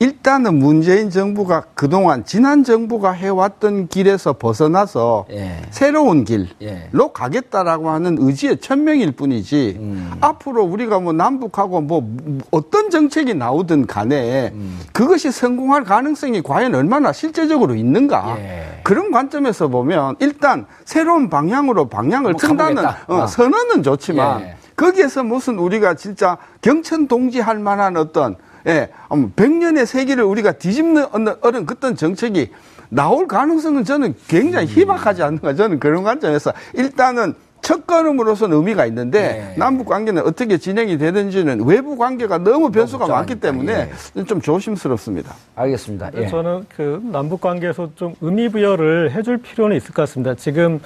일단은 0.00 0.58
문재인 0.58 1.08
정부가 1.08 1.64
그동안 1.74 2.24
지난 2.24 2.64
정부가 2.64 3.12
해왔던 3.12 3.88
길에서 3.88 4.32
벗어나서 4.32 5.26
예. 5.30 5.62
새로운 5.70 6.24
길로 6.24 6.48
예. 6.62 6.88
가겠다라고 7.12 7.90
하는 7.90 8.16
의지의 8.18 8.58
천명일 8.58 9.12
뿐이지 9.12 9.76
음. 9.78 10.10
앞으로 10.20 10.64
우리가 10.64 10.98
뭐 10.98 11.12
남북하고 11.12 11.80
뭐 11.80 12.02
어떤 12.50 12.90
정책이 12.90 13.34
나오든 13.34 13.86
간에 13.86 14.50
음. 14.52 14.80
그것이 14.92 15.30
성공할 15.30 15.84
가능성이 15.84 16.42
과연 16.42 16.74
얼마나 16.74 17.12
실제적으로 17.12 17.76
있는가 17.76 18.36
예. 18.38 18.80
그런 18.82 19.12
관점에서 19.12 19.68
보면 19.68 20.16
일단 20.18 20.66
새로운 20.84 21.30
방향으로 21.30 21.88
방향을 21.88 22.34
튼다는. 22.36 22.84
어, 22.84 22.94
어. 23.06 23.26
선언은 23.28 23.84
좋지만 23.84 24.40
예. 24.40 24.56
거기에서 24.76 25.22
무슨 25.22 25.58
우리가 25.58 25.94
진짜 25.94 26.36
경천 26.60 27.06
동지할 27.06 27.60
만한 27.60 27.96
어떤 27.96 28.36
예, 28.66 28.88
100년의 29.08 29.86
세기를 29.86 30.24
우리가 30.24 30.52
뒤집는 30.52 31.06
어른 31.42 31.66
그떤 31.66 31.96
정책이 31.96 32.50
나올 32.88 33.26
가능성은 33.26 33.84
저는 33.84 34.14
굉장히 34.28 34.66
희박하지 34.66 35.22
않는가 35.22 35.54
저는 35.54 35.80
그런 35.80 36.02
관점에서 36.02 36.52
일단은 36.74 37.34
첫 37.64 37.86
걸음으로서는 37.86 38.58
의미가 38.58 38.84
있는데 38.86 39.20
네. 39.20 39.54
남북 39.56 39.88
관계는 39.88 40.22
어떻게 40.26 40.58
진행이 40.58 40.98
되는지는 40.98 41.64
외부 41.64 41.96
관계가 41.96 42.38
너무 42.38 42.70
변수가 42.70 43.06
많기 43.06 43.40
때문에 43.40 43.90
좀 44.26 44.42
조심스럽습니다. 44.42 45.34
알겠습니다. 45.56 46.10
예. 46.14 46.26
저는 46.26 46.66
그 46.76 47.00
남북 47.10 47.40
관계에서 47.40 47.88
좀 47.96 48.14
의미 48.20 48.50
부여를 48.50 49.12
해줄 49.12 49.38
필요는 49.38 49.78
있을 49.78 49.94
것 49.94 50.02
같습니다. 50.02 50.34
지금 50.34 50.78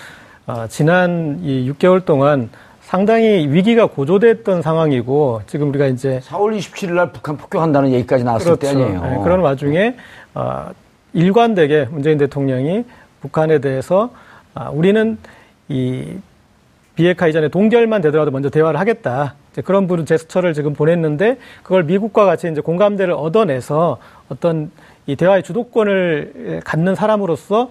어, 0.47 0.66
지난 0.68 1.41
이 1.43 1.68
6개월 1.72 2.05
동안 2.05 2.49
상당히 2.89 3.47
위기가 3.47 3.84
고조됐던 3.84 4.62
상황이고 4.62 5.43
지금 5.47 5.68
우리가 5.68 5.89
이제 5.89 6.22
4월 6.24 6.57
27일 6.57 6.93
날 6.95 7.12
북한 7.12 7.36
폭격한다는 7.36 7.93
얘기까지 7.93 8.24
나왔을 8.24 8.57
때 8.57 8.70
아니에요. 8.70 9.03
네, 9.03 9.18
그런 9.22 9.41
와중에 9.41 9.95
어, 10.34 10.70
일관되게 11.12 11.89
문재인 11.91 12.16
대통령이 12.16 12.86
북한에 13.20 13.59
대해서 13.59 14.09
아, 14.55 14.70
우리는 14.70 15.18
이 15.68 16.16
비핵화 16.95 17.26
이전에 17.28 17.49
동결만 17.49 18.01
되더라도 18.01 18.30
먼저 18.30 18.49
대화를 18.49 18.80
하겠다. 18.80 19.34
이제 19.53 19.61
그런 19.61 19.86
부분 19.86 20.07
제스처를 20.07 20.55
지금 20.55 20.72
보냈는데 20.72 21.36
그걸 21.62 21.82
미국과 21.82 22.24
같이 22.24 22.49
이제 22.51 22.62
공감대를 22.62 23.12
얻어내서 23.12 23.99
어떤 24.30 24.70
이 25.07 25.14
대화의 25.14 25.43
주도권을 25.43 26.62
갖는 26.64 26.95
사람으로서 26.95 27.68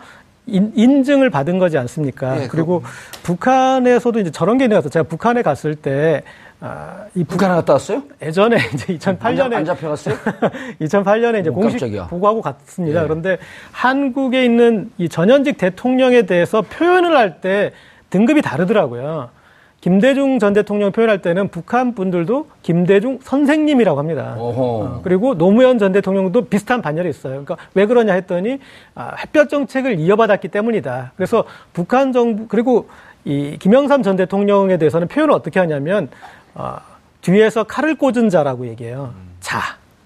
인, 0.47 0.71
인증을 0.75 1.29
받은 1.29 1.59
거지 1.59 1.77
않습니까? 1.77 2.43
예, 2.43 2.47
그리고 2.47 2.81
북한에서도 3.23 4.19
이제 4.19 4.31
저런 4.31 4.57
게 4.57 4.65
있는 4.65 4.75
것 4.75 4.83
같아요. 4.83 4.91
제가 4.91 5.03
북한에 5.03 5.41
갔을 5.41 5.75
때, 5.75 6.23
아, 6.59 7.05
이 7.13 7.23
북한에 7.23 7.53
갔다 7.53 7.73
왔어요? 7.73 8.03
예전에 8.21 8.57
이제 8.73 8.97
2008년에 8.97 9.53
안 9.53 9.65
잡혀갔어요? 9.65 10.15
2008년에 10.81 11.41
이제 11.41 11.49
오, 11.49 11.53
공식 11.53 11.79
깜짝이야. 11.79 12.07
보고하고 12.07 12.41
갔습니다. 12.41 13.01
예. 13.01 13.03
그런데 13.03 13.37
한국에 13.71 14.43
있는 14.43 14.89
이 14.97 15.07
전현직 15.09 15.57
대통령에 15.57 16.23
대해서 16.23 16.61
표현을 16.61 17.15
할 17.15 17.41
때 17.41 17.71
등급이 18.09 18.41
다르더라고요. 18.41 19.29
김대중 19.81 20.39
전 20.39 20.53
대통령 20.53 20.91
표현할 20.91 21.21
때는 21.21 21.49
북한 21.49 21.93
분들도 21.93 22.47
김대중 22.63 23.19
선생님이라고 23.21 23.99
합니다. 23.99 24.35
어허. 24.37 24.63
어, 24.63 25.01
그리고 25.03 25.37
노무현 25.37 25.77
전 25.77 25.91
대통령도 25.91 26.45
비슷한 26.45 26.81
반열에 26.81 27.09
있어요. 27.09 27.43
그러니까 27.43 27.57
왜 27.75 27.85
그러냐 27.85 28.13
했더니 28.13 28.59
아, 28.95 29.15
햇볕 29.19 29.49
정책을 29.49 29.99
이어받았기 29.99 30.47
때문이다. 30.47 31.11
그래서 31.15 31.45
북한 31.73 32.11
정부 32.11 32.47
그리고 32.47 32.89
이 33.23 33.57
김영삼 33.59 34.03
전 34.03 34.15
대통령에 34.15 34.77
대해서는 34.77 35.07
표현을 35.07 35.33
어떻게 35.33 35.59
하냐면 35.59 36.09
아, 36.55 36.79
뒤에서 37.21 37.63
칼을 37.65 37.95
꽂은 37.95 38.29
자라고 38.29 38.67
얘기해요. 38.67 39.13
자. 39.41 39.59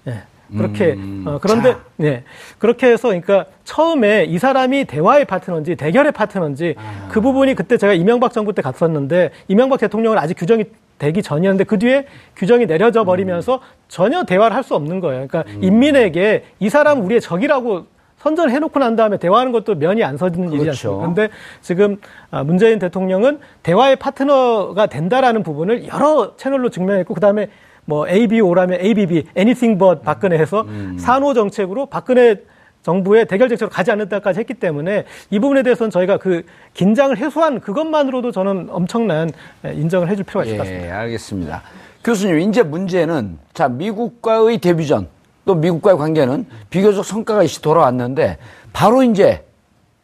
예. 0.06 0.22
그렇게 0.56 0.96
어, 1.26 1.38
그런데 1.40 1.76
네 1.96 2.24
그렇게 2.58 2.88
해서 2.88 3.08
그러니까 3.08 3.46
처음에 3.64 4.24
이 4.24 4.38
사람이 4.38 4.84
대화의 4.84 5.24
파트너인지 5.24 5.76
대결의 5.76 6.12
파트너인지 6.12 6.74
그 7.10 7.20
부분이 7.20 7.54
그때 7.54 7.76
제가 7.76 7.92
이명박 7.92 8.32
정부 8.32 8.52
때 8.52 8.62
갔었는데 8.62 9.30
이명박 9.48 9.80
대통령은 9.80 10.18
아직 10.18 10.34
규정이 10.34 10.64
되기 10.98 11.22
전이었는데 11.22 11.64
그 11.64 11.78
뒤에 11.78 12.06
규정이 12.36 12.66
내려져 12.66 13.04
버리면서 13.04 13.60
전혀 13.88 14.24
대화를 14.24 14.54
할 14.56 14.62
수 14.62 14.76
없는 14.76 15.00
거예요. 15.00 15.26
그러니까 15.26 15.50
인민에게 15.60 16.44
이 16.60 16.68
사람 16.68 17.04
우리의 17.04 17.20
적이라고 17.20 17.86
선전을 18.18 18.52
해놓고 18.52 18.78
난 18.78 18.94
다음에 18.94 19.16
대화하는 19.16 19.50
것도 19.50 19.74
면이 19.74 20.04
안 20.04 20.16
서지는 20.16 20.50
일이지 20.52 20.64
그렇죠. 20.66 20.88
않습니까? 20.90 21.12
그런데 21.14 21.34
지금 21.60 21.96
아, 22.30 22.44
문재인 22.44 22.78
대통령은 22.78 23.40
대화의 23.64 23.96
파트너가 23.96 24.86
된다라는 24.86 25.42
부분을 25.42 25.88
여러 25.88 26.36
채널로 26.36 26.68
증명했고 26.68 27.14
그다음에 27.14 27.48
뭐 27.84 28.08
ABO라면 28.08 28.80
ABB, 28.80 29.24
Anything 29.36 29.78
But 29.78 30.02
박근혜 30.04 30.38
해서 30.38 30.66
산호 30.98 31.34
정책으로 31.34 31.86
박근혜 31.86 32.36
정부의 32.82 33.26
대결 33.26 33.48
정책으로 33.48 33.70
가지 33.70 33.90
않는다까지 33.92 34.40
했기 34.40 34.54
때문에 34.54 35.04
이 35.30 35.38
부분에 35.38 35.62
대해서는 35.62 35.90
저희가 35.90 36.16
그 36.18 36.44
긴장을 36.74 37.16
해소한 37.16 37.60
그것만으로도 37.60 38.32
저는 38.32 38.68
엄청난 38.70 39.30
예, 39.64 39.72
인정을 39.72 40.08
해줄 40.08 40.24
필요가 40.24 40.44
있을 40.44 40.56
것 40.56 40.64
같습니다. 40.64 40.86
예, 40.88 40.90
알겠습니다. 40.90 41.62
교수님, 42.02 42.40
이제 42.40 42.64
문제는 42.64 43.38
자 43.54 43.68
미국과의 43.68 44.58
데뷔전 44.58 45.06
또 45.44 45.54
미국과의 45.54 45.96
관계는 45.96 46.46
비교적 46.70 47.04
성과가 47.04 47.44
있이 47.44 47.62
돌아왔는데 47.62 48.38
바로 48.72 49.02
이제 49.04 49.44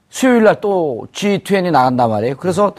수요일 0.09 0.45
날 0.45 0.61
또 0.61 1.07
G20이 1.13 1.71
나간단 1.73 2.09
말이에요. 2.11 2.37
그래서 2.37 2.73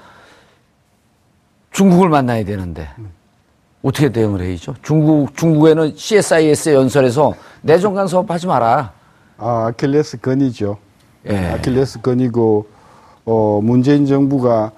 중국을 1.72 2.10
만나야 2.10 2.44
되는데 2.46 2.88
어떻게 3.82 4.10
대응을 4.10 4.42
해야죠? 4.42 4.76
중국 4.82 5.36
중국에는 5.38 5.94
CSIS 5.96 6.70
연설에서 6.74 7.34
내정 7.62 7.94
간섭 7.94 8.30
하지 8.30 8.46
마라. 8.48 8.92
아, 9.38 9.68
아킬레스 9.68 10.20
건이죠. 10.20 10.78
예. 11.30 11.38
아킬레스 11.54 12.02
건이고 12.02 12.68
어, 13.26 13.60
문재인 13.64 14.06
정부가 14.06 14.72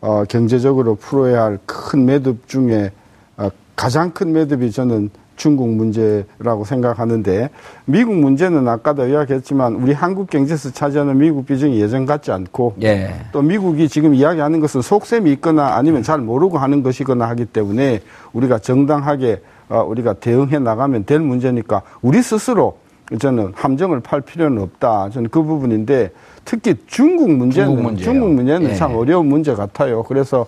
어, 0.00 0.24
경제적으로 0.28 0.94
풀어야 0.96 1.42
할 1.44 1.58
큰 1.66 2.04
매듭 2.04 2.46
중에 2.46 2.92
어, 3.36 3.48
가장 3.74 4.12
큰 4.12 4.32
매듭이 4.32 4.70
저는 4.70 5.10
중국 5.36 5.68
문제라고 5.68 6.64
생각하는데 6.64 7.50
미국 7.84 8.14
문제는 8.14 8.66
아까도 8.68 9.06
이야기했지만 9.06 9.74
우리 9.74 9.92
한국 9.92 10.30
경제에서 10.30 10.70
차지하는 10.70 11.18
미국 11.18 11.46
비중이 11.46 11.80
예전 11.80 12.06
같지 12.06 12.32
않고 12.32 12.74
예. 12.82 13.14
또 13.32 13.42
미국이 13.42 13.88
지금 13.88 14.14
이야기하는 14.14 14.60
것은 14.60 14.82
속셈이 14.82 15.30
있거나 15.32 15.74
아니면 15.74 16.02
잘 16.02 16.18
모르고 16.18 16.58
하는 16.58 16.82
것이거나 16.82 17.28
하기 17.30 17.46
때문에 17.46 18.00
우리가 18.32 18.58
정당하게 18.58 19.40
어, 19.68 19.82
우리가 19.82 20.14
대응해 20.14 20.58
나가면 20.58 21.04
될 21.04 21.20
문제니까 21.20 21.82
우리 22.02 22.22
스스로 22.22 22.78
저는 23.18 23.52
함정을 23.54 24.00
팔 24.00 24.20
필요는 24.20 24.62
없다. 24.62 25.10
저는 25.10 25.28
그 25.30 25.42
부분인데 25.42 26.10
특히 26.44 26.74
중국 26.86 27.30
문제는 27.30 27.68
중국 27.68 27.82
문제요. 27.82 28.04
중국 28.04 28.30
문제는 28.30 28.70
예. 28.70 28.74
참 28.74 28.94
어려운 28.94 29.26
문제 29.26 29.54
같아요. 29.54 30.02
그래서 30.04 30.46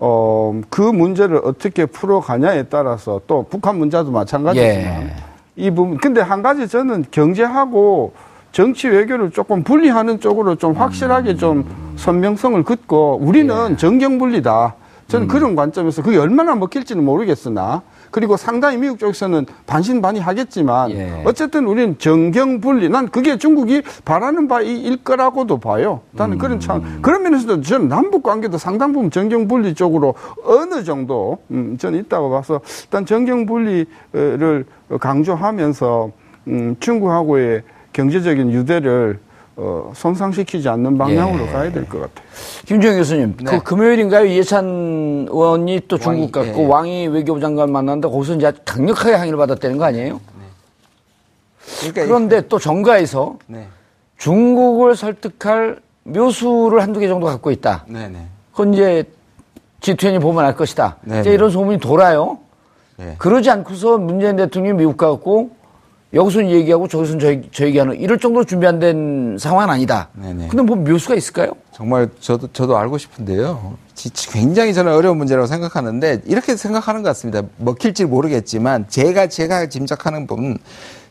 어, 0.00 0.58
그 0.70 0.80
문제를 0.80 1.42
어떻게 1.44 1.84
풀어가냐에 1.84 2.64
따라서 2.64 3.20
또 3.26 3.44
북한 3.48 3.78
문제도 3.78 4.10
마찬가지지만 4.10 5.02
예. 5.02 5.14
이 5.56 5.70
부분 5.70 5.98
근데 5.98 6.22
한 6.22 6.42
가지 6.42 6.66
저는 6.66 7.04
경제하고 7.10 8.12
정치 8.50 8.88
외교를 8.88 9.30
조금 9.30 9.62
분리하는 9.62 10.18
쪽으로 10.18 10.56
좀 10.56 10.72
확실하게 10.72 11.36
좀 11.36 11.64
선명성을 11.96 12.62
긋고 12.64 13.18
우리는 13.20 13.76
정경 13.76 14.18
분리다. 14.18 14.74
저는 15.06 15.28
그런 15.28 15.54
관점에서 15.54 16.02
그게 16.02 16.18
얼마나 16.18 16.54
먹힐지는 16.54 17.04
모르겠으나 17.04 17.82
그리고 18.10 18.36
상당히 18.36 18.76
미국 18.76 18.98
쪽에서는 18.98 19.46
반신반의 19.66 20.20
하겠지만 20.20 20.90
예. 20.90 21.22
어쨌든 21.24 21.66
우리는 21.66 21.96
정경분리 21.98 22.88
난 22.88 23.08
그게 23.08 23.38
중국이 23.38 23.82
바라는 24.04 24.48
바일 24.48 24.96
거라고도 25.02 25.58
봐요. 25.58 26.00
나는 26.12 26.38
그런 26.38 26.60
참 26.60 27.00
그런 27.02 27.22
면에서도 27.22 27.62
저는 27.62 27.88
남북 27.88 28.22
관계도 28.22 28.58
상당 28.58 28.92
부분 28.92 29.10
정경분리 29.10 29.74
쪽으로 29.74 30.14
어느 30.44 30.82
정도 30.84 31.38
음, 31.50 31.76
저는 31.78 32.00
있다고 32.00 32.30
봐서 32.30 32.60
일단 32.84 33.06
정경분리를 33.06 34.66
강조하면서 35.00 36.10
음, 36.48 36.76
중국하고의 36.80 37.62
경제적인 37.92 38.52
유대를 38.52 39.18
어, 39.62 39.92
손상시키지 39.94 40.66
않는 40.70 40.96
방향으로 40.96 41.46
예. 41.46 41.52
가야 41.52 41.70
될 41.70 41.86
것 41.86 42.00
같아요. 42.00 42.26
김주영 42.64 42.96
교수님, 42.96 43.36
네. 43.38 43.44
그 43.44 43.62
금요일인가요? 43.62 44.24
이해찬 44.24 45.26
의원이 45.30 45.82
또 45.86 45.98
중국 45.98 46.34
왕이, 46.34 46.48
갔고 46.48 46.62
예. 46.62 46.66
왕이 46.66 47.08
외교부 47.08 47.40
장관 47.40 47.70
만났는데 47.70 48.08
거기서 48.08 48.36
이제 48.36 48.50
강력하게 48.64 49.14
항의를 49.16 49.36
받았다는 49.36 49.76
거 49.76 49.84
아니에요? 49.84 50.18
그러니까 51.80 52.02
이- 52.02 52.06
그런데 52.06 52.48
또 52.48 52.58
정가에서 52.58 53.36
네. 53.46 53.66
중국을 54.16 54.96
설득할 54.96 55.80
묘수를 56.04 56.80
한두 56.82 56.98
개 56.98 57.06
정도 57.06 57.26
갖고 57.26 57.50
있다. 57.50 57.84
네네. 57.86 58.18
그건 58.52 58.72
이제 58.72 59.04
G20이 59.80 60.22
보면 60.22 60.42
알 60.44 60.56
것이다. 60.56 60.96
네네. 61.02 61.20
이제 61.20 61.32
이런 61.34 61.50
소문이 61.50 61.78
돌아요. 61.80 62.38
네. 62.96 63.14
그러지 63.18 63.50
않고서 63.50 63.98
문재인 63.98 64.36
대통령이 64.36 64.78
미국 64.78 64.96
가고 64.96 65.50
여기서는 66.12 66.50
얘기하고 66.50 66.88
저기서는 66.88 67.20
저, 67.20 67.48
저 67.52 67.66
얘기하는 67.66 67.98
이럴 68.00 68.18
정도로 68.18 68.44
준비 68.44 68.66
안 68.66 68.80
된 68.80 69.36
상황은 69.38 69.70
아니다. 69.72 70.08
네네. 70.14 70.48
근데 70.48 70.62
뭐 70.62 70.74
묘수가 70.76 71.14
있을까요? 71.14 71.52
정말 71.72 72.08
저도 72.20 72.48
저도 72.52 72.76
알고 72.76 72.98
싶은데요. 72.98 73.76
지- 73.94 74.10
굉장히 74.30 74.74
저는 74.74 74.92
어려운 74.92 75.18
문제라고 75.18 75.46
생각하는데 75.46 76.22
이렇게 76.26 76.56
생각하는 76.56 77.02
것 77.02 77.10
같습니다. 77.10 77.42
먹힐지 77.58 78.06
모르겠지만 78.06 78.86
제가 78.88 79.28
제가 79.28 79.66
짐작하는 79.68 80.26
부분 80.26 80.58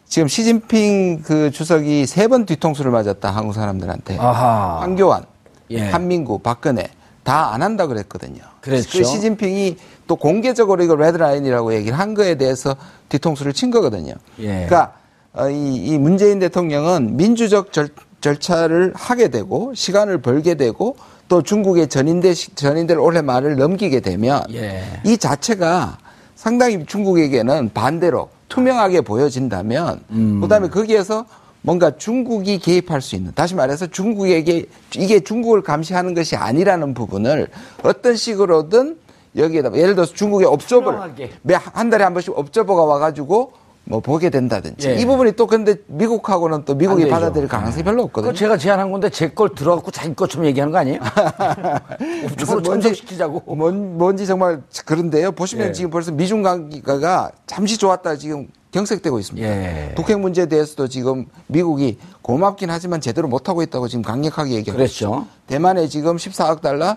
지금 0.05 0.27
시진핑 0.27 1.21
그 1.23 1.51
주석이 1.51 2.05
세 2.05 2.27
번 2.27 2.45
뒤통수를 2.45 2.91
맞았다 2.91 3.29
한국 3.31 3.53
사람들한테 3.53 4.17
아하. 4.19 4.79
황교안, 4.81 5.23
예. 5.69 5.81
한민구, 5.89 6.39
박근혜 6.39 6.87
다 7.23 7.53
안 7.53 7.61
한다 7.61 7.85
그랬거든요. 7.87 8.41
그랬죠. 8.61 8.97
그 8.97 9.03
시진핑이 9.05 9.77
또 10.09 10.15
공개적으로 10.15 10.83
이걸 10.83 10.97
레드라인이라고 10.97 11.75
얘기를 11.75 11.97
한 11.97 12.15
거에 12.15 12.33
대해서 12.33 12.75
뒤통수를 13.09 13.53
친 13.53 13.69
거거든요. 13.69 14.15
예. 14.39 14.65
그러니까 14.65 14.93
어, 15.33 15.47
이, 15.49 15.75
이 15.75 15.97
문재인 15.99 16.39
대통령은 16.39 17.15
민주적 17.15 17.71
절, 17.71 17.89
절차를 18.19 18.93
하게 18.95 19.27
되고 19.27 19.71
시간을 19.75 20.23
벌게 20.23 20.55
되고 20.55 20.95
또 21.27 21.43
중국의 21.43 21.89
전인대 21.89 22.33
전인들 22.33 22.97
올해 22.97 23.21
말을 23.21 23.55
넘기게 23.55 23.99
되면 23.99 24.41
예. 24.51 24.81
이 25.05 25.15
자체가 25.15 25.99
상당히 26.35 26.83
중국에게는 26.87 27.69
반대로 27.75 28.29
투명하게 28.47 29.01
보여진다면 29.01 30.01
음. 30.09 30.41
그다음에 30.41 30.69
거기에서 30.69 31.27
뭔가 31.61 31.95
중국이 31.95 32.57
개입할 32.57 33.03
수 33.03 33.15
있는 33.15 33.31
다시 33.35 33.53
말해서 33.53 33.85
중국에게 33.85 34.65
이게 34.95 35.19
중국을 35.19 35.61
감시하는 35.61 36.15
것이 36.15 36.35
아니라는 36.35 36.95
부분을 36.95 37.49
어떤 37.83 38.15
식으로든 38.15 38.97
여기에다 39.35 39.73
예를 39.75 39.95
들어서 39.95 40.13
중국의 40.13 40.47
업저버를 40.47 40.99
투명하게. 40.99 41.31
매한 41.43 41.89
달에 41.89 42.03
한 42.03 42.13
번씩 42.13 42.33
업저버가 42.37 42.83
와가지고 42.83 43.53
뭐 43.85 44.01
보게 44.01 44.29
된다든지 44.29 44.87
예. 44.87 44.95
이 44.97 45.05
부분이 45.05 45.31
또 45.31 45.47
근데 45.47 45.75
미국하고는 45.87 46.63
또안 46.65 46.77
미국이. 46.77 47.07
받아들일 47.09 47.47
가능성이 47.47 47.83
별로 47.83 48.03
없거든요. 48.03 48.33
제가 48.33 48.57
제안한 48.57 48.91
건데 48.91 49.09
제 49.09 49.29
걸 49.29 49.49
들어갖고 49.55 49.89
자기 49.89 50.13
것처럼 50.13 50.45
얘기하는 50.45 50.71
거 50.71 50.77
아니에요? 50.77 50.99
업종으로 52.25 52.61
전속시키자고. 52.61 53.55
뭔, 53.55 53.97
뭔지 53.97 54.27
정말 54.27 54.61
그런데요. 54.85 55.31
보시면 55.31 55.69
예. 55.69 55.71
지금 55.71 55.89
벌써 55.89 56.11
미중 56.11 56.43
관계가 56.43 57.31
잠시 57.47 57.77
좋았다 57.77 58.15
지금 58.17 58.47
경색되고 58.71 59.17
있습니다. 59.19 59.47
예. 59.47 59.93
독핵 59.95 60.19
문제에 60.19 60.45
대해서도 60.45 60.87
지금 60.87 61.25
미국이 61.47 61.97
고맙긴 62.21 62.69
하지만 62.69 63.01
제대로 63.01 63.27
못 63.27 63.49
하고 63.49 63.63
있다고 63.63 63.87
지금 63.87 64.03
강력하게 64.03 64.51
얘기하고 64.51 64.77
그랬죠. 64.77 65.05
있죠. 65.05 65.27
대만에 65.47 65.87
지금 65.87 66.17
14억 66.17 66.61
달러 66.61 66.95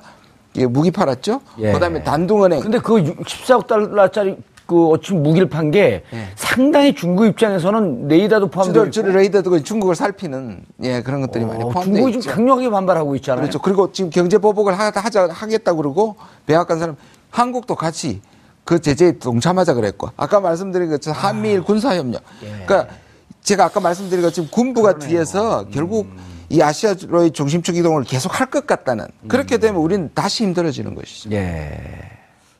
예, 0.56 0.66
무기 0.66 0.90
팔았죠. 0.90 1.40
예. 1.58 1.72
그다음에 1.72 2.02
단둥은행 2.02 2.60
근데 2.60 2.78
그 2.78 2.94
14억 2.94 3.66
달러짜리 3.66 4.36
그 4.66 4.88
어찌 4.88 5.12
무기를 5.14 5.48
판게 5.48 6.04
예. 6.12 6.28
상당히 6.34 6.94
중국 6.94 7.26
입장에서는 7.26 8.08
레이더도 8.08 8.48
포함되어 8.48 8.86
있고 8.86 9.02
레이더도 9.02 9.62
중국을 9.62 9.94
살피는 9.94 10.64
예 10.82 11.02
그런 11.02 11.20
것들이 11.20 11.44
많이 11.44 11.62
어, 11.62 11.68
포함되어 11.68 11.94
중국이 11.94 12.18
있죠. 12.18 12.22
좀 12.22 12.34
강력하게 12.34 12.70
반발하고 12.70 13.16
있잖아요. 13.16 13.42
그렇죠. 13.42 13.58
그리고 13.60 13.92
지금 13.92 14.10
경제 14.10 14.38
보복을 14.38 14.78
하, 14.78 14.90
하자 14.94 15.28
하겠다 15.30 15.74
그러고 15.74 16.16
백악관 16.46 16.78
사람 16.78 16.96
한국도 17.30 17.74
같이 17.74 18.20
그 18.64 18.80
제재에 18.80 19.18
동참하자 19.18 19.74
그랬고 19.74 20.10
아까 20.16 20.40
말씀드린 20.40 20.90
것처럼 20.90 21.18
한미일 21.18 21.62
군사 21.62 21.96
협력. 21.96 22.22
그러니까 22.40 22.86
제가 23.42 23.64
아까 23.64 23.80
말씀드린 23.80 24.22
것처럼 24.22 24.48
군부가 24.50 24.98
뒤에서 24.98 25.66
결국 25.72 26.06
이 26.52 26.60
아시아로의 26.62 27.30
중심축 27.30 27.76
이동을 27.76 28.04
계속 28.04 28.38
할 28.38 28.46
것 28.52 28.66
같다는 28.66 29.06
그렇게 29.26 29.56
되면 29.56 29.80
우리는 29.80 30.10
다시 30.14 30.44
힘들어지는 30.44 30.94
것이죠. 30.94 31.30
예. 31.32 31.80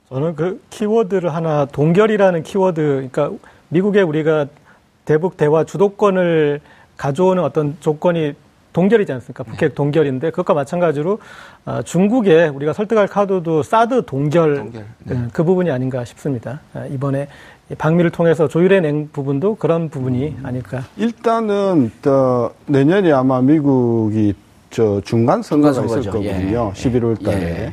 저는 0.09 0.35
그 0.35 0.63
키워드를 0.71 1.35
하나 1.35 1.67
동결이라는 1.67 2.43
키워드, 2.43 2.81
그러니까 2.81 3.31
미국에 3.69 4.01
우리가 4.01 4.47
대북 5.05 5.37
대화 5.37 5.65
주도권을 5.65 6.61
가져오는 6.97 7.43
어떤 7.43 7.77
조건이 7.81 8.35
동결이지 8.73 9.13
않습니까? 9.13 9.45
북핵 9.45 9.75
동결인데 9.75 10.31
그것과 10.31 10.55
마찬가지로 10.55 11.19
아, 11.67 11.83
중국에 11.83 12.47
우리가 12.49 12.73
설득할 12.73 13.07
카드도 13.07 13.63
사드 13.63 14.07
동결, 14.07 14.57
동결, 14.57 14.87
그, 15.07 15.29
그 15.31 15.45
부분이 15.45 15.71
아닌가 15.71 16.07
싶습니다. 16.07 16.61
아, 16.73 16.87
이번에 16.87 17.25
이 17.25 17.27
방미를 17.79 18.11
통해서 18.11 18.49
조율해낸 18.49 19.11
부분도 19.13 19.55
그런 19.57 19.89
부분이 19.89 20.39
아닐까. 20.43 20.83
일단은 20.97 21.91
저 22.03 22.53
내년에 22.67 23.13
아마 23.13 23.41
미국이 23.41 24.35
저 24.71 25.01
중간 25.05 25.43
선거가 25.43 25.73
중간 25.73 25.99
있을 26.01 26.03
선거죠. 26.13 26.29
거거든요. 26.29 26.73
예. 26.75 26.91
11월 26.91 27.25
달에. 27.25 27.43
예. 27.43 27.73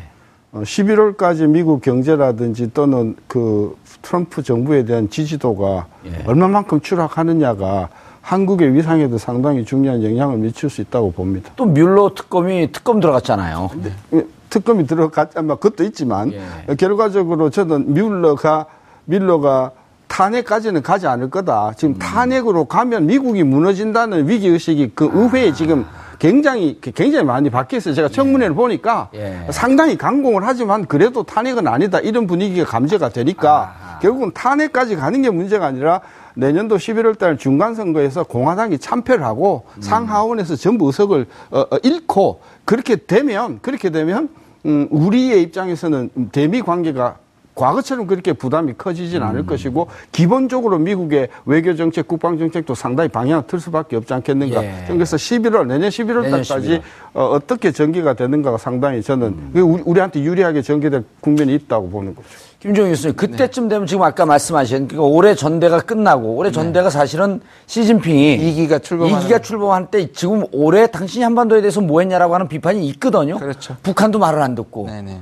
어, 0.51 0.61
11월까지 0.61 1.47
미국 1.47 1.81
경제라든지 1.81 2.73
또는 2.73 3.15
그 3.27 3.75
트럼프 4.01 4.41
정부에 4.41 4.85
대한 4.85 5.09
지지도가 5.09 5.85
예. 6.05 6.23
얼마만큼 6.25 6.81
추락하느냐가 6.81 7.89
한국의 8.21 8.73
위상에도 8.73 9.17
상당히 9.17 9.65
중요한 9.65 10.03
영향을 10.03 10.37
미칠 10.37 10.69
수 10.69 10.81
있다고 10.81 11.11
봅니다. 11.11 11.51
또 11.55 11.65
뮬러 11.65 12.11
특검이 12.15 12.71
특검 12.71 12.99
들어갔잖아요. 12.99 13.69
예, 14.13 14.23
특검이 14.49 14.85
들어갔, 14.85 15.35
아마 15.37 15.55
그것도 15.55 15.83
있지만, 15.85 16.33
예. 16.33 16.75
결과적으로 16.75 17.49
저는 17.49 17.93
뮬러가, 17.93 18.67
밀러가 19.09 19.71
탄핵까지는 20.07 20.81
가지 20.81 21.07
않을 21.07 21.29
거다. 21.29 21.73
지금 21.75 21.95
음. 21.95 21.99
탄핵으로 21.99 22.65
가면 22.65 23.07
미국이 23.07 23.43
무너진다는 23.43 24.27
위기 24.27 24.47
의식이 24.47 24.91
그 24.93 25.05
아. 25.05 25.09
의회에 25.13 25.53
지금 25.53 25.85
굉장히, 26.19 26.79
굉장히 26.81 27.23
많이 27.23 27.49
바뀌어 27.49 27.77
있어요. 27.77 27.93
제가 27.93 28.09
청문회를 28.09 28.53
보니까 28.53 29.09
예. 29.13 29.47
상당히 29.51 29.97
강공을 29.97 30.45
하지만 30.45 30.85
그래도 30.85 31.23
탄핵은 31.23 31.65
아니다. 31.67 31.99
이런 31.99 32.27
분위기가 32.27 32.65
감지가 32.65 33.09
되니까 33.09 33.73
아하. 33.79 33.99
결국은 33.99 34.31
탄핵까지 34.33 34.97
가는 34.97 35.21
게 35.21 35.29
문제가 35.29 35.65
아니라 35.65 36.01
내년도 36.35 36.75
11월 36.75 37.17
달 37.17 37.37
중간 37.37 37.73
선거에서 37.73 38.23
공화당이 38.23 38.79
참패를 38.79 39.23
하고 39.23 39.63
음. 39.77 39.81
상하원에서 39.81 40.57
전부 40.57 40.87
의석을 40.87 41.25
어, 41.51 41.59
어, 41.61 41.77
잃고 41.83 42.41
그렇게 42.65 42.97
되면 42.97 43.59
그렇게 43.61 43.89
되면 43.89 44.29
음, 44.65 44.87
우리의 44.91 45.41
입장에서는 45.43 46.09
대미 46.33 46.61
관계가 46.61 47.15
과거처럼 47.59 48.07
그렇게 48.07 48.31
부담이 48.31 48.73
커지진 48.77 49.21
않을 49.21 49.45
것이고 49.45 49.87
기본적으로 50.13 50.79
미국의 50.79 51.27
외교 51.45 51.75
정책, 51.75 52.07
국방 52.07 52.37
정책도 52.37 52.73
상당히 52.73 53.09
방향을 53.09 53.43
틀 53.47 53.59
수밖에 53.59 53.97
없지 53.97 54.13
않겠는가. 54.13 54.63
예. 54.63 54.85
그래서 54.87 55.17
11월 55.17 55.67
내년 55.67 55.89
11월 55.89 56.21
내년 56.23 56.41
달까지 56.41 56.69
11월. 56.69 56.81
어, 57.13 57.25
어떻게 57.33 57.71
전개가 57.71 58.13
되는가가 58.13 58.57
상당히 58.57 59.01
저는 59.01 59.51
우리- 59.53 59.81
우리한테 59.83 60.21
유리하게 60.21 60.61
전개될 60.61 61.03
국면이 61.19 61.53
있다고 61.55 61.89
보는 61.89 62.15
거죠. 62.15 62.27
김종인 62.59 62.91
교수님, 62.91 63.15
그때쯤 63.15 63.69
되면 63.69 63.87
지금 63.87 64.03
아까 64.03 64.25
말씀하신 64.25 64.89
그러니까 64.89 65.03
올해 65.03 65.33
전대가 65.33 65.79
끝나고 65.79 66.35
올해 66.35 66.51
전대가 66.51 66.89
사실은 66.89 67.39
시진핑이 67.67 68.35
이기가 68.35 68.79
출범하는 68.79 69.21
이기가 69.21 69.39
출범한 69.39 69.87
때 69.87 70.11
지금 70.11 70.43
올해 70.51 70.87
당신이 70.87 71.23
한반도에 71.23 71.61
대해서 71.61 71.79
뭐 71.79 72.01
했냐라고 72.01 72.33
하는 72.33 72.47
비판이 72.49 72.85
있거든요. 72.89 73.37
그렇죠. 73.37 73.75
북한도 73.81 74.19
말을 74.19 74.41
안 74.41 74.55
듣고 74.55 74.87
네네. 74.87 75.21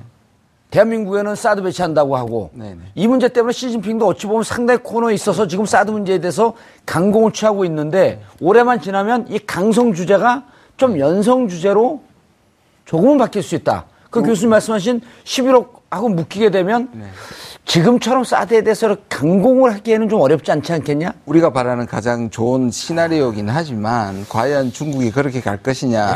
대한민국에는 0.70 1.36
사드 1.36 1.62
배치한다고 1.62 2.18
하고 2.18 2.52
네네. 2.54 2.78
이 2.96 3.08
문제 3.08 3.30
때문에 3.30 3.54
시진핑도 3.54 4.06
어찌 4.06 4.28
보면 4.28 4.44
상당히 4.44 4.82
코너에 4.84 5.14
있어서 5.14 5.48
지금 5.48 5.66
사드 5.66 5.92
문제에 5.92 6.20
대해서 6.20 6.54
강공을 6.86 7.32
취하고 7.32 7.64
있는데 7.66 8.22
올해만 8.42 8.82
지나면 8.82 9.28
이 9.30 9.40
강성 9.40 9.94
주제가 9.94 10.44
좀 10.76 11.00
연성 11.00 11.48
주제로 11.48 12.02
조금은 12.86 13.18
바뀔 13.18 13.44
수 13.44 13.56
있다. 13.56 13.86
그 14.10 14.22
교수님 14.22 14.50
말씀하신 14.52 15.02
11억하고 15.24 16.14
묶이게 16.14 16.50
되면 16.52 16.90
지금처럼 17.66 18.24
사드에 18.24 18.62
대해서 18.62 18.96
강공을 19.10 19.74
하기에는 19.74 20.08
좀 20.10 20.22
어렵지 20.22 20.52
않지 20.52 20.72
않겠냐? 20.72 21.14
우리가 21.26 21.52
바라는 21.52 21.86
가장 21.86 22.30
좋은 22.30 22.72
시나리오긴 22.72 23.50
하지만 23.50 24.26
과연 24.30 24.72
중국이 24.72 25.12
그렇게 25.12 25.42
갈 25.42 25.58
것이냐. 25.58 26.16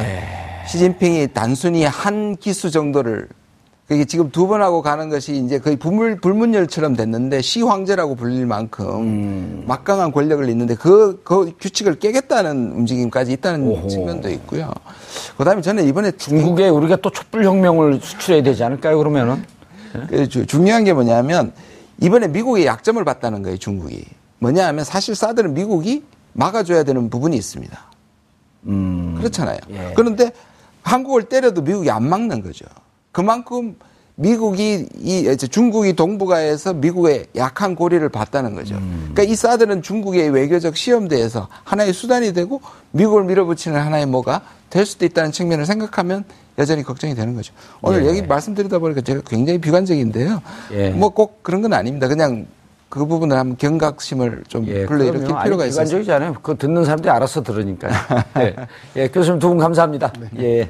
시진핑이 0.67 1.29
단순히 1.33 1.83
한 1.83 2.37
기수 2.37 2.71
정도를 2.71 3.27
그게 3.91 4.05
지금 4.05 4.31
두 4.31 4.47
번 4.47 4.61
하고 4.61 4.81
가는 4.81 5.09
것이 5.09 5.35
이제 5.35 5.59
거의 5.59 5.75
불문, 5.75 6.21
불문율처럼 6.21 6.95
됐는데 6.95 7.41
시황제라고 7.41 8.15
불릴 8.15 8.45
만큼 8.45 9.65
막강한 9.67 10.13
권력을 10.13 10.47
있는데 10.47 10.75
그, 10.75 11.19
그 11.25 11.51
규칙을 11.59 11.99
깨겠다는 11.99 12.71
움직임까지 12.71 13.33
있다는 13.33 13.89
측면도 13.89 14.29
있고요. 14.29 14.71
그 15.37 15.43
다음에 15.43 15.61
저는 15.61 15.85
이번에 15.89 16.11
중국에 16.11 16.69
우리가 16.69 16.95
또 17.01 17.09
촛불혁명을 17.09 17.99
수출해야 18.01 18.41
되지 18.43 18.63
않을까요, 18.63 18.97
그러면은? 18.97 19.43
그 20.07 20.25
주- 20.29 20.45
중요한 20.45 20.85
게 20.85 20.93
뭐냐면 20.93 21.51
이번에 21.99 22.29
미국의 22.29 22.65
약점을 22.65 23.03
봤다는 23.03 23.43
거예요, 23.43 23.57
중국이. 23.57 24.05
뭐냐 24.39 24.67
하면 24.67 24.85
사실 24.85 25.15
사드는 25.15 25.53
미국이 25.53 26.05
막아줘야 26.31 26.83
되는 26.83 27.09
부분이 27.09 27.35
있습니다. 27.35 27.77
그렇잖아요. 29.17 29.59
예. 29.71 29.91
그런데 29.97 30.31
한국을 30.81 31.23
때려도 31.23 31.61
미국이 31.61 31.91
안 31.91 32.07
막는 32.07 32.41
거죠. 32.41 32.63
그만큼 33.11 33.75
미국이 34.15 34.87
이 34.99 35.35
중국이 35.37 35.93
동북아에서 35.93 36.73
미국의 36.73 37.25
약한 37.35 37.75
고리를 37.75 38.07
봤다는 38.09 38.53
거죠. 38.53 38.75
그러니까 38.75 39.23
이 39.23 39.35
사드는 39.35 39.81
중국의 39.81 40.29
외교적 40.29 40.77
시험대에서 40.77 41.47
하나의 41.63 41.91
수단이 41.93 42.33
되고 42.33 42.61
미국을 42.91 43.23
밀어붙이는 43.23 43.79
하나의 43.79 44.05
뭐가 44.05 44.41
될 44.69 44.85
수도 44.85 45.05
있다는 45.05 45.31
측면을 45.31 45.65
생각하면 45.65 46.23
여전히 46.59 46.83
걱정이 46.83 47.15
되는 47.15 47.35
거죠. 47.35 47.53
오늘 47.81 48.03
예. 48.03 48.09
여기 48.09 48.21
말씀드리다 48.21 48.77
보니까 48.79 49.01
제가 49.01 49.21
굉장히 49.25 49.59
비관적인데요. 49.59 50.41
예. 50.73 50.89
뭐꼭 50.89 51.41
그런 51.41 51.61
건 51.61 51.73
아닙니다. 51.73 52.07
그냥 52.07 52.45
그 52.89 53.05
부분을 53.05 53.37
한번 53.37 53.57
경각심을 53.57 54.43
좀 54.49 54.65
불러일으킬 54.65 55.25
그럼요. 55.27 55.43
필요가 55.43 55.63
아니, 55.63 55.69
있어요. 55.69 55.85
비관적이잖아요. 55.85 56.35
그 56.43 56.57
듣는 56.57 56.83
사람들이 56.83 57.09
알아서 57.09 57.41
들으니까요. 57.41 57.93
네. 58.35 58.55
예, 58.97 59.07
교수님 59.07 59.39
두 59.39 59.47
분 59.47 59.57
감사합니다. 59.57 60.11
예. 60.39 60.69